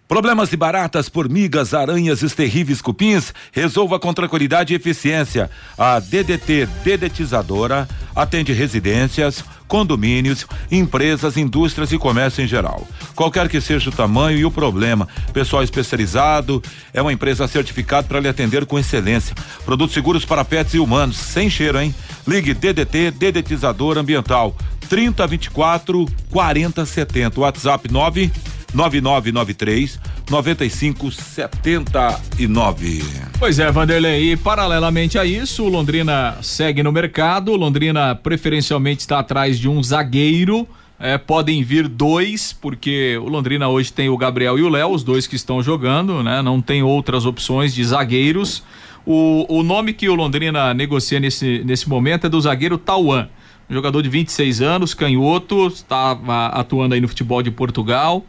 Problemas 0.07 0.49
de 0.49 0.55
baratas, 0.55 1.09
formigas, 1.09 1.73
aranhas 1.73 2.21
e 2.21 2.29
terríveis 2.29 2.81
cupins? 2.81 3.33
Resolva 3.51 3.99
com 3.99 4.13
tranquilidade 4.13 4.71
e 4.71 4.75
eficiência. 4.77 5.51
A 5.77 5.99
DDT 5.99 6.65
Dedetizadora 6.81 7.85
atende 8.15 8.53
residências, 8.53 9.43
condomínios, 9.67 10.47
empresas, 10.71 11.35
indústrias 11.35 11.91
e 11.91 11.97
comércio 11.97 12.41
em 12.41 12.47
geral. 12.47 12.87
Qualquer 13.15 13.49
que 13.49 13.59
seja 13.59 13.89
o 13.89 13.93
tamanho 13.93 14.37
e 14.37 14.45
o 14.45 14.51
problema, 14.51 15.09
pessoal 15.33 15.61
especializado, 15.61 16.63
é 16.93 17.01
uma 17.01 17.11
empresa 17.11 17.45
certificada 17.45 18.07
para 18.07 18.21
lhe 18.21 18.29
atender 18.29 18.65
com 18.65 18.79
excelência. 18.79 19.35
Produtos 19.65 19.93
seguros 19.93 20.23
para 20.23 20.45
pets 20.45 20.73
e 20.73 20.79
humanos, 20.79 21.17
sem 21.17 21.49
cheiro, 21.49 21.81
hein? 21.81 21.93
Ligue 22.25 22.53
DDT 22.53 23.11
Dedetizador 23.11 23.97
Ambiental 23.97 24.55
3024 24.87 26.05
4070. 26.31 27.41
WhatsApp 27.41 27.91
9 27.91 28.31
9993 28.73 29.99
9579. 30.29 33.03
Pois 33.39 33.59
é, 33.59 33.71
Vanderlei, 33.71 34.33
e 34.33 34.37
paralelamente 34.37 35.17
a 35.17 35.25
isso, 35.25 35.63
o 35.63 35.69
Londrina 35.69 36.37
segue 36.41 36.83
no 36.83 36.91
mercado. 36.91 37.51
O 37.51 37.55
Londrina 37.55 38.15
preferencialmente 38.15 39.01
está 39.01 39.19
atrás 39.19 39.59
de 39.59 39.69
um 39.69 39.81
zagueiro. 39.81 40.67
É, 40.99 41.17
podem 41.17 41.63
vir 41.63 41.87
dois, 41.87 42.51
porque 42.51 43.17
o 43.17 43.29
Londrina 43.29 43.69
hoje 43.69 43.93
tem 43.93 44.09
o 44.09 44.17
Gabriel 44.17 44.57
e 44.57 44.63
o 44.63 44.69
Léo, 44.69 44.89
os 44.89 45.03
dois 45.03 45.27
que 45.27 45.35
estão 45.35 45.61
jogando, 45.61 46.23
né? 46.23 46.41
Não 46.41 46.59
tem 46.59 46.81
outras 46.81 47.25
opções 47.25 47.73
de 47.73 47.83
zagueiros. 47.83 48.63
O, 49.05 49.45
o 49.47 49.63
nome 49.63 49.93
que 49.93 50.09
o 50.09 50.15
Londrina 50.15 50.73
negocia 50.73 51.19
nesse, 51.19 51.61
nesse 51.63 51.87
momento 51.87 52.25
é 52.25 52.29
do 52.29 52.41
zagueiro 52.41 52.77
Tauan. 52.77 53.29
Jogador 53.69 54.01
de 54.01 54.09
26 54.09 54.61
anos, 54.61 54.93
canhoto, 54.93 55.67
estava 55.67 56.47
atuando 56.47 56.95
aí 56.95 57.01
no 57.01 57.07
futebol 57.07 57.43
de 57.43 57.51
Portugal 57.51 58.25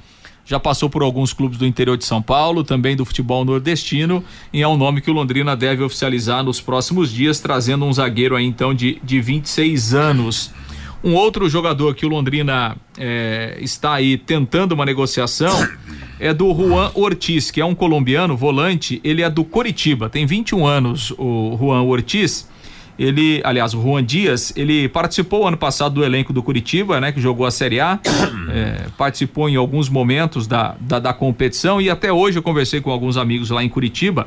já 0.49 0.59
passou 0.59 0.89
por 0.89 1.03
alguns 1.03 1.35
clubes 1.35 1.59
do 1.59 1.67
interior 1.67 1.99
de 1.99 2.07
São 2.07 2.23
Paulo, 2.23 2.65
também 2.65 2.97
do 2.97 3.05
futebol 3.05 3.45
nordestino, 3.45 4.25
e 4.51 4.63
é 4.63 4.67
um 4.67 4.79
nome 4.79 5.03
que 5.03 5.11
o 5.11 5.13
Londrina 5.13 5.55
deve 5.55 5.83
oficializar 5.83 6.43
nos 6.43 6.59
próximos 6.59 7.13
dias, 7.13 7.39
trazendo 7.39 7.85
um 7.85 7.93
zagueiro 7.93 8.35
aí 8.35 8.47
então 8.47 8.73
de, 8.73 8.99
de 9.05 9.21
26 9.21 9.93
anos. 9.93 10.51
Um 11.05 11.15
outro 11.15 11.51
jogador 11.51 11.95
que 11.95 12.07
o 12.07 12.09
Londrina 12.09 12.79
é, 12.97 13.59
está 13.61 13.93
aí 13.93 14.17
tentando 14.17 14.73
uma 14.73 14.87
negociação 14.87 15.55
é 16.19 16.33
do 16.33 16.53
Juan 16.55 16.93
Ortiz, 16.95 17.51
que 17.51 17.61
é 17.61 17.65
um 17.65 17.75
colombiano 17.75 18.35
volante, 18.35 19.03
ele 19.05 19.21
é 19.21 19.29
do 19.29 19.45
Coritiba, 19.45 20.09
tem 20.09 20.25
21 20.25 20.67
anos 20.67 21.13
o 21.19 21.59
Juan 21.61 21.83
Ortiz 21.83 22.49
ele, 22.99 23.41
aliás, 23.45 23.75
o 23.75 23.81
Juan 23.81 24.05
Dias, 24.05 24.53
ele 24.57 24.89
participou 24.89 25.47
ano 25.47 25.57
passado 25.57 25.95
do 25.95 26.05
elenco 26.05 26.33
do 26.33 26.43
Curitiba, 26.43 27.01
né? 27.01 27.13
Que 27.13 27.21
jogou 27.21 27.47
a 27.47 27.51
Série 27.51 27.79
A, 27.79 28.01
é, 28.51 28.87
participou 28.97 29.49
em 29.49 29.55
alguns 29.55 29.89
momentos 29.89 30.49
da, 30.49 30.75
da, 30.81 30.99
da, 30.99 31.13
competição 31.13 31.81
e 31.81 31.89
até 31.89 32.13
hoje 32.13 32.39
eu 32.39 32.43
conversei 32.43 32.81
com 32.81 32.91
alguns 32.91 33.17
amigos 33.17 33.51
lá 33.51 33.63
em 33.63 33.69
Curitiba. 33.69 34.27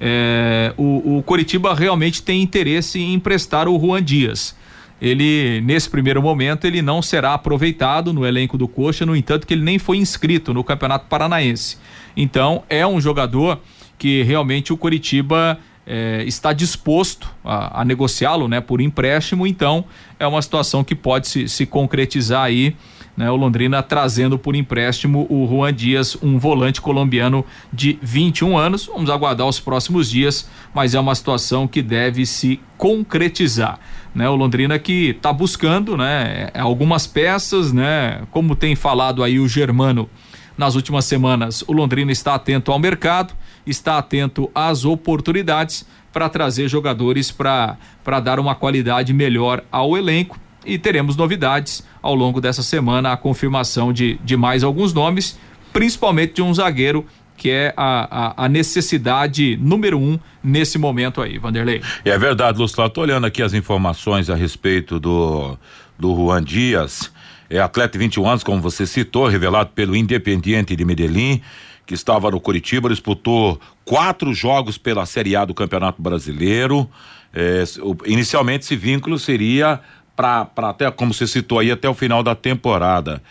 É, 0.00 0.72
o, 0.78 1.18
o 1.18 1.22
Curitiba 1.22 1.74
realmente 1.74 2.22
tem 2.22 2.40
interesse 2.40 2.98
em 2.98 3.12
emprestar 3.12 3.68
o 3.68 3.78
Juan 3.78 4.02
Dias. 4.02 4.56
Ele, 5.00 5.60
nesse 5.60 5.90
primeiro 5.90 6.22
momento, 6.22 6.66
ele 6.66 6.80
não 6.80 7.02
será 7.02 7.34
aproveitado 7.34 8.14
no 8.14 8.24
elenco 8.24 8.56
do 8.56 8.66
Coxa, 8.66 9.04
no 9.04 9.14
entanto 9.14 9.46
que 9.46 9.52
ele 9.52 9.62
nem 9.62 9.78
foi 9.78 9.98
inscrito 9.98 10.54
no 10.54 10.64
Campeonato 10.64 11.06
Paranaense. 11.06 11.76
Então, 12.16 12.62
é 12.70 12.86
um 12.86 12.98
jogador 12.98 13.60
que 13.98 14.22
realmente 14.22 14.72
o 14.72 14.76
Curitiba 14.76 15.58
é, 15.86 16.24
está 16.26 16.52
disposto 16.52 17.32
a, 17.44 17.82
a 17.82 17.84
negociá-lo 17.84 18.48
né, 18.48 18.60
por 18.60 18.80
empréstimo, 18.80 19.46
então 19.46 19.84
é 20.18 20.26
uma 20.26 20.42
situação 20.42 20.82
que 20.82 20.94
pode 20.94 21.28
se, 21.28 21.48
se 21.48 21.64
concretizar 21.64 22.42
aí. 22.42 22.74
Né, 23.16 23.30
o 23.30 23.36
Londrina 23.36 23.82
trazendo 23.82 24.38
por 24.38 24.54
empréstimo 24.54 25.26
o 25.30 25.46
Juan 25.48 25.72
Dias, 25.72 26.18
um 26.22 26.38
volante 26.38 26.82
colombiano 26.82 27.46
de 27.72 27.98
21 28.02 28.58
anos. 28.58 28.86
Vamos 28.92 29.08
aguardar 29.08 29.46
os 29.46 29.58
próximos 29.58 30.10
dias, 30.10 30.50
mas 30.74 30.94
é 30.94 31.00
uma 31.00 31.14
situação 31.14 31.66
que 31.66 31.80
deve 31.80 32.26
se 32.26 32.60
concretizar. 32.76 33.78
Né, 34.14 34.28
o 34.28 34.34
Londrina 34.34 34.78
que 34.78 35.10
está 35.10 35.32
buscando 35.32 35.96
né, 35.96 36.50
algumas 36.54 37.06
peças, 37.06 37.72
né, 37.72 38.20
como 38.30 38.54
tem 38.54 38.74
falado 38.74 39.22
aí 39.22 39.38
o 39.38 39.48
Germano 39.48 40.10
nas 40.58 40.74
últimas 40.74 41.04
semanas, 41.04 41.62
o 41.66 41.72
Londrina 41.72 42.12
está 42.12 42.34
atento 42.34 42.72
ao 42.72 42.78
mercado 42.78 43.34
está 43.66 43.98
atento 43.98 44.50
às 44.54 44.84
oportunidades 44.84 45.86
para 46.12 46.28
trazer 46.28 46.68
jogadores 46.68 47.30
para 47.30 48.20
dar 48.22 48.38
uma 48.38 48.54
qualidade 48.54 49.12
melhor 49.12 49.62
ao 49.70 49.96
elenco 49.96 50.38
e 50.64 50.78
teremos 50.78 51.16
novidades 51.16 51.84
ao 52.02 52.14
longo 52.14 52.40
dessa 52.40 52.62
semana, 52.62 53.12
a 53.12 53.16
confirmação 53.16 53.92
de, 53.92 54.18
de 54.24 54.36
mais 54.36 54.64
alguns 54.64 54.92
nomes, 54.92 55.38
principalmente 55.72 56.34
de 56.34 56.42
um 56.42 56.52
zagueiro 56.52 57.06
que 57.36 57.50
é 57.50 57.74
a, 57.76 58.42
a, 58.42 58.46
a 58.46 58.48
necessidade 58.48 59.56
número 59.58 59.98
um 59.98 60.18
nesse 60.42 60.78
momento 60.78 61.20
aí, 61.20 61.38
Vanderlei. 61.38 61.82
É 62.04 62.18
verdade, 62.18 62.58
Lúcio. 62.58 62.82
Estou 62.84 63.04
olhando 63.04 63.26
aqui 63.26 63.42
as 63.42 63.52
informações 63.52 64.30
a 64.30 64.34
respeito 64.34 64.98
do, 64.98 65.58
do 65.98 66.14
Juan 66.16 66.42
Dias. 66.42 67.12
É 67.48 67.60
atleta 67.60 67.92
de 67.92 67.98
21 67.98 68.26
anos, 68.26 68.42
como 68.42 68.60
você 68.60 68.86
citou, 68.86 69.28
revelado 69.28 69.70
pelo 69.74 69.94
Independiente 69.94 70.74
de 70.74 70.84
Medellín, 70.84 71.42
que 71.86 71.94
estava 71.94 72.30
no 72.30 72.40
Curitiba, 72.40 72.88
disputou 72.88 73.60
quatro 73.84 74.34
jogos 74.34 74.76
pela 74.76 75.06
Série 75.06 75.36
A 75.36 75.44
do 75.44 75.54
Campeonato 75.54 76.02
Brasileiro. 76.02 76.90
É, 77.32 77.62
inicialmente 78.04 78.64
esse 78.64 78.74
vínculo 78.74 79.18
seria 79.18 79.80
para 80.16 80.50
até, 80.56 80.90
como 80.90 81.14
você 81.14 81.26
citou 81.26 81.60
aí, 81.60 81.70
até 81.70 81.88
o 81.88 81.94
final 81.94 82.22
da 82.22 82.34
temporada. 82.34 83.22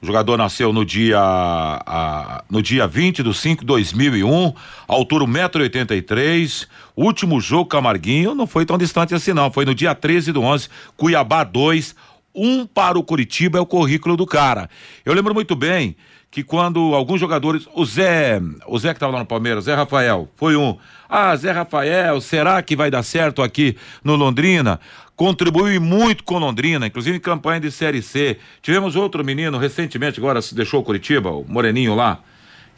O 0.00 0.06
jogador 0.06 0.36
nasceu 0.36 0.72
no 0.72 0.84
dia 0.84 1.18
a, 1.18 2.44
no 2.48 2.62
dia 2.62 2.86
20 2.86 3.24
de 3.24 3.34
5 3.34 3.62
de 3.62 3.66
2001, 3.66 4.54
altura 4.86 5.24
1,83m. 5.24 6.68
O 6.94 7.04
último 7.04 7.40
jogo 7.40 7.66
Camarguinho 7.66 8.32
não 8.32 8.46
foi 8.46 8.64
tão 8.64 8.78
distante 8.78 9.12
assim, 9.12 9.32
não. 9.32 9.50
Foi 9.50 9.64
no 9.64 9.74
dia 9.74 9.96
13 9.96 10.30
do 10.30 10.40
11, 10.40 10.68
Cuiabá 10.96 11.42
2, 11.42 11.96
um 12.38 12.66
para 12.66 12.98
o 12.98 13.02
Curitiba 13.02 13.58
é 13.58 13.60
o 13.60 13.66
currículo 13.66 14.16
do 14.16 14.26
cara. 14.26 14.70
Eu 15.04 15.12
lembro 15.14 15.34
muito 15.34 15.56
bem 15.56 15.96
que 16.30 16.42
quando 16.42 16.94
alguns 16.94 17.20
jogadores, 17.20 17.66
o 17.74 17.84
Zé, 17.84 18.40
o 18.66 18.78
Zé 18.78 18.90
que 18.90 18.96
estava 18.96 19.12
lá 19.12 19.18
no 19.20 19.26
Palmeiras, 19.26 19.64
Zé 19.64 19.74
Rafael, 19.74 20.28
foi 20.36 20.56
um. 20.56 20.76
Ah, 21.08 21.34
Zé 21.34 21.50
Rafael, 21.52 22.20
será 22.20 22.60
que 22.62 22.76
vai 22.76 22.90
dar 22.90 23.02
certo 23.02 23.42
aqui 23.42 23.76
no 24.04 24.14
Londrina? 24.14 24.78
Contribuiu 25.16 25.80
muito 25.80 26.22
com 26.22 26.38
Londrina, 26.38 26.86
inclusive 26.86 27.16
em 27.16 27.20
campanha 27.20 27.60
de 27.60 27.72
Série 27.72 28.02
C. 28.02 28.38
Tivemos 28.62 28.94
outro 28.94 29.24
menino 29.24 29.58
recentemente, 29.58 30.20
agora 30.20 30.40
se 30.40 30.54
deixou 30.54 30.80
o 30.80 30.84
Curitiba, 30.84 31.30
o 31.30 31.44
Moreninho 31.48 31.94
lá 31.94 32.22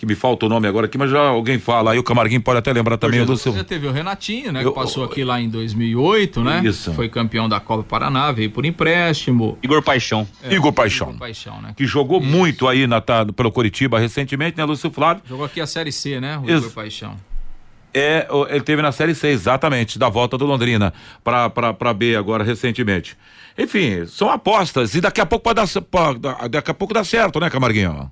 que 0.00 0.06
me 0.06 0.14
falta 0.14 0.46
o 0.46 0.48
nome 0.48 0.66
agora 0.66 0.86
aqui, 0.86 0.96
mas 0.96 1.10
já 1.10 1.20
alguém 1.20 1.58
fala, 1.58 1.92
aí 1.92 1.98
o 1.98 2.02
Camarguinho 2.02 2.40
pode 2.40 2.58
até 2.58 2.72
lembrar 2.72 2.96
também 2.96 3.22
do 3.22 3.36
seu. 3.36 3.52
Já 3.52 3.62
teve 3.62 3.86
o 3.86 3.92
Renatinho, 3.92 4.50
né, 4.50 4.64
eu, 4.64 4.72
que 4.72 4.80
passou 4.80 5.04
aqui 5.04 5.22
lá 5.22 5.38
em 5.38 5.46
2008, 5.50 6.42
né? 6.42 6.62
Isso. 6.64 6.94
Foi 6.94 7.06
campeão 7.06 7.46
da 7.46 7.60
Copa 7.60 7.82
Paraná, 7.82 8.32
veio 8.32 8.50
por 8.50 8.64
empréstimo. 8.64 9.58
Igor 9.62 9.82
Paixão. 9.82 10.26
É, 10.42 10.54
Igor 10.54 10.72
Paixão. 10.72 11.08
Igor 11.10 11.20
Paixão, 11.20 11.60
né? 11.60 11.74
Que 11.76 11.86
jogou 11.86 12.18
isso. 12.18 12.30
muito 12.30 12.66
aí 12.66 12.86
na, 12.86 13.02
tá, 13.02 13.26
pelo 13.26 13.52
Curitiba 13.52 13.98
recentemente, 13.98 14.56
né, 14.56 14.64
Lúcio 14.64 14.90
Flávio? 14.90 15.22
Jogou 15.28 15.44
aqui 15.44 15.60
a 15.60 15.66
Série 15.66 15.92
C, 15.92 16.18
né, 16.18 16.38
o 16.38 16.50
Igor 16.50 16.70
Paixão. 16.70 17.14
É, 17.92 18.26
ele 18.48 18.62
teve 18.62 18.80
na 18.80 18.92
Série 18.92 19.14
C, 19.14 19.28
exatamente, 19.28 19.98
da 19.98 20.08
volta 20.08 20.38
do 20.38 20.46
Londrina 20.46 20.94
para 21.22 21.50
para 21.50 21.92
B 21.92 22.16
agora 22.16 22.42
recentemente. 22.42 23.18
Enfim, 23.58 24.06
são 24.06 24.30
apostas 24.30 24.94
e 24.94 25.00
daqui 25.02 25.20
a 25.20 25.26
pouco 25.26 25.44
pode 25.44 25.56
dar, 25.56 25.82
pode, 25.82 26.20
daqui 26.48 26.70
a 26.70 26.74
pouco 26.74 26.94
dá 26.94 27.04
certo, 27.04 27.38
né, 27.38 27.50
Camarguinho? 27.50 28.10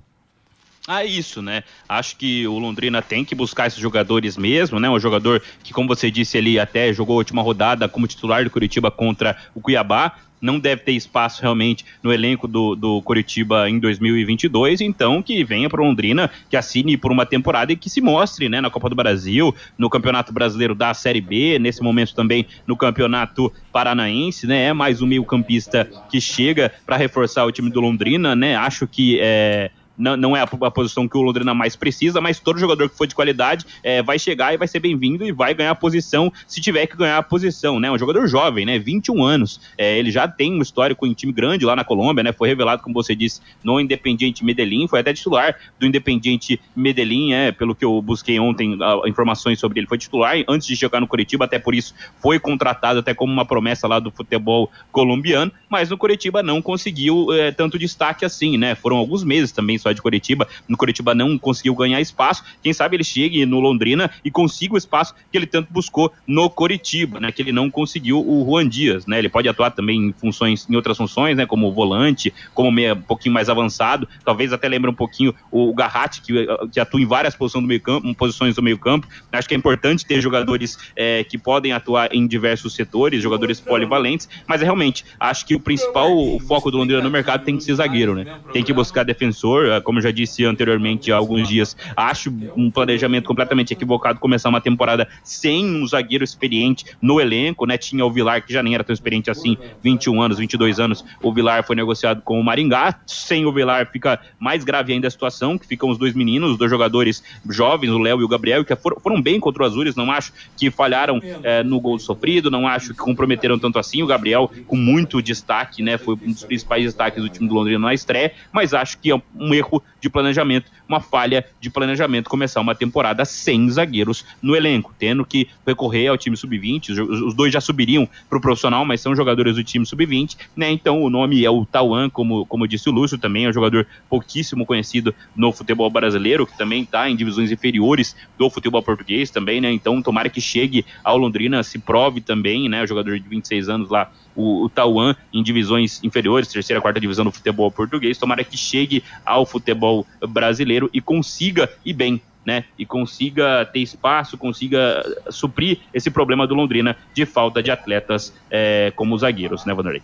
Ah, 0.91 1.05
isso, 1.05 1.39
né? 1.39 1.63
Acho 1.87 2.15
que 2.15 2.47
o 2.47 2.57
Londrina 2.57 2.99
tem 2.99 3.23
que 3.23 3.35
buscar 3.35 3.67
esses 3.67 3.77
jogadores 3.77 4.35
mesmo, 4.35 4.79
né? 4.79 4.89
Um 4.89 4.99
jogador 4.99 5.39
que, 5.63 5.71
como 5.71 5.87
você 5.87 6.09
disse, 6.09 6.35
ele 6.35 6.59
até 6.59 6.91
jogou 6.91 7.13
a 7.13 7.17
última 7.17 7.43
rodada 7.43 7.87
como 7.87 8.07
titular 8.07 8.43
do 8.43 8.49
Curitiba 8.49 8.89
contra 8.89 9.37
o 9.53 9.61
Cuiabá. 9.61 10.15
Não 10.41 10.57
deve 10.57 10.81
ter 10.81 10.93
espaço 10.93 11.43
realmente 11.43 11.85
no 12.01 12.11
elenco 12.11 12.47
do, 12.47 12.73
do 12.75 13.03
Curitiba 13.03 13.69
em 13.69 13.77
2022, 13.77 14.81
então 14.81 15.21
que 15.21 15.43
venha 15.43 15.69
para 15.69 15.83
Londrina, 15.83 16.31
que 16.49 16.57
assine 16.57 16.97
por 16.97 17.11
uma 17.11 17.25
temporada 17.25 17.71
e 17.71 17.75
que 17.75 17.89
se 17.89 18.01
mostre 18.01 18.49
né, 18.49 18.59
na 18.59 18.71
Copa 18.71 18.89
do 18.89 18.95
Brasil, 18.95 19.53
no 19.77 19.91
Campeonato 19.91 20.33
Brasileiro 20.33 20.73
da 20.73 20.95
Série 20.95 21.21
B, 21.21 21.59
nesse 21.59 21.83
momento 21.83 22.15
também 22.15 22.47
no 22.65 22.75
Campeonato 22.75 23.53
Paranaense, 23.71 24.47
né? 24.47 24.63
É 24.63 24.73
mais 24.73 25.03
um 25.03 25.05
meio-campista 25.05 25.87
que 26.09 26.19
chega 26.19 26.73
para 26.83 26.97
reforçar 26.97 27.45
o 27.45 27.51
time 27.51 27.69
do 27.69 27.79
Londrina, 27.79 28.35
né? 28.35 28.55
Acho 28.55 28.87
que 28.87 29.19
é, 29.21 29.69
não, 29.99 30.15
não 30.15 30.37
é 30.37 30.41
a, 30.41 30.43
a, 30.43 30.71
posição 30.71 31.07
que 31.07 31.17
o 31.17 31.21
Londrina 31.21 31.53
mais 31.53 31.75
precisa, 31.75 32.21
mas 32.21 32.39
todo 32.39 32.57
jogador 32.57 32.89
que 32.89 32.97
for 32.97 33.05
de 33.05 33.13
qualidade 33.13 33.65
é, 33.83 34.01
vai 34.01 34.17
chegar 34.17 34.53
e 34.53 34.57
vai 34.57 34.67
ser 34.67 34.79
bem-vindo 34.79 35.25
e 35.25 35.31
vai 35.31 35.53
ganhar 35.53 35.71
a 35.71 35.75
posição 35.75 36.31
se 36.47 36.61
tiver 36.61 36.87
que 36.87 36.95
ganhar 36.95 37.17
a 37.17 37.23
posição, 37.23 37.79
né? 37.79 37.91
Um 37.91 37.97
jogador 37.97 38.25
jovem, 38.27 38.65
né? 38.65 38.79
21 38.79 39.23
anos. 39.23 39.59
É, 39.77 39.99
ele 39.99 40.09
já 40.09 40.27
tem 40.27 40.53
um 40.53 40.61
histórico 40.61 41.05
em 41.05 41.13
time 41.13 41.33
grande 41.33 41.65
lá 41.65 41.75
na 41.75 41.83
Colômbia, 41.83 42.23
né? 42.23 42.31
Foi 42.31 42.47
revelado, 42.47 42.81
como 42.81 42.93
você 42.93 43.13
disse, 43.13 43.41
no 43.63 43.79
Independiente 43.79 44.43
Medellín, 44.45 44.87
foi 44.87 45.01
até 45.01 45.13
titular 45.13 45.55
do 45.77 45.85
Independiente 45.85 46.59
Medellín, 46.75 47.33
é, 47.33 47.51
pelo 47.51 47.75
que 47.75 47.83
eu 47.83 48.01
busquei 48.01 48.39
ontem 48.39 48.77
a, 48.81 49.07
informações 49.09 49.59
sobre 49.59 49.81
ele, 49.81 49.87
foi 49.87 49.97
titular 49.97 50.35
antes 50.47 50.67
de 50.67 50.75
chegar 50.77 51.01
no 51.01 51.07
Curitiba, 51.07 51.45
até 51.45 51.59
por 51.59 51.75
isso 51.75 51.93
foi 52.21 52.39
contratado 52.39 52.99
até 52.99 53.13
como 53.13 53.33
uma 53.33 53.45
promessa 53.45 53.87
lá 53.87 53.99
do 53.99 54.11
futebol 54.11 54.71
colombiano, 54.91 55.51
mas 55.69 55.89
no 55.89 55.97
Curitiba 55.97 56.41
não 56.41 56.61
conseguiu 56.61 57.33
é, 57.33 57.51
tanto 57.51 57.77
destaque 57.77 58.23
assim, 58.23 58.57
né? 58.57 58.75
Foram 58.75 58.97
alguns 58.97 59.23
meses 59.23 59.51
também 59.51 59.77
só 59.89 59.93
de 59.93 60.01
Curitiba. 60.01 60.47
No 60.67 60.77
Curitiba 60.77 61.13
não 61.13 61.37
conseguiu 61.37 61.75
ganhar 61.75 61.99
espaço. 61.99 62.43
Quem 62.61 62.71
sabe 62.73 62.95
ele 62.95 63.03
chegue 63.03 63.45
no 63.45 63.59
Londrina 63.59 64.09
e 64.23 64.31
consiga 64.31 64.75
o 64.75 64.77
espaço 64.77 65.13
que 65.31 65.37
ele 65.37 65.47
tanto 65.47 65.71
buscou 65.71 66.11
no 66.25 66.49
Curitiba, 66.49 67.19
né? 67.19 67.31
Que 67.31 67.41
ele 67.41 67.51
não 67.51 67.69
conseguiu 67.69 68.19
o 68.19 68.45
Juan 68.45 68.67
Dias, 68.67 69.05
né? 69.05 69.19
Ele 69.19 69.29
pode 69.29 69.49
atuar 69.49 69.71
também 69.71 70.07
em 70.07 70.13
funções, 70.13 70.67
em 70.69 70.75
outras 70.75 70.97
funções, 70.97 71.35
né? 71.35 71.45
Como 71.45 71.71
volante, 71.71 72.33
como 72.53 72.71
meia, 72.71 72.93
um 72.93 73.01
pouquinho 73.01 73.33
mais 73.33 73.49
avançado. 73.49 74.07
Talvez 74.23 74.53
até 74.53 74.67
lembre 74.67 74.89
um 74.89 74.93
pouquinho 74.93 75.33
o 75.51 75.73
Garratti, 75.73 76.21
que, 76.21 76.47
que 76.71 76.79
atua 76.79 77.01
em 77.01 77.05
várias 77.05 77.35
posições 77.35 77.63
do 77.63 77.67
meio 77.67 77.81
campo, 77.81 78.13
posições 78.15 78.55
do 78.55 78.61
meio 78.61 78.77
campo. 78.77 79.07
Acho 79.31 79.47
que 79.47 79.53
é 79.53 79.57
importante 79.57 80.05
ter 80.05 80.21
jogadores 80.21 80.77
é, 80.95 81.23
que 81.23 81.37
podem 81.37 81.71
atuar 81.71 82.13
em 82.13 82.27
diversos 82.27 82.73
setores, 82.73 83.21
jogadores 83.21 83.59
polivalentes, 83.59 84.29
mas 84.47 84.61
é 84.61 84.65
realmente, 84.65 85.05
acho 85.19 85.45
que 85.45 85.55
o 85.55 85.59
principal 85.59 86.09
foco 86.47 86.69
do 86.69 86.77
Londrina 86.77 87.01
no 87.01 87.09
mercado 87.09 87.43
tem 87.43 87.57
que 87.57 87.63
ser 87.63 87.75
zagueiro, 87.75 88.13
né? 88.13 88.39
Tem 88.51 88.63
que 88.63 88.73
buscar 88.73 89.03
defensor, 89.03 89.71
como 89.81 90.01
já 90.01 90.11
disse 90.11 90.45
anteriormente 90.45 91.11
há 91.11 91.17
alguns 91.17 91.47
dias, 91.47 91.75
acho 91.95 92.33
um 92.55 92.69
planejamento 92.69 93.27
completamente 93.27 93.73
equivocado 93.73 94.19
começar 94.19 94.49
uma 94.49 94.61
temporada 94.61 95.07
sem 95.23 95.65
um 95.65 95.87
zagueiro 95.87 96.23
experiente 96.23 96.85
no 97.01 97.19
elenco, 97.19 97.65
né? 97.65 97.77
Tinha 97.77 98.05
o 98.05 98.11
Vilar, 98.11 98.45
que 98.45 98.53
já 98.53 98.63
nem 98.63 98.75
era 98.75 98.83
tão 98.83 98.93
experiente 98.93 99.29
assim, 99.29 99.57
21 99.83 100.21
anos, 100.21 100.37
22 100.37 100.79
anos, 100.79 101.05
o 101.21 101.33
Vilar 101.33 101.63
foi 101.63 101.75
negociado 101.75 102.21
com 102.21 102.39
o 102.39 102.43
Maringá, 102.43 102.99
sem 103.05 103.45
o 103.45 103.51
Vilar 103.51 103.89
fica 103.91 104.19
mais 104.39 104.63
grave 104.63 104.93
ainda 104.93 105.07
a 105.07 105.11
situação, 105.11 105.57
que 105.57 105.67
ficam 105.67 105.89
os 105.89 105.97
dois 105.97 106.13
meninos, 106.13 106.51
os 106.51 106.57
dois 106.57 106.69
jogadores 106.69 107.23
jovens, 107.47 107.91
o 107.91 107.97
Léo 107.97 108.21
e 108.21 108.23
o 108.23 108.27
Gabriel, 108.27 108.65
que 108.65 108.75
foram 108.75 109.21
bem 109.21 109.39
contra 109.39 109.63
o 109.63 109.65
Azures, 109.65 109.95
não 109.95 110.11
acho 110.11 110.33
que 110.57 110.71
falharam 110.71 111.21
é, 111.43 111.63
no 111.63 111.79
gol 111.79 111.99
sofrido, 111.99 112.49
não 112.49 112.67
acho 112.67 112.93
que 112.93 112.99
comprometeram 112.99 113.59
tanto 113.59 113.79
assim, 113.79 114.01
o 114.01 114.07
Gabriel 114.07 114.51
com 114.67 114.75
muito 114.75 115.21
destaque, 115.21 115.83
né? 115.83 115.97
Foi 115.97 116.15
um 116.15 116.31
dos 116.31 116.43
principais 116.43 116.83
destaques 116.83 117.21
do 117.21 117.29
time 117.29 117.47
do 117.47 117.53
Londrina 117.53 117.79
na 117.79 117.93
estreia, 117.93 118.31
mas 118.51 118.73
acho 118.73 118.97
que 118.99 119.11
é 119.11 119.21
um 119.35 119.53
erro 119.53 119.68
de 120.01 120.09
planejamento, 120.09 120.69
uma 120.89 120.99
falha 120.99 121.45
de 121.61 121.69
planejamento 121.69 122.29
começar 122.29 122.59
uma 122.59 122.73
temporada 122.73 123.23
sem 123.23 123.69
zagueiros 123.69 124.25
no 124.41 124.55
elenco, 124.55 124.93
tendo 124.97 125.23
que 125.23 125.47
recorrer 125.65 126.07
ao 126.07 126.17
time 126.17 126.35
sub-20. 126.35 126.99
Os, 127.07 127.35
dois 127.35 127.53
já 127.53 127.61
subiriam 127.61 128.09
para 128.27 128.39
o 128.39 128.41
profissional, 128.41 128.83
mas 128.83 128.99
são 128.99 129.15
jogadores 129.15 129.55
do 129.55 129.63
time 129.63 129.85
sub-20, 129.85 130.35
né? 130.55 130.71
Então 130.71 131.01
o 131.03 131.09
nome 131.09 131.45
é 131.45 131.49
o 131.49 131.65
Tauan, 131.65 132.09
como, 132.09 132.45
como 132.47 132.67
disse 132.67 132.89
o 132.89 132.91
Lúcio, 132.91 133.17
também 133.19 133.45
é 133.45 133.49
um 133.49 133.53
jogador 133.53 133.85
pouquíssimo 134.09 134.65
conhecido 134.65 135.13
no 135.35 135.51
futebol 135.51 135.89
brasileiro, 135.89 136.47
que 136.47 136.57
também 136.57 136.81
está 136.81 137.09
em 137.09 137.15
divisões 137.15 137.51
inferiores 137.51 138.15
do 138.37 138.49
futebol 138.49 138.81
português 138.81 139.29
também, 139.29 139.61
né? 139.61 139.71
Então 139.71 140.01
tomara 140.01 140.29
que 140.29 140.41
chegue 140.41 140.83
ao 141.03 141.17
Londrina, 141.17 141.61
se 141.61 141.77
prove 141.77 142.19
também, 142.19 142.67
né? 142.67 142.83
O 142.83 142.87
jogador 142.87 143.19
de 143.19 143.29
26 143.29 143.69
anos 143.69 143.89
lá 143.89 144.11
o, 144.39 144.63
o 144.63 144.69
Tauan 144.69 145.15
em 145.33 145.43
divisões 145.43 146.01
inferiores, 146.03 146.47
terceira, 146.47 146.81
quarta 146.81 146.99
divisão 146.99 147.25
do 147.25 147.31
futebol 147.31 147.69
português. 147.69 148.17
Tomara 148.17 148.43
que 148.43 148.57
chegue 148.57 149.03
ao 149.25 149.45
futebol 149.45 150.05
brasileiro 150.27 150.78
e 150.93 151.01
consiga 151.01 151.69
ir 151.83 151.93
bem. 151.93 152.21
Né, 152.45 152.63
e 152.79 152.85
consiga 152.85 153.63
ter 153.65 153.79
espaço, 153.79 154.37
consiga 154.37 155.03
suprir 155.29 155.79
esse 155.93 156.09
problema 156.09 156.47
do 156.47 156.55
Londrina 156.55 156.95
de 157.13 157.23
falta 157.23 157.61
de 157.61 157.69
atletas 157.69 158.33
é, 158.49 158.91
como 158.95 159.13
os 159.13 159.21
zagueiros, 159.21 159.65
né, 159.65 159.73
Vanderlei? 159.73 160.01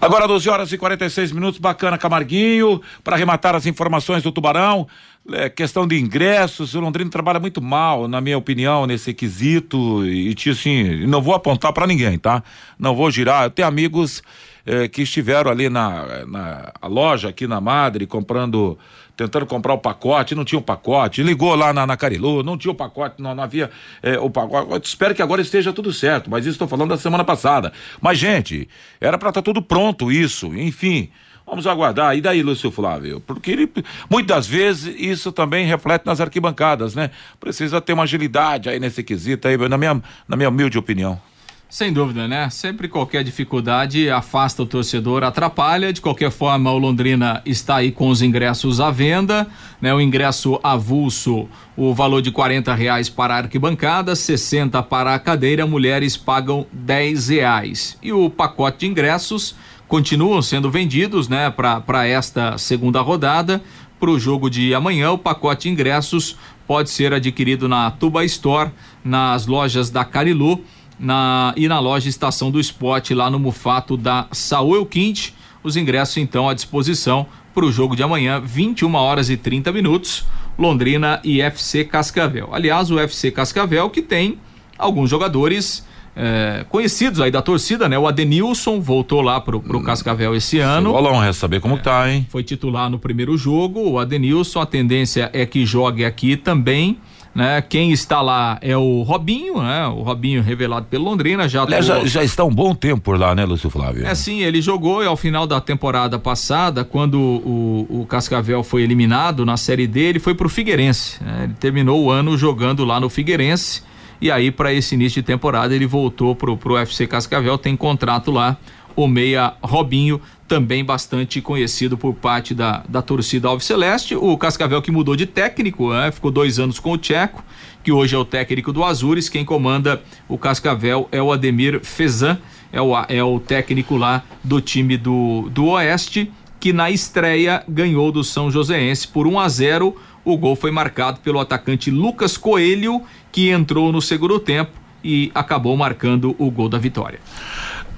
Agora 0.00 0.26
12 0.26 0.48
horas 0.48 0.72
e 0.72 0.78
46 0.78 1.32
minutos, 1.32 1.58
bacana 1.58 1.96
Camarguinho, 1.96 2.80
para 3.02 3.16
arrematar 3.16 3.54
as 3.54 3.66
informações 3.66 4.22
do 4.22 4.32
Tubarão, 4.32 4.86
é, 5.32 5.48
questão 5.48 5.86
de 5.86 5.98
ingressos, 5.98 6.74
o 6.74 6.80
Londrina 6.80 7.10
trabalha 7.10 7.40
muito 7.40 7.62
mal, 7.62 8.06
na 8.06 8.20
minha 8.20 8.36
opinião, 8.36 8.86
nesse 8.86 9.14
quesito, 9.14 10.04
e, 10.04 10.34
e 10.34 10.50
assim, 10.50 11.06
não 11.06 11.22
vou 11.22 11.34
apontar 11.34 11.72
para 11.72 11.86
ninguém, 11.86 12.18
tá? 12.18 12.42
Não 12.78 12.94
vou 12.94 13.10
girar, 13.10 13.44
eu 13.44 13.50
tenho 13.50 13.66
amigos 13.66 14.22
é, 14.64 14.88
que 14.88 15.02
estiveram 15.02 15.50
ali 15.50 15.68
na, 15.68 16.26
na 16.26 16.72
loja 16.84 17.28
aqui 17.28 17.46
na 17.46 17.60
Madre, 17.60 18.06
comprando 18.06 18.78
tentando 19.16 19.46
comprar 19.46 19.72
o 19.72 19.78
pacote, 19.78 20.34
não 20.34 20.44
tinha 20.44 20.58
o 20.58 20.62
pacote, 20.62 21.22
ligou 21.22 21.54
lá 21.54 21.72
na, 21.72 21.86
na 21.86 21.96
Carilu, 21.96 22.42
não 22.42 22.58
tinha 22.58 22.70
o 22.70 22.74
pacote, 22.74 23.22
não, 23.22 23.34
não 23.34 23.42
havia 23.42 23.70
é, 24.02 24.18
o 24.18 24.28
pacote. 24.28 24.86
Espero 24.86 25.14
que 25.14 25.22
agora 25.22 25.40
esteja 25.40 25.72
tudo 25.72 25.92
certo, 25.92 26.30
mas 26.30 26.44
isso 26.44 26.52
estou 26.54 26.68
falando 26.68 26.90
da 26.90 26.98
semana 26.98 27.24
passada. 27.24 27.72
Mas, 28.00 28.18
gente, 28.18 28.68
era 29.00 29.16
para 29.16 29.30
estar 29.30 29.40
tá 29.40 29.44
tudo 29.44 29.62
pronto 29.62 30.12
isso, 30.12 30.54
enfim. 30.54 31.10
Vamos 31.46 31.66
aguardar. 31.66 32.16
E 32.16 32.20
daí, 32.20 32.42
Lúcio 32.42 32.72
Flávio? 32.72 33.20
Porque 33.20 33.52
ele, 33.52 33.72
muitas 34.10 34.46
vezes 34.46 34.94
isso 34.98 35.30
também 35.30 35.64
reflete 35.64 36.04
nas 36.04 36.20
arquibancadas, 36.20 36.94
né? 36.94 37.10
Precisa 37.38 37.80
ter 37.80 37.92
uma 37.92 38.02
agilidade 38.02 38.68
aí 38.68 38.80
nesse 38.80 39.02
quesito 39.02 39.46
aí, 39.46 39.56
na 39.56 39.78
minha, 39.78 40.02
na 40.28 40.36
minha 40.36 40.48
humilde 40.48 40.76
opinião. 40.76 41.20
Sem 41.68 41.92
dúvida, 41.92 42.28
né? 42.28 42.48
Sempre 42.48 42.86
qualquer 42.86 43.24
dificuldade 43.24 44.08
afasta 44.08 44.62
o 44.62 44.66
torcedor, 44.66 45.24
atrapalha. 45.24 45.92
De 45.92 46.00
qualquer 46.00 46.30
forma, 46.30 46.70
o 46.70 46.78
Londrina 46.78 47.42
está 47.44 47.76
aí 47.76 47.90
com 47.90 48.08
os 48.08 48.22
ingressos 48.22 48.80
à 48.80 48.92
venda, 48.92 49.48
né? 49.80 49.92
O 49.92 50.00
ingresso 50.00 50.60
avulso, 50.62 51.48
o 51.76 51.92
valor 51.92 52.22
de 52.22 52.30
quarenta 52.30 52.72
reais 52.72 53.08
para 53.08 53.34
a 53.34 53.38
arquibancada, 53.38 54.14
60 54.14 54.80
para 54.84 55.12
a 55.12 55.18
cadeira, 55.18 55.66
mulheres 55.66 56.16
pagam 56.16 56.64
10 56.72 57.28
reais. 57.30 57.98
E 58.00 58.12
o 58.12 58.30
pacote 58.30 58.78
de 58.78 58.86
ingressos 58.86 59.56
continuam 59.88 60.40
sendo 60.42 60.70
vendidos, 60.70 61.28
né? 61.28 61.50
Para 61.50 62.06
esta 62.06 62.56
segunda 62.58 63.00
rodada. 63.00 63.60
Para 63.98 64.10
o 64.10 64.20
jogo 64.20 64.48
de 64.48 64.72
amanhã, 64.72 65.10
o 65.10 65.18
pacote 65.18 65.64
de 65.64 65.70
ingressos 65.70 66.36
pode 66.64 66.90
ser 66.90 67.12
adquirido 67.12 67.68
na 67.68 67.90
Tuba 67.90 68.24
Store, 68.24 68.70
nas 69.04 69.46
lojas 69.46 69.90
da 69.90 70.04
Carilu 70.04 70.62
na, 70.98 71.52
e 71.56 71.68
na 71.68 71.78
loja 71.78 72.08
Estação 72.08 72.50
do 72.50 72.60
Esporte, 72.60 73.14
lá 73.14 73.30
no 73.30 73.38
Mufato 73.38 73.96
da 73.96 74.26
Saúl 74.32 74.84
Quinte. 74.86 75.34
Os 75.62 75.76
ingressos, 75.76 76.16
então, 76.18 76.48
à 76.48 76.54
disposição 76.54 77.26
para 77.54 77.64
o 77.64 77.72
jogo 77.72 77.96
de 77.96 78.02
amanhã, 78.02 78.40
21 78.40 78.94
horas 78.94 79.30
e 79.30 79.36
30 79.36 79.72
minutos. 79.72 80.24
Londrina 80.58 81.20
e 81.22 81.40
FC 81.40 81.84
Cascavel. 81.84 82.48
Aliás, 82.52 82.90
o 82.90 82.98
FC 82.98 83.30
Cascavel 83.30 83.90
que 83.90 84.00
tem 84.00 84.38
alguns 84.78 85.10
jogadores 85.10 85.86
é, 86.14 86.64
conhecidos 86.70 87.20
aí 87.20 87.30
da 87.30 87.42
torcida, 87.42 87.88
né? 87.88 87.98
O 87.98 88.06
Adenilson 88.06 88.80
voltou 88.80 89.20
lá 89.20 89.38
pro, 89.38 89.60
pro 89.60 89.82
Cascavel 89.82 90.34
esse 90.34 90.58
ano. 90.58 90.92
Bolão, 90.92 91.18
resta 91.18 91.40
saber 91.40 91.60
como 91.60 91.74
é, 91.74 91.78
tá, 91.78 92.10
hein? 92.10 92.26
Foi 92.30 92.42
titular 92.42 92.88
no 92.88 92.98
primeiro 92.98 93.36
jogo. 93.36 93.80
O 93.80 93.98
Adenilson, 93.98 94.60
a 94.60 94.66
tendência 94.66 95.30
é 95.34 95.44
que 95.44 95.66
jogue 95.66 96.06
aqui 96.06 96.36
também 96.36 96.98
né? 97.36 97.60
Quem 97.60 97.92
está 97.92 98.22
lá 98.22 98.58
é 98.62 98.74
o 98.74 99.02
Robinho, 99.02 99.62
né? 99.62 99.86
O 99.88 100.00
Robinho 100.00 100.42
revelado 100.42 100.86
pelo 100.86 101.04
Londrina 101.04 101.46
já 101.46 101.64
Aliás, 101.64 101.84
já, 101.84 102.02
já, 102.06 102.24
está 102.24 102.42
um 102.42 102.52
bom 102.52 102.74
tempo 102.74 103.02
por 103.02 103.18
lá, 103.18 103.34
né, 103.34 103.44
Lúcio 103.44 103.68
Flávio? 103.68 104.06
É 104.06 104.14
sim, 104.14 104.40
ele 104.40 104.62
jogou 104.62 105.04
e 105.04 105.06
ao 105.06 105.18
final 105.18 105.46
da 105.46 105.60
temporada 105.60 106.18
passada, 106.18 106.82
quando 106.82 107.20
o, 107.20 107.86
o 107.90 108.06
Cascavel 108.06 108.62
foi 108.62 108.82
eliminado 108.82 109.44
na 109.44 109.58
Série 109.58 109.86
D, 109.86 110.00
ele 110.00 110.18
foi 110.18 110.34
pro 110.34 110.48
Figueirense, 110.48 111.22
né? 111.22 111.42
Ele 111.44 111.52
terminou 111.60 112.02
o 112.02 112.10
ano 112.10 112.38
jogando 112.38 112.86
lá 112.86 112.98
no 112.98 113.10
Figueirense 113.10 113.82
e 114.18 114.30
aí 114.30 114.50
para 114.50 114.72
esse 114.72 114.94
início 114.94 115.20
de 115.20 115.26
temporada 115.26 115.74
ele 115.74 115.86
voltou 115.86 116.34
pro, 116.34 116.56
pro 116.56 116.78
FC 116.78 117.06
Cascavel, 117.06 117.58
tem 117.58 117.76
contrato 117.76 118.30
lá 118.30 118.56
o 118.96 119.06
meia 119.06 119.52
Robinho, 119.62 120.18
também 120.48 120.84
bastante 120.84 121.40
conhecido 121.40 121.98
por 121.98 122.14
parte 122.14 122.54
da, 122.54 122.84
da 122.88 123.02
torcida 123.02 123.48
Alves 123.48 123.66
Celeste. 123.66 124.14
O 124.14 124.36
Cascavel 124.38 124.80
que 124.80 124.90
mudou 124.90 125.16
de 125.16 125.26
técnico, 125.26 125.92
né? 125.92 126.10
ficou 126.10 126.30
dois 126.30 126.58
anos 126.58 126.78
com 126.78 126.92
o 126.92 126.98
Tcheco, 126.98 127.44
que 127.82 127.90
hoje 127.92 128.14
é 128.14 128.18
o 128.18 128.24
técnico 128.24 128.72
do 128.72 128.84
Azures. 128.84 129.28
Quem 129.28 129.44
comanda 129.44 130.02
o 130.28 130.38
Cascavel 130.38 131.08
é 131.10 131.20
o 131.20 131.32
Ademir 131.32 131.80
Fezan, 131.82 132.38
é 132.72 132.80
o, 132.80 132.92
é 133.08 133.22
o 133.22 133.40
técnico 133.40 133.96
lá 133.96 134.22
do 134.42 134.60
time 134.60 134.96
do, 134.96 135.48
do 135.50 135.66
Oeste, 135.66 136.30
que 136.60 136.72
na 136.72 136.90
estreia 136.90 137.62
ganhou 137.68 138.10
do 138.12 138.22
São 138.22 138.50
Joséense 138.50 139.08
por 139.08 139.26
1 139.26 139.40
a 139.40 139.48
0. 139.48 139.96
O 140.24 140.36
gol 140.36 140.56
foi 140.56 140.70
marcado 140.70 141.20
pelo 141.20 141.38
atacante 141.38 141.90
Lucas 141.90 142.36
Coelho, 142.36 143.02
que 143.30 143.50
entrou 143.50 143.92
no 143.92 144.02
segundo 144.02 144.38
tempo 144.40 144.72
e 145.02 145.30
acabou 145.34 145.76
marcando 145.76 146.34
o 146.38 146.50
gol 146.50 146.68
da 146.68 146.78
vitória. 146.78 147.20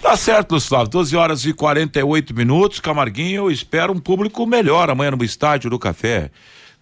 Tá 0.01 0.17
certo, 0.17 0.51
Gustavo. 0.55 0.89
12 0.89 1.17
horas 1.17 1.45
e 1.45 1.53
48 1.53 2.35
minutos. 2.35 2.81
Camarguinho, 2.81 3.43
eu 3.43 3.51
espero 3.51 3.93
um 3.93 3.99
público 3.99 4.47
melhor 4.47 4.89
amanhã 4.89 5.11
no 5.11 5.25
estádio 5.25 5.69
do 5.69 5.79
Café. 5.79 6.31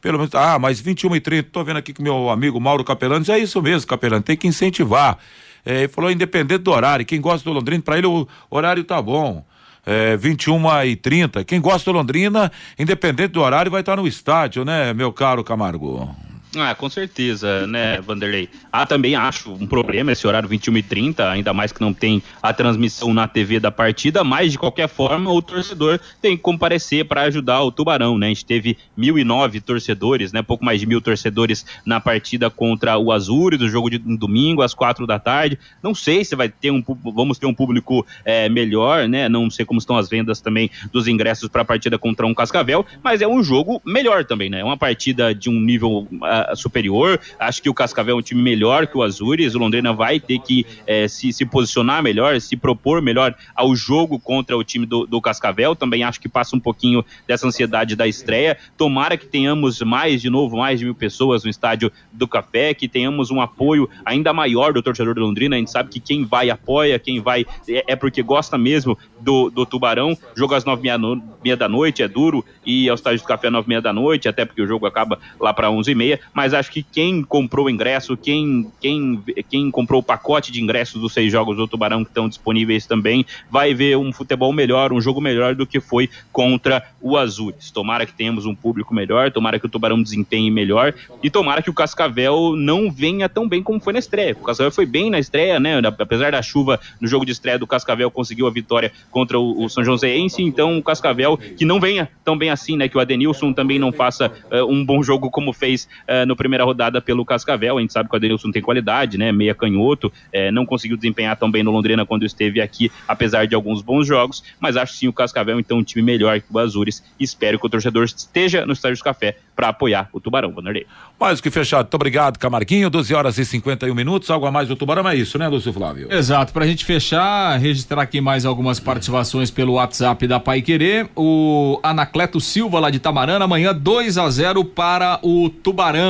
Pelo 0.01 0.19
menos, 0.19 0.35
ah, 0.35 0.59
mas 0.59 0.79
21 0.79 1.17
e 1.17 1.21
30 1.21 1.49
tô 1.51 1.65
vendo 1.65 1.79
aqui 1.79 1.93
que 1.93 2.03
meu 2.03 2.29
amigo 2.31 2.61
Mauro 2.61 2.85
Capelanes, 2.85 3.29
é 3.29 3.39
isso 3.39 3.61
mesmo, 3.63 3.89
Capelano, 3.89 4.23
tem 4.23 4.37
que 4.37 4.47
incentivar. 4.47 5.19
É, 5.65 5.79
ele 5.79 5.89
falou 5.89 6.11
independente 6.11 6.63
do 6.63 6.71
horário, 6.71 7.05
quem 7.05 7.21
gosta 7.21 7.49
do 7.49 7.53
Londrina, 7.53 7.83
para 7.83 7.99
ele 7.99 8.07
o 8.07 8.29
horário 8.49 8.85
tá 8.85 9.01
bom. 9.03 9.45
É, 9.85 10.17
21 10.17 10.85
e 10.85 10.97
30 10.97 11.45
Quem 11.45 11.61
gosta 11.61 11.93
do 11.93 11.97
Londrina, 11.97 12.51
independente 12.77 13.29
do 13.29 13.41
horário, 13.41 13.71
vai 13.71 13.81
estar 13.81 13.95
tá 13.95 14.03
no 14.03 14.07
estádio, 14.07 14.65
né, 14.65 14.93
meu 14.93 15.13
caro 15.13 15.43
Camargo? 15.43 16.15
Ah, 16.59 16.75
com 16.75 16.89
certeza, 16.89 17.67
né, 17.67 18.01
Vanderlei? 18.01 18.49
Ah, 18.73 18.87
também 18.87 19.15
acho 19.15 19.53
um 19.53 19.67
problema 19.67 20.13
esse 20.13 20.27
horário 20.27 20.49
21 20.49 20.79
e 20.79 20.83
30 20.83 21.31
ainda 21.31 21.53
mais 21.53 21.73
que 21.73 21.81
não 21.81 21.93
tem 21.93 22.23
a 22.43 22.53
transmissão 22.53 23.13
na 23.13 23.29
TV 23.29 23.61
da 23.61 23.71
partida, 23.71 24.25
mas 24.25 24.53
de 24.53 24.59
qualquer 24.59 24.89
forma 24.89 25.31
o 25.31 25.43
torcedor 25.43 26.01
tem 26.21 26.37
que 26.37 26.43
comparecer 26.43 27.05
para 27.05 27.23
ajudar 27.23 27.63
o 27.63 27.71
Tubarão, 27.71 28.19
né? 28.19 28.27
A 28.27 28.29
gente 28.31 28.45
teve 28.45 28.77
mil 28.97 29.19
e 29.19 29.25
nove 29.25 29.61
torcedores, 29.61 30.33
né? 30.33 30.43
Pouco 30.43 30.65
mais 30.65 30.81
de 30.81 30.87
mil 30.87 31.01
torcedores 31.01 31.67
na 31.85 32.01
partida 32.01 32.49
contra 32.49 32.99
o 32.99 33.13
Azul, 33.13 33.51
do 33.51 33.69
jogo 33.69 33.91
de 33.91 33.99
domingo 33.99 34.63
às 34.63 34.75
quatro 34.75 35.07
da 35.07 35.19
tarde. 35.19 35.59
Não 35.83 35.95
sei 35.95 36.25
se 36.25 36.35
vai 36.35 36.49
ter 36.49 36.71
um 36.71 36.83
vamos 37.05 37.39
ter 37.39 37.47
um 37.47 37.55
público 37.55 38.07
é, 38.25 38.49
melhor, 38.49 39.09
né? 39.09 39.29
Não 39.29 39.51
sei 39.51 39.65
como 39.65 39.79
estão 39.79 39.97
as 39.97 40.09
vendas 40.09 40.41
também 40.41 40.71
dos 40.93 41.07
ingressos 41.07 41.49
para 41.49 41.63
a 41.63 41.65
partida 41.65 41.99
contra 41.99 42.27
um 42.27 42.35
Cascavel, 42.35 42.85
mas 43.03 43.21
é 43.21 43.29
um 43.29 43.43
jogo 43.43 43.81
melhor 43.85 44.25
também, 44.25 44.49
né? 44.49 44.61
É 44.61 44.65
uma 44.65 44.77
partida 44.77 45.35
de 45.35 45.51
um 45.51 45.61
nível 45.61 46.09
uh, 46.13 46.46
superior. 46.55 47.21
Acho 47.39 47.63
que 47.63 47.69
o 47.69 47.75
Cascavel 47.75 48.17
é 48.17 48.19
um 48.19 48.23
time 48.23 48.43
melhor 48.43 48.87
que 48.87 48.97
o 48.97 49.03
Azures. 49.03 49.55
O 49.55 49.59
Londrina 49.59 49.93
vai 49.93 50.21
ter 50.21 50.39
que 50.39 50.67
é, 50.87 51.09
se, 51.09 51.33
se 51.33 51.45
posicionar 51.45 52.03
melhor, 52.03 52.41
se 52.41 52.57
propor 52.57 53.03
melhor 53.03 53.35
ao 53.55 53.75
jogo 53.75 54.19
contra 54.19 54.57
o 54.57 54.63
time 54.63 54.87
do, 54.87 55.07
do 55.07 55.21
Cascavel. 55.21 55.75
Também 55.75 56.05
acho 56.05 56.21
que 56.21 56.29
passa 56.29 56.55
um 56.55 56.61
pouquinho 56.61 57.05
dessa 57.27 57.47
ansiedade 57.47 57.97
da 57.97 58.07
estreia. 58.07 58.57
Tomara 58.77 59.17
que 59.17 59.27
tenhamos 59.27 59.81
mais, 59.83 60.23
de 60.23 60.31
novo, 60.31 60.57
mais 60.57 60.79
de 60.79 60.85
mil 60.85 60.95
pessoas 60.95 61.45
no 61.45 61.51
estádio 61.51 61.91
do 62.13 62.29
Café, 62.29 62.75
que 62.75 62.89
tenhamos 62.89 63.31
um 63.31 63.41
apoio 63.41 63.89
ainda 64.05 64.33
maior 64.33 64.73
do 64.73 64.83
torcedor 64.83 65.15
do 65.15 65.21
Londrina. 65.21 65.57
A 65.57 65.59
gente 65.59 65.71
sabe 65.71 65.91
que 65.91 66.01
quem 66.01 66.25
vai 66.25 66.51
apoia, 66.51 66.99
quem 66.99 67.21
vai 67.21 67.47
é, 67.69 67.85
é 67.89 67.97
porque 67.97 68.23
gosta 68.23 68.59
mesmo 68.59 68.99
do, 69.21 69.51
do 69.51 69.65
Tubarão. 69.65 70.17
Jogo 70.35 70.55
às 70.55 70.65
nove 70.65 70.89
e 70.89 70.99
meia, 71.43 71.57
da 71.57 71.69
noite, 71.69 72.03
é 72.03 72.09
duro, 72.09 72.45
e 72.65 72.89
ao 72.89 72.95
estádio 72.95 73.21
do 73.21 73.27
Café 73.27 73.49
às 73.49 73.53
nove 73.53 73.67
e 73.67 73.69
meia 73.71 73.81
da 73.81 73.93
noite, 73.93 74.29
até 74.29 74.45
porque 74.45 74.63
o 74.63 74.67
jogo 74.67 74.87
acaba 74.87 75.19
lá 75.41 75.53
para 75.53 75.71
onze 75.71 75.93
e 75.93 75.95
meia 75.95 76.21
mas 76.37 76.53
acho 76.53 76.71
que 76.71 76.83
quem 76.83 77.23
comprou 77.23 77.65
o 77.65 77.71
ingresso, 77.71 78.15
quem, 78.15 78.71
quem, 78.79 79.19
quem 79.49 79.71
comprou 79.71 80.01
o 80.01 80.03
pacote 80.03 80.53
de 80.53 80.63
ingressos 80.63 81.01
dos 81.01 81.15
seis 81.15 81.33
jogos 81.33 81.57
do 81.57 81.67
Tubarão 81.67 82.05
que 82.05 82.11
estão 82.11 82.29
disponíveis 82.29 82.85
também, 82.85 83.25
vai 83.51 83.73
ver 83.73 83.97
um 83.97 84.13
futebol 84.13 84.53
melhor, 84.53 84.93
um 84.93 85.01
jogo 85.01 85.19
melhor 85.19 85.55
do 85.55 85.67
que 85.67 85.81
foi 85.81 86.11
contra 86.31 86.85
o 87.01 87.17
Azures. 87.17 87.71
Tomara 87.71 88.05
que 88.05 88.13
tenhamos 88.13 88.45
um 88.45 88.55
público 88.55 88.93
melhor, 88.93 89.33
tomara 89.33 89.59
que 89.59 89.65
o 89.65 89.69
Tubarão 89.69 90.03
desempenhe 90.03 90.51
melhor 90.51 90.93
e 91.23 91.31
tomara 91.31 91.63
que 91.63 91.71
o 91.71 91.73
Cascavel 91.73 92.55
não 92.55 92.91
venha 92.91 93.31
tão 93.31 93.49
bem 93.49 93.63
como 93.63 93.81
foi 93.81 93.95
na 93.95 93.99
estreia. 93.99 94.37
O 94.39 94.45
Cascavel 94.45 94.71
foi 94.71 94.85
bem 94.85 95.09
na 95.09 95.19
estreia, 95.19 95.59
né? 95.59 95.81
Apesar 95.99 96.33
da 96.33 96.43
chuva 96.43 96.79
no 97.01 97.09
jogo 97.09 97.25
de 97.25 97.33
estreia 97.33 97.59
do 97.59 97.67
Cascavel, 97.67 98.11
conseguiu 98.11 98.47
a 98.47 98.51
vitória 98.51 98.93
contra 99.11 99.39
o, 99.39 99.65
o 99.65 99.71
São 99.71 99.83
Joséense, 99.83 100.43
então 100.43 100.77
o 100.77 100.83
Cascavel 100.83 101.39
que 101.39 101.65
não 101.65 101.81
venha 101.81 102.11
tão 102.23 102.37
bem 102.37 102.51
assim, 102.51 102.77
né? 102.77 102.91
Que 102.91 102.99
o 102.99 103.01
Adenilson 103.01 103.55
também 103.55 103.79
não 103.79 103.91
faça 103.91 104.31
uh, 104.53 104.71
um 104.71 104.85
bom 104.85 105.03
jogo 105.03 105.31
como 105.31 105.51
fez 105.55 105.89
uh, 106.03 106.26
no 106.27 106.37
primeira 106.37 106.65
rodada 106.65 107.01
pelo 107.01 107.25
Cascavel. 107.25 107.79
A 107.79 107.81
gente 107.81 107.93
sabe 107.93 108.09
que 108.09 108.15
o 108.15 108.17
Adenilson 108.17 108.51
tem 108.51 108.63
qualidade, 108.63 109.17
né? 109.17 109.33
Meia 109.33 109.55
canhoto, 109.55 110.13
é, 110.33 110.51
não 110.51 110.67
conseguiu 110.67 110.97
desempenhar 110.97 111.37
tão 111.37 111.51
bem 111.51 111.63
no 111.63 111.71
Londrina 111.71 112.05
quando 112.05 112.25
esteve 112.25 112.61
aqui, 112.61 112.91
apesar 113.07 113.47
de 113.47 113.55
alguns 113.55 113.83
bons 113.83 114.07
jogos. 114.07 114.43
Mas 114.61 114.77
acho 114.77 114.95
sim 114.95 115.09
o 115.09 115.13
Cascavel, 115.13 115.59
então, 115.59 115.79
um 115.79 115.83
time 115.83 116.03
melhor 116.03 116.41
que 116.41 116.47
o 116.53 116.59
Azures. 116.59 117.03
Espero 117.19 117.59
que 117.59 117.67
o 117.67 117.71
torcedor 117.71 118.05
esteja 118.05 118.67
no 118.67 118.73
Estádio 118.73 118.99
do 118.99 119.05
Café 119.05 119.37
para 119.55 119.69
apoiar 119.69 120.09
o 120.13 120.21
Tubarão, 120.21 120.53
Vanderlei. 120.53 120.87
Mais 121.19 121.41
que 121.41 121.51
fechado. 121.51 121.87
Muito 121.87 121.95
obrigado, 121.95 122.39
Camarguinho. 122.39 122.91
12 122.91 123.15
horas 123.15 123.39
e 123.39 123.45
51 123.45 123.95
minutos. 123.95 124.31
Algo 124.31 124.47
a 124.47 124.51
mais 124.51 124.69
do 124.69 124.77
Tubarão 124.77 125.09
é 125.09 125.17
isso, 125.17 125.39
né, 125.39 125.49
Lúcio 125.49 125.73
Flávio? 125.73 126.13
Exato. 126.13 126.53
Para 126.53 126.65
a 126.65 126.69
gente 126.69 126.85
fechar, 126.85 127.59
registrar 127.59 128.03
aqui 128.03 128.21
mais 128.21 128.45
algumas 128.45 128.79
participações 128.79 129.51
pelo 129.51 129.75
WhatsApp 129.75 130.27
da 130.27 130.39
Pai 130.39 130.61
Querer. 130.61 131.09
O 131.17 131.81
Anacleto 131.83 132.41
Silva, 132.41 132.79
lá 132.81 132.91
de 132.91 132.99
Tamarana, 132.99 133.45
amanhã 133.45 133.75
2 133.75 134.19
a 134.19 134.29
0 134.29 134.65
para 134.65 135.19
o 135.23 135.49
Tubarão 135.49 136.06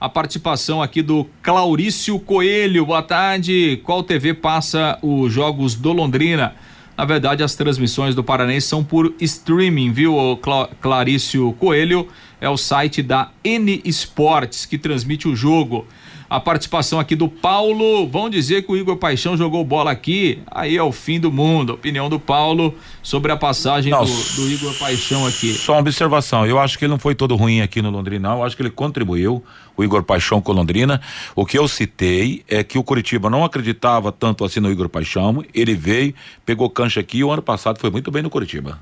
a 0.00 0.08
participação 0.08 0.82
aqui 0.82 1.02
do 1.02 1.26
Claurício 1.42 2.18
Coelho. 2.18 2.86
Boa 2.86 3.02
tarde. 3.02 3.80
Qual 3.84 4.02
TV 4.02 4.34
passa 4.34 4.98
os 5.02 5.32
jogos 5.32 5.74
do 5.74 5.92
Londrina? 5.92 6.54
Na 6.96 7.04
verdade, 7.04 7.42
as 7.42 7.54
transmissões 7.54 8.14
do 8.14 8.24
Paranense 8.24 8.66
são 8.66 8.82
por 8.82 9.14
streaming, 9.20 9.92
viu, 9.92 10.38
Cla 10.42 10.68
Clarício 10.80 11.52
Coelho? 11.54 12.08
É 12.40 12.48
o 12.48 12.56
site 12.56 13.02
da 13.02 13.30
N 13.44 13.80
Sports 13.84 14.66
que 14.66 14.76
transmite 14.76 15.28
o 15.28 15.36
jogo 15.36 15.86
a 16.30 16.38
participação 16.38 17.00
aqui 17.00 17.16
do 17.16 17.28
Paulo. 17.28 18.06
Vão 18.06 18.30
dizer 18.30 18.62
que 18.62 18.70
o 18.70 18.76
Igor 18.76 18.96
Paixão 18.96 19.36
jogou 19.36 19.64
bola 19.64 19.90
aqui, 19.90 20.38
aí 20.48 20.76
é 20.76 20.82
o 20.82 20.92
fim 20.92 21.18
do 21.18 21.32
mundo. 21.32 21.72
Opinião 21.72 22.08
do 22.08 22.20
Paulo 22.20 22.72
sobre 23.02 23.32
a 23.32 23.36
passagem 23.36 23.92
do, 23.92 24.04
do, 24.04 24.48
Igor 24.48 24.72
Paixão 24.78 25.26
aqui. 25.26 25.52
Só 25.52 25.72
uma 25.72 25.80
observação, 25.80 26.46
eu 26.46 26.60
acho 26.60 26.78
que 26.78 26.84
ele 26.84 26.92
não 26.92 27.00
foi 27.00 27.16
todo 27.16 27.34
ruim 27.34 27.60
aqui 27.60 27.82
no 27.82 27.90
Londrina, 27.90 28.28
não. 28.28 28.38
Eu 28.38 28.44
acho 28.44 28.54
que 28.54 28.62
ele 28.62 28.70
contribuiu, 28.70 29.42
o 29.76 29.82
Igor 29.82 30.04
Paixão 30.04 30.40
com 30.40 30.52
Londrina. 30.52 31.00
O 31.34 31.44
que 31.44 31.58
eu 31.58 31.66
citei 31.66 32.44
é 32.46 32.62
que 32.62 32.78
o 32.78 32.84
Curitiba 32.84 33.28
não 33.28 33.44
acreditava 33.44 34.12
tanto 34.12 34.44
assim 34.44 34.60
no 34.60 34.70
Igor 34.70 34.88
Paixão. 34.88 35.44
Ele 35.52 35.74
veio, 35.74 36.14
pegou 36.46 36.70
cancha 36.70 37.00
aqui 37.00 37.18
e 37.18 37.24
o 37.24 37.30
ano 37.32 37.42
passado 37.42 37.80
foi 37.80 37.90
muito 37.90 38.10
bem 38.10 38.22
no 38.22 38.30
Curitiba. 38.30 38.78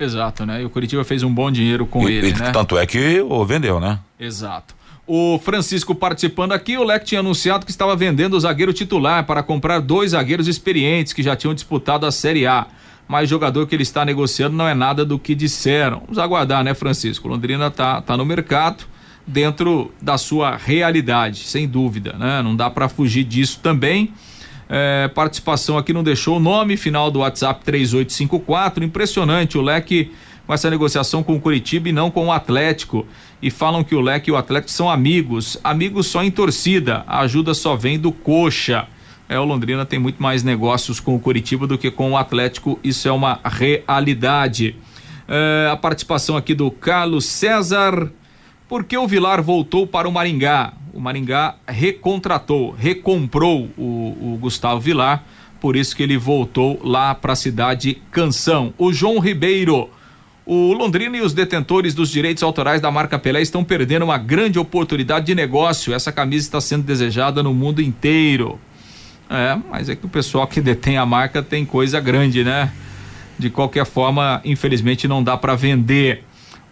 Exato, 0.00 0.44
né? 0.44 0.62
E 0.62 0.64
o 0.64 0.70
Curitiba 0.70 1.04
fez 1.04 1.22
um 1.22 1.32
bom 1.32 1.48
dinheiro 1.48 1.86
com 1.86 2.08
e, 2.08 2.12
ele, 2.12 2.30
e, 2.30 2.34
né? 2.34 2.50
Tanto 2.50 2.76
é 2.76 2.84
que 2.86 3.20
o 3.20 3.44
vendeu, 3.44 3.78
né? 3.78 4.00
Exato. 4.18 4.81
O 5.06 5.38
Francisco 5.38 5.94
participando 5.94 6.52
aqui, 6.52 6.78
o 6.78 6.84
Leque 6.84 7.06
tinha 7.06 7.20
anunciado 7.20 7.66
que 7.66 7.72
estava 7.72 7.96
vendendo 7.96 8.34
o 8.34 8.40
zagueiro 8.40 8.72
titular 8.72 9.26
para 9.26 9.42
comprar 9.42 9.80
dois 9.80 10.12
zagueiros 10.12 10.46
experientes 10.46 11.12
que 11.12 11.22
já 11.22 11.34
tinham 11.34 11.52
disputado 11.52 12.06
a 12.06 12.12
Série 12.12 12.46
A. 12.46 12.66
Mas 13.08 13.28
jogador 13.28 13.66
que 13.66 13.74
ele 13.74 13.82
está 13.82 14.04
negociando 14.04 14.56
não 14.56 14.66
é 14.66 14.74
nada 14.74 15.04
do 15.04 15.18
que 15.18 15.34
disseram. 15.34 16.00
Vamos 16.02 16.18
aguardar, 16.18 16.62
né, 16.62 16.72
Francisco? 16.72 17.26
Londrina 17.26 17.70
tá, 17.70 18.00
tá 18.00 18.16
no 18.16 18.24
mercado 18.24 18.84
dentro 19.26 19.92
da 20.00 20.16
sua 20.16 20.56
realidade, 20.56 21.40
sem 21.40 21.68
dúvida, 21.68 22.14
né? 22.18 22.40
Não 22.40 22.54
dá 22.54 22.70
para 22.70 22.88
fugir 22.88 23.24
disso 23.24 23.58
também. 23.60 24.12
É, 24.68 25.08
participação 25.08 25.76
aqui 25.76 25.92
não 25.92 26.02
deixou 26.02 26.38
o 26.38 26.40
nome, 26.40 26.76
final 26.76 27.10
do 27.10 27.18
WhatsApp 27.18 27.64
3854. 27.64 28.84
Impressionante, 28.84 29.58
o 29.58 29.62
Leque 29.62 30.12
com 30.52 30.54
essa 30.54 30.68
negociação 30.68 31.22
com 31.22 31.34
o 31.34 31.40
Curitiba 31.40 31.88
e 31.88 31.92
não 31.92 32.10
com 32.10 32.26
o 32.26 32.32
Atlético. 32.32 33.06
E 33.40 33.50
falam 33.50 33.82
que 33.82 33.94
o 33.94 34.02
Leque 34.02 34.28
e 34.28 34.32
o 34.32 34.36
Atlético 34.36 34.70
são 34.70 34.90
amigos. 34.90 35.58
Amigos 35.64 36.08
só 36.08 36.22
em 36.22 36.30
torcida. 36.30 37.04
A 37.06 37.20
ajuda 37.20 37.54
só 37.54 37.74
vem 37.74 37.98
do 37.98 38.12
coxa. 38.12 38.86
É, 39.30 39.38
o 39.38 39.44
Londrina 39.44 39.86
tem 39.86 39.98
muito 39.98 40.22
mais 40.22 40.42
negócios 40.42 41.00
com 41.00 41.14
o 41.14 41.18
Curitiba 41.18 41.66
do 41.66 41.78
que 41.78 41.90
com 41.90 42.12
o 42.12 42.16
Atlético. 42.18 42.78
Isso 42.84 43.08
é 43.08 43.12
uma 43.12 43.40
realidade. 43.42 44.76
É, 45.26 45.70
a 45.72 45.76
participação 45.76 46.36
aqui 46.36 46.54
do 46.54 46.70
Carlos 46.70 47.24
César. 47.24 48.10
Por 48.68 48.84
que 48.84 48.98
o 48.98 49.08
Vilar 49.08 49.42
voltou 49.42 49.86
para 49.86 50.06
o 50.06 50.12
Maringá? 50.12 50.74
O 50.92 51.00
Maringá 51.00 51.54
recontratou, 51.66 52.72
recomprou 52.72 53.70
o, 53.78 54.34
o 54.34 54.38
Gustavo 54.38 54.80
Vilar, 54.80 55.24
por 55.58 55.76
isso 55.76 55.96
que 55.96 56.02
ele 56.02 56.18
voltou 56.18 56.78
lá 56.84 57.14
para 57.14 57.32
a 57.32 57.36
cidade 57.36 58.02
Canção. 58.10 58.74
O 58.76 58.92
João 58.92 59.18
Ribeiro. 59.18 59.88
O 60.44 60.72
Londrina 60.72 61.16
e 61.16 61.20
os 61.20 61.32
detentores 61.32 61.94
dos 61.94 62.10
direitos 62.10 62.42
autorais 62.42 62.80
da 62.80 62.90
marca 62.90 63.16
Pelé 63.16 63.40
estão 63.40 63.62
perdendo 63.62 64.04
uma 64.04 64.18
grande 64.18 64.58
oportunidade 64.58 65.26
de 65.26 65.34
negócio. 65.36 65.94
Essa 65.94 66.10
camisa 66.10 66.44
está 66.44 66.60
sendo 66.60 66.82
desejada 66.82 67.42
no 67.44 67.54
mundo 67.54 67.80
inteiro. 67.80 68.58
É, 69.30 69.56
mas 69.70 69.88
é 69.88 69.94
que 69.94 70.04
o 70.04 70.08
pessoal 70.08 70.46
que 70.48 70.60
detém 70.60 70.98
a 70.98 71.06
marca 71.06 71.42
tem 71.42 71.64
coisa 71.64 72.00
grande, 72.00 72.42
né? 72.42 72.72
De 73.38 73.50
qualquer 73.50 73.86
forma, 73.86 74.40
infelizmente 74.44 75.06
não 75.06 75.22
dá 75.22 75.36
para 75.36 75.54
vender. 75.54 76.24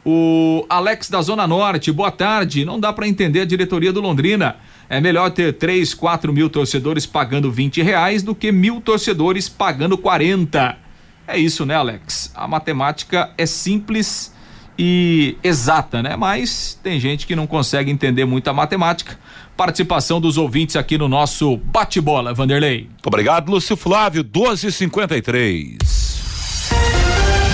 O 0.05 0.67
Alex 0.69 1.09
da 1.09 1.23
Zona 1.23 1.47
Norte, 1.47 1.93
boa 1.93 2.11
tarde. 2.11 2.65
Não 2.65 2.81
dá 2.81 2.93
para 2.93 3.07
entender 3.07 3.43
a 3.43 3.45
diretoria 3.45 3.93
do 3.93 4.01
Londrina. 4.01 4.57
É 4.89 5.01
melhor 5.01 5.31
ter 5.31 5.53
3, 5.53 5.95
4 5.95 6.33
mil 6.33 6.51
torcedores 6.51 7.07
pagando 7.07 7.53
20 7.53 7.83
reais 7.83 8.23
do 8.25 8.35
que 8.35 8.51
mil 8.51 8.81
torcedores 8.81 9.49
pagando 9.49 9.97
40. 9.97 10.90
É 11.33 11.39
isso, 11.39 11.65
né, 11.65 11.77
Alex? 11.77 12.33
A 12.35 12.49
matemática 12.49 13.31
é 13.39 13.47
simples 13.47 14.35
e 14.77 15.37
exata, 15.45 16.03
né? 16.03 16.17
Mas 16.17 16.77
tem 16.83 16.99
gente 16.99 17.25
que 17.25 17.37
não 17.37 17.47
consegue 17.47 17.89
entender 17.89 18.25
muito 18.25 18.51
a 18.51 18.53
matemática. 18.53 19.17
Participação 19.57 20.21
dos 20.21 20.37
ouvintes 20.37 20.75
aqui 20.75 20.99
no 20.99 21.07
nosso 21.07 21.57
bate-bola, 21.57 22.35
Vanderlei. 22.35 22.89
Muito 22.91 23.07
obrigado, 23.07 23.49
Lúcio 23.49 23.77
Flávio, 23.77 24.25
1253. 24.25 25.79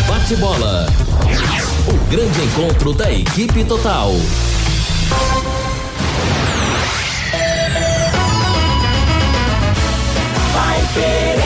Bate-bola. 0.08 0.86
O 1.86 2.10
grande 2.10 2.40
encontro 2.44 2.94
da 2.94 3.12
equipe 3.12 3.62
total. 3.64 4.12
Vai 10.54 10.80
querer. 10.94 11.45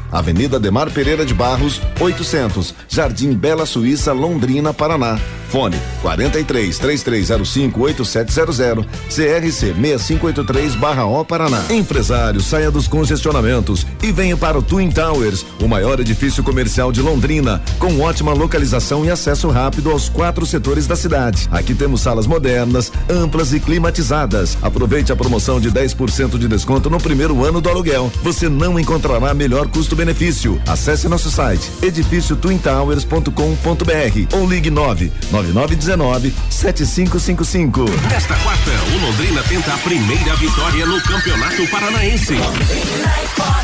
Avenida 0.11 0.59
Demar 0.59 0.91
Pereira 0.91 1.25
de 1.25 1.33
Barros, 1.33 1.79
800, 1.99 2.75
Jardim 2.87 3.33
Bela 3.33 3.65
Suíça, 3.65 4.11
Londrina, 4.11 4.73
Paraná. 4.73 5.19
Fone 5.51 5.75
43 6.01 6.79
3305 6.79 7.81
8700 7.81 8.85
CRC 9.09 9.73
6583 9.73 10.75
barra 10.75 11.05
O 11.05 11.25
Paraná. 11.25 11.61
Empresário, 11.69 12.39
saia 12.39 12.71
dos 12.71 12.87
congestionamentos 12.87 13.85
e 14.01 14.13
venha 14.13 14.37
para 14.37 14.57
o 14.57 14.61
Twin 14.61 14.89
Towers, 14.89 15.45
o 15.61 15.67
maior 15.67 15.99
edifício 15.99 16.41
comercial 16.41 16.89
de 16.89 17.01
Londrina, 17.01 17.61
com 17.77 17.99
ótima 17.99 18.31
localização 18.31 19.03
e 19.03 19.11
acesso 19.11 19.49
rápido 19.49 19.91
aos 19.91 20.07
quatro 20.07 20.45
setores 20.45 20.87
da 20.87 20.95
cidade. 20.95 21.49
Aqui 21.51 21.75
temos 21.75 21.99
salas 21.99 22.25
modernas, 22.25 22.89
amplas 23.09 23.51
e 23.51 23.59
climatizadas. 23.59 24.57
Aproveite 24.61 25.11
a 25.11 25.17
promoção 25.17 25.59
de 25.59 25.69
10% 25.69 26.37
de 26.37 26.47
desconto 26.47 26.89
no 26.89 26.97
primeiro 26.97 27.43
ano 27.43 27.59
do 27.59 27.69
aluguel. 27.69 28.09
Você 28.23 28.47
não 28.47 28.79
encontrará 28.79 29.33
melhor 29.33 29.67
custo-benefício. 30.01 30.61
Acesse 30.67 31.07
nosso 31.07 31.29
site 31.29 31.69
edifício 31.81 32.35
twintowers.com.br 32.35 34.35
ou 34.35 34.49
ligue 34.49 34.69
9 34.69 35.11
9919 35.31 36.33
7555. 36.49 37.85
Nesta 38.09 38.35
quarta, 38.35 38.71
o 38.93 39.05
Londrina 39.05 39.43
tenta 39.43 39.73
a 39.73 39.77
primeira 39.77 40.35
vitória 40.35 40.85
no 40.85 41.01
Campeonato 41.01 41.67
Paranaense. 41.67 42.35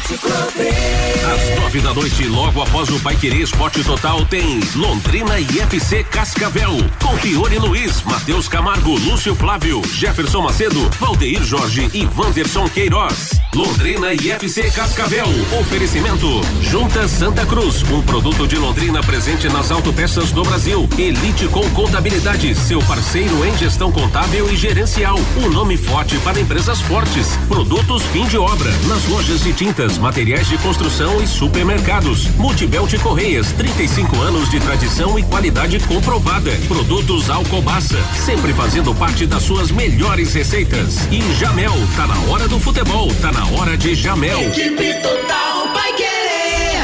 Às 0.08 1.60
nove 1.60 1.82
da 1.82 1.94
noite, 1.94 2.24
logo 2.26 2.62
após 2.62 2.90
o 2.90 3.00
Paiquerê 3.00 3.42
Esporte 3.42 3.84
Total, 3.84 4.26
tem 4.26 4.60
Londrina 4.76 5.40
e 5.40 5.60
FC 5.60 6.04
Cascavel. 6.04 6.78
Com 7.02 7.18
Fiore 7.18 7.58
Luiz, 7.58 8.02
Matheus 8.04 8.48
Camargo, 8.48 8.98
Lúcio 9.00 9.36
Flávio, 9.36 9.82
Jefferson 9.94 10.42
Macedo, 10.42 10.90
Valdeir 11.00 11.44
Jorge 11.44 11.90
e 11.94 12.08
Wanderson 12.18 12.68
Queiroz. 12.70 13.32
Londrina 13.54 14.14
e 14.14 14.32
FC 14.32 14.70
Cascavel. 14.72 15.28
Oferecimento: 15.60 16.27
Junta 16.62 17.08
Santa 17.08 17.46
Cruz, 17.46 17.84
um 17.90 18.02
produto 18.02 18.48
de 18.48 18.58
Londrina 18.58 19.02
presente 19.02 19.48
nas 19.48 19.72
autopeças 19.72 20.32
do 20.32 20.44
Brasil. 20.44 20.88
Elite 20.98 21.48
com 21.48 21.68
Contabilidade, 21.70 22.54
seu 22.56 22.80
parceiro 22.80 23.46
em 23.46 23.58
gestão 23.58 23.92
contábil 23.92 24.50
e 24.52 24.56
gerencial. 24.58 25.18
Um 25.38 25.50
nome 25.50 25.78
forte 25.78 26.18
para 26.20 26.40
empresas 26.40 26.82
fortes. 26.82 27.38
Produtos 27.48 28.04
fim 28.12 28.26
de 28.26 28.38
obra, 28.38 28.70
nas 28.88 29.06
lojas 29.08 29.42
de 29.42 29.54
tintas, 29.54 29.98
materiais 29.98 30.48
de 30.48 30.58
construção 30.58 31.22
e 31.22 31.28
supermercados. 31.28 32.28
Multibelt 32.36 32.94
Correias, 33.00 33.52
35 33.54 34.20
anos 34.20 34.50
de 34.50 34.60
tradição 34.60 35.18
e 35.18 35.24
qualidade 35.24 35.80
comprovada. 35.80 36.52
Produtos 36.68 37.30
Alcobaça, 37.30 37.98
sempre 38.26 38.54
fazendo 38.54 38.94
parte 38.94 39.26
das 39.26 39.44
suas 39.44 39.72
melhores 39.72 40.34
receitas. 40.34 41.08
E 41.12 41.22
Jamel, 41.36 41.74
tá 41.96 42.06
na 42.06 42.20
hora 42.30 42.48
do 42.48 42.60
futebol, 42.60 43.08
tá 43.22 43.32
na 43.32 43.46
hora 43.58 43.78
de 43.78 43.96
Jamel. 43.96 44.42
Equipe 44.42 44.94
total 45.02 45.74
vai. 45.74 46.17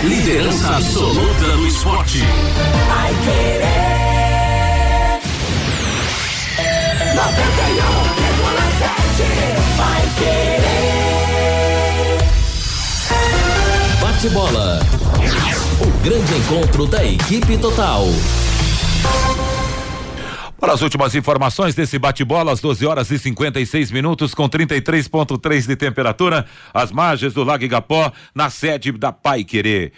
Liderança 0.04 0.76
absoluta 0.76 1.48
no 1.56 1.66
esporte. 1.66 2.20
Vai 2.20 3.14
querer. 3.24 3.64
91,7. 7.16 9.24
Vai 9.78 10.04
querer. 10.20 12.18
Bate-bola. 14.02 14.82
O 15.80 15.86
grande 16.04 16.36
encontro 16.36 16.86
da 16.86 17.06
equipe 17.06 17.58
total. 17.58 18.06
Para 20.64 20.76
as 20.76 20.82
últimas 20.82 21.14
informações 21.14 21.76
desse 21.76 22.00
bate-bola, 22.00 22.54
às 22.54 22.62
12 22.62 22.86
horas 22.86 23.12
e 23.12 23.20
56 23.20 23.92
minutos, 23.92 24.34
com 24.34 24.48
33,3 24.48 25.68
de 25.68 25.76
temperatura, 25.76 26.46
as 26.74 26.90
margens 26.90 27.34
do 27.34 27.44
Lago 27.44 27.66
Igapó, 27.66 28.10
na 28.34 28.50
sede 28.50 28.94
da 28.94 29.12
Pai 29.12 29.44
Querer. 29.44 29.92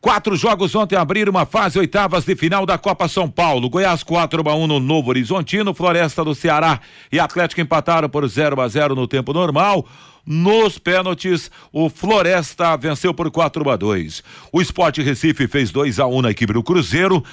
Quatro 0.00 0.36
jogos 0.36 0.76
ontem 0.76 0.94
abriram 0.94 1.32
uma 1.32 1.44
fase 1.44 1.76
oitavas 1.76 2.24
de 2.24 2.36
final 2.36 2.64
da 2.64 2.78
Copa 2.78 3.08
São 3.08 3.28
Paulo. 3.28 3.68
Goiás 3.68 4.04
4 4.04 4.48
a 4.48 4.54
1 4.54 4.66
no 4.68 4.78
Novo 4.78 5.10
Horizontino, 5.10 5.74
Floresta 5.74 6.22
do 6.22 6.36
Ceará 6.36 6.78
e 7.10 7.18
Atlético 7.18 7.60
empataram 7.60 8.08
por 8.08 8.24
0 8.28 8.60
a 8.60 8.68
0 8.68 8.94
no 8.94 9.08
tempo 9.08 9.32
normal. 9.32 9.84
Nos 10.26 10.78
pênaltis, 10.78 11.50
o 11.72 11.88
Floresta 11.88 12.76
venceu 12.76 13.14
por 13.14 13.30
4 13.30 13.68
a 13.70 13.76
2. 13.76 14.22
O 14.52 14.60
Esporte 14.60 15.02
Recife 15.02 15.48
fez 15.48 15.70
2 15.70 15.98
a 15.98 16.06
1 16.06 16.22
na 16.22 16.30
equipe 16.30 16.52
do 16.52 16.62
Cruzeiro. 16.62 17.24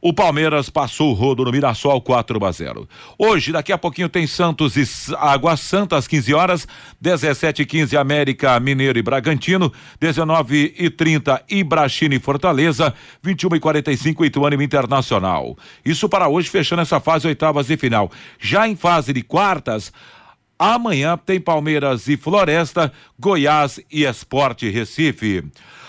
O 0.00 0.12
Palmeiras 0.12 0.70
passou 0.70 1.10
o 1.10 1.14
rodo 1.14 1.44
no 1.44 1.50
Mirassol 1.50 2.00
4 2.00 2.44
a 2.44 2.52
0. 2.52 2.88
Hoje, 3.18 3.50
daqui 3.50 3.72
a 3.72 3.78
pouquinho 3.78 4.08
tem 4.08 4.24
Santos 4.24 4.76
e 4.76 4.84
Água 5.16 5.56
Santa 5.56 5.96
às 5.96 6.06
15 6.06 6.32
horas, 6.32 6.68
17 7.00 7.62
e 7.62 7.66
15 7.66 7.96
América, 7.96 8.60
Mineiro 8.60 8.98
e 8.98 9.02
Bragantino, 9.02 9.72
19 9.98 10.74
e 10.78 10.90
30 10.90 11.42
Ibrachina 11.48 12.14
e 12.14 12.20
Fortaleza, 12.20 12.94
21 13.20 13.56
e 13.56 13.60
45 13.60 14.24
Ituano 14.24 14.62
Internacional. 14.62 15.56
Isso 15.84 16.08
para 16.08 16.28
hoje 16.28 16.50
fechando 16.50 16.82
essa 16.82 17.00
fase 17.00 17.26
oitavas 17.26 17.68
e 17.68 17.76
final. 17.76 18.08
Já 18.38 18.68
em 18.68 18.76
fase 18.76 19.12
de 19.12 19.22
quartas, 19.22 19.92
Amanhã 20.58 21.18
tem 21.18 21.40
Palmeiras 21.40 22.08
e 22.08 22.16
Floresta, 22.16 22.92
Goiás 23.18 23.78
e 23.90 24.04
Esporte 24.04 24.70
Recife. 24.70 25.44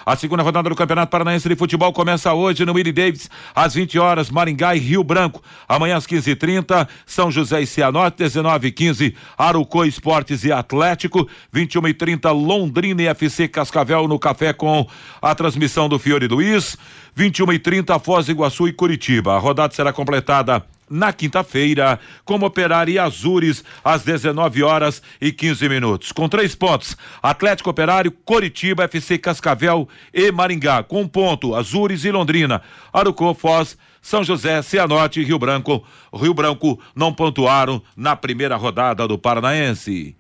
A 0.06 0.16
segunda 0.16 0.42
rodada 0.42 0.70
do 0.70 0.76
Campeonato 0.76 1.12
Paranaense 1.12 1.50
de 1.50 1.56
Futebol 1.58 1.92
começa 1.92 2.34
hoje 2.34 2.64
no 2.64 2.72
Willie 2.72 2.94
Davis, 2.94 3.30
às 3.54 3.74
20 3.74 4.00
horas, 4.00 4.30
Maringá 4.30 4.74
e 4.74 4.80
Rio 4.80 5.04
Branco. 5.04 5.44
Amanhã 5.68 5.98
às 5.98 6.08
15h30, 6.08 6.88
São 7.06 7.30
José 7.30 7.62
e 7.62 7.68
Cianorte, 7.68 8.24
19h15, 8.24 9.14
Arucô 9.38 9.84
Esportes 9.84 10.46
e 10.46 10.52
Atlético, 10.52 11.28
21h30, 11.54 12.32
Londrina 12.32 13.02
e 13.02 13.08
FC 13.08 13.50
Cascavel 13.50 14.08
no 14.08 14.18
café 14.18 14.54
com 14.54 14.88
a 15.22 15.36
transmissão 15.36 15.90
do 15.90 16.00
Fiore 16.00 16.28
Luiz, 16.30 16.78
21h30, 17.18 18.00
Foz 18.00 18.28
do 18.28 18.32
Iguaçu 18.32 18.66
e 18.66 18.72
Curitiba. 18.72 19.36
A 19.36 19.40
rodada 19.40 19.74
será 19.74 19.92
completada 19.92 20.66
na 20.90 21.12
quinta-feira, 21.12 22.00
como 22.24 22.46
Operário 22.46 22.94
e 22.94 23.00
Azures, 23.00 23.64
às 23.84 24.04
19 24.04 24.64
horas 24.64 25.02
e 25.20 25.32
15 25.32 25.68
minutos. 25.70 26.12
Com 26.12 26.30
três 26.30 26.56
pontos: 26.56 26.96
Atlético 27.22 27.70
Operário, 27.70 28.12
Coritiba, 28.12 28.84
FC 28.86 29.18
Cascavel 29.18 29.88
e 30.14 30.32
Maringá. 30.32 30.84
Com 30.84 31.02
um 31.02 31.08
ponto: 31.08 31.56
Azures 31.56 32.06
e 32.06 32.12
Londrina. 32.12 32.62
Arucô, 32.92 33.34
Foz. 33.34 33.78
São 34.02 34.24
José, 34.24 34.62
Cianorte 34.62 35.20
e 35.20 35.24
Rio 35.26 35.38
Branco. 35.38 35.84
Rio 36.14 36.34
Branco 36.34 36.80
não 36.96 37.14
pontuaram 37.14 37.82
na 37.96 38.16
primeira 38.16 38.56
rodada 38.56 39.06
do 39.06 39.18
Paranaense. 39.18 40.16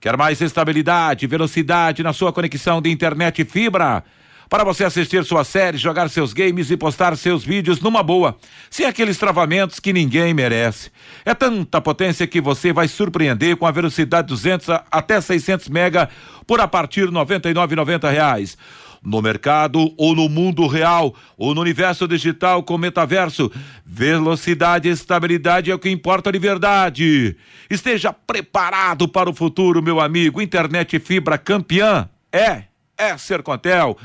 Quer 0.00 0.16
mais 0.16 0.40
estabilidade, 0.40 1.26
velocidade 1.26 2.02
na 2.02 2.14
sua 2.14 2.32
conexão 2.32 2.80
de 2.80 2.90
internet 2.90 3.44
fibra? 3.44 4.02
Para 4.50 4.64
você 4.64 4.82
assistir 4.82 5.24
suas 5.24 5.46
séries, 5.46 5.80
jogar 5.80 6.10
seus 6.10 6.32
games 6.32 6.72
e 6.72 6.76
postar 6.76 7.16
seus 7.16 7.44
vídeos 7.44 7.80
numa 7.80 8.02
boa, 8.02 8.36
sem 8.68 8.84
aqueles 8.84 9.16
travamentos 9.16 9.78
que 9.78 9.92
ninguém 9.92 10.34
merece. 10.34 10.90
É 11.24 11.32
tanta 11.32 11.80
potência 11.80 12.26
que 12.26 12.40
você 12.40 12.72
vai 12.72 12.88
surpreender 12.88 13.56
com 13.56 13.64
a 13.64 13.70
velocidade 13.70 14.26
200 14.26 14.68
até 14.90 15.20
600 15.20 15.68
mega 15.68 16.10
por 16.48 16.60
a 16.60 16.66
partir 16.66 17.06
de 17.06 17.12
99,90 17.12 18.10
reais 18.10 18.58
no 19.02 19.22
mercado 19.22 19.94
ou 19.96 20.14
no 20.14 20.28
mundo 20.28 20.66
real 20.66 21.14
ou 21.38 21.54
no 21.54 21.60
universo 21.60 22.08
digital 22.08 22.64
com 22.64 22.76
metaverso. 22.76 23.50
Velocidade 23.86 24.88
e 24.88 24.90
estabilidade 24.90 25.70
é 25.70 25.74
o 25.74 25.78
que 25.78 25.88
importa 25.88 26.32
de 26.32 26.40
verdade. 26.40 27.36
Esteja 27.70 28.12
preparado 28.12 29.08
para 29.08 29.30
o 29.30 29.34
futuro, 29.34 29.80
meu 29.80 30.00
amigo. 30.00 30.42
Internet 30.42 30.98
fibra 30.98 31.38
campeã 31.38 32.08
é 32.32 32.64
é 32.98 33.16
Sercontel. 33.16 33.96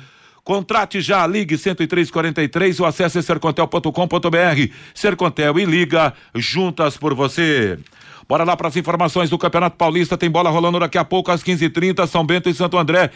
Contrate 0.45 1.01
já, 1.01 1.25
ligue 1.25 1.57
10343 1.57 2.79
ou 2.79 2.85
acesse 2.85 3.19
sercontel.com.br. 3.23 4.71
Sercontel 4.93 5.57
e 5.57 5.65
liga 5.65 6.13
juntas 6.35 6.95
por 6.95 7.15
você. 7.15 7.79
Bora 8.29 8.43
lá 8.43 8.55
para 8.55 8.67
as 8.67 8.75
informações 8.75 9.27
do 9.31 9.39
Campeonato 9.39 9.75
Paulista. 9.75 10.15
Tem 10.15 10.29
bola 10.29 10.51
rolando 10.51 10.79
daqui 10.79 10.99
a 10.99 11.03
pouco 11.03 11.31
às 11.31 11.43
15h30, 11.43 12.05
São 12.05 12.23
Bento 12.23 12.47
e 12.47 12.53
Santo 12.53 12.77
André. 12.77 13.09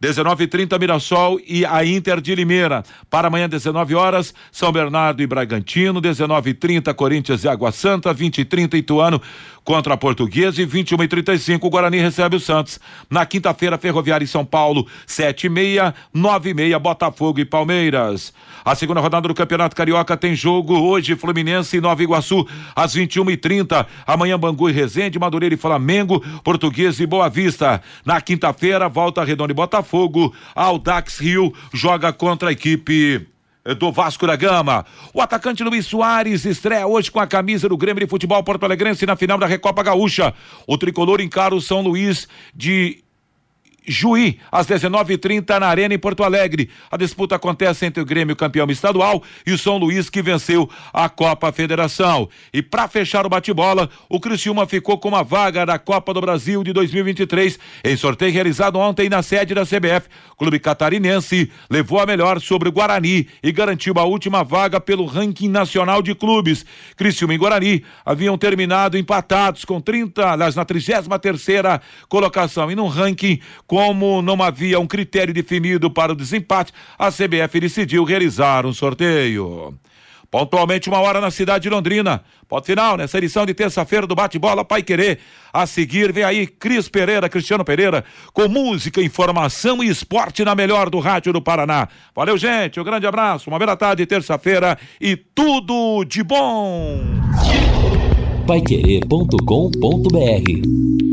19:30 0.00 0.78
Mirassol 0.78 1.40
e 1.46 1.66
a 1.66 1.84
Inter 1.84 2.20
de 2.20 2.34
Limeira. 2.34 2.84
Para 3.10 3.28
amanhã 3.28 3.48
19 3.48 3.94
horas, 3.94 4.32
São 4.52 4.70
Bernardo 4.70 5.22
e 5.22 5.26
Bragantino, 5.26 6.00
19:30 6.00 6.94
Corinthians 6.94 7.44
e 7.44 7.48
Água 7.48 7.72
Santa, 7.72 8.14
20:30 8.14 8.76
Ituano 8.76 9.20
contra 9.68 9.92
a 9.92 9.96
Portuguesa 9.98 10.62
e 10.62 10.64
21 10.64 11.02
e 11.02 11.08
35 11.08 11.66
o 11.66 11.68
Guarani 11.68 11.98
recebe 11.98 12.36
o 12.36 12.40
Santos. 12.40 12.80
Na 13.10 13.26
quinta-feira, 13.26 13.76
Ferroviária 13.76 14.24
em 14.24 14.26
São 14.26 14.42
Paulo, 14.42 14.86
7 15.06 15.46
e 15.46 15.50
meia, 15.50 15.94
9 16.14 16.50
e 16.50 16.54
meia, 16.54 16.78
Botafogo 16.78 17.38
e 17.38 17.44
Palmeiras. 17.44 18.32
A 18.64 18.74
segunda 18.74 19.00
rodada 19.00 19.28
do 19.28 19.34
Campeonato 19.34 19.76
Carioca 19.76 20.16
tem 20.16 20.34
jogo 20.34 20.74
hoje, 20.74 21.16
Fluminense 21.16 21.76
e 21.76 21.80
Nova 21.82 22.02
Iguaçu, 22.02 22.46
às 22.74 22.94
21 22.94 23.30
e 23.30 23.36
30 23.36 23.86
Amanhã, 24.06 24.38
Bangu 24.38 24.70
e 24.70 24.72
Resende, 24.72 25.18
Madureira 25.18 25.54
e 25.54 25.58
Flamengo, 25.58 26.24
Portuguesa 26.42 27.02
e 27.02 27.06
Boa 27.06 27.28
Vista. 27.28 27.82
Na 28.06 28.22
quinta-feira, 28.22 28.88
Volta 28.88 29.22
Redonda 29.22 29.52
e 29.52 29.54
Botafogo, 29.54 29.87
Aldax 30.54 31.18
Rio 31.18 31.52
joga 31.72 32.12
contra 32.12 32.48
a 32.48 32.52
equipe 32.52 33.26
do 33.74 33.92
Vasco 33.92 34.26
da 34.26 34.36
Gama. 34.36 34.84
O 35.12 35.20
atacante 35.20 35.62
Luiz 35.62 35.86
Soares 35.86 36.44
estreia 36.44 36.86
hoje 36.86 37.10
com 37.10 37.20
a 37.20 37.26
camisa 37.26 37.68
do 37.68 37.76
Grêmio 37.76 38.04
de 38.04 38.10
Futebol 38.10 38.42
Porto 38.42 38.64
Alegrense 38.64 39.04
na 39.06 39.16
final 39.16 39.38
da 39.38 39.46
Recopa 39.46 39.82
Gaúcha. 39.82 40.32
O 40.66 40.78
tricolor 40.78 41.20
encara 41.20 41.54
o 41.54 41.60
São 41.60 41.82
Luís 41.82 42.28
de 42.54 43.02
Juí, 43.88 44.38
às 44.50 44.66
19h30 44.66 45.58
na 45.58 45.66
Arena 45.66 45.94
em 45.94 45.98
Porto 45.98 46.22
Alegre. 46.22 46.68
A 46.90 46.96
disputa 46.96 47.36
acontece 47.36 47.86
entre 47.86 48.02
o 48.02 48.06
Grêmio 48.06 48.36
campeão 48.36 48.68
estadual 48.70 49.22
e 49.46 49.52
o 49.52 49.58
São 49.58 49.78
Luís 49.78 50.10
que 50.10 50.20
venceu 50.20 50.68
a 50.92 51.08
Copa 51.08 51.52
Federação. 51.52 52.28
E 52.52 52.60
para 52.62 52.88
fechar 52.88 53.24
o 53.24 53.28
bate-bola, 53.28 53.88
o 54.08 54.18
Criciúma 54.18 54.66
ficou 54.66 54.98
com 54.98 55.08
uma 55.08 55.22
vaga 55.22 55.64
da 55.64 55.78
Copa 55.78 56.12
do 56.12 56.20
Brasil 56.20 56.62
de 56.64 56.72
2023 56.72 57.58
em 57.84 57.96
sorteio 57.96 58.32
realizado 58.32 58.78
ontem 58.78 59.08
na 59.08 59.22
sede 59.22 59.54
da 59.54 59.64
CBF. 59.64 60.08
O 60.32 60.36
clube 60.36 60.58
catarinense 60.58 61.50
levou 61.70 62.00
a 62.00 62.06
melhor 62.06 62.40
sobre 62.40 62.68
o 62.68 62.72
Guarani 62.72 63.28
e 63.42 63.52
garantiu 63.52 63.94
a 63.96 64.04
última 64.04 64.42
vaga 64.42 64.80
pelo 64.80 65.06
ranking 65.06 65.48
nacional 65.48 66.02
de 66.02 66.14
clubes. 66.14 66.64
Criciúma 66.96 67.34
e 67.34 67.38
Guarani 67.38 67.84
haviam 68.04 68.36
terminado 68.36 68.96
empatados 68.96 69.64
com 69.64 69.80
30, 69.80 70.32
aliás, 70.32 70.54
na 70.54 70.64
33 70.64 71.06
terceira 71.18 71.80
colocação 72.08 72.70
e 72.70 72.74
no 72.74 72.86
ranking 72.86 73.40
com 73.66 73.77
como 73.78 74.20
não 74.20 74.42
havia 74.42 74.80
um 74.80 74.88
critério 74.88 75.32
definido 75.32 75.88
para 75.88 76.10
o 76.10 76.16
desempate, 76.16 76.72
a 76.98 77.12
CBF 77.12 77.60
decidiu 77.60 78.02
realizar 78.02 78.66
um 78.66 78.72
sorteio. 78.72 79.72
Pontualmente 80.28 80.88
uma 80.88 80.98
hora 80.98 81.20
na 81.20 81.30
cidade 81.30 81.62
de 81.62 81.70
Londrina. 81.70 82.24
Ponto 82.48 82.66
final 82.66 82.96
nessa 82.96 83.18
edição 83.18 83.46
de 83.46 83.54
terça-feira 83.54 84.04
do 84.04 84.16
Bate-Bola 84.16 84.64
Pai 84.64 84.82
Querer. 84.82 85.20
A 85.52 85.64
seguir 85.64 86.12
vem 86.12 86.24
aí 86.24 86.44
Cris 86.44 86.88
Pereira, 86.88 87.28
Cristiano 87.28 87.64
Pereira, 87.64 88.04
com 88.32 88.48
música, 88.48 89.00
informação 89.00 89.80
e 89.80 89.86
esporte 89.86 90.44
na 90.44 90.56
melhor 90.56 90.90
do 90.90 90.98
rádio 90.98 91.32
do 91.32 91.40
Paraná. 91.40 91.86
Valeu, 92.12 92.36
gente. 92.36 92.80
Um 92.80 92.84
grande 92.84 93.06
abraço, 93.06 93.48
uma 93.48 93.60
bela 93.60 93.76
tarde, 93.76 94.04
terça-feira 94.06 94.76
e 95.00 95.16
tudo 95.16 96.04
de 96.04 96.24
bom. 96.24 97.00
Paiquerê.com.br 98.44 101.07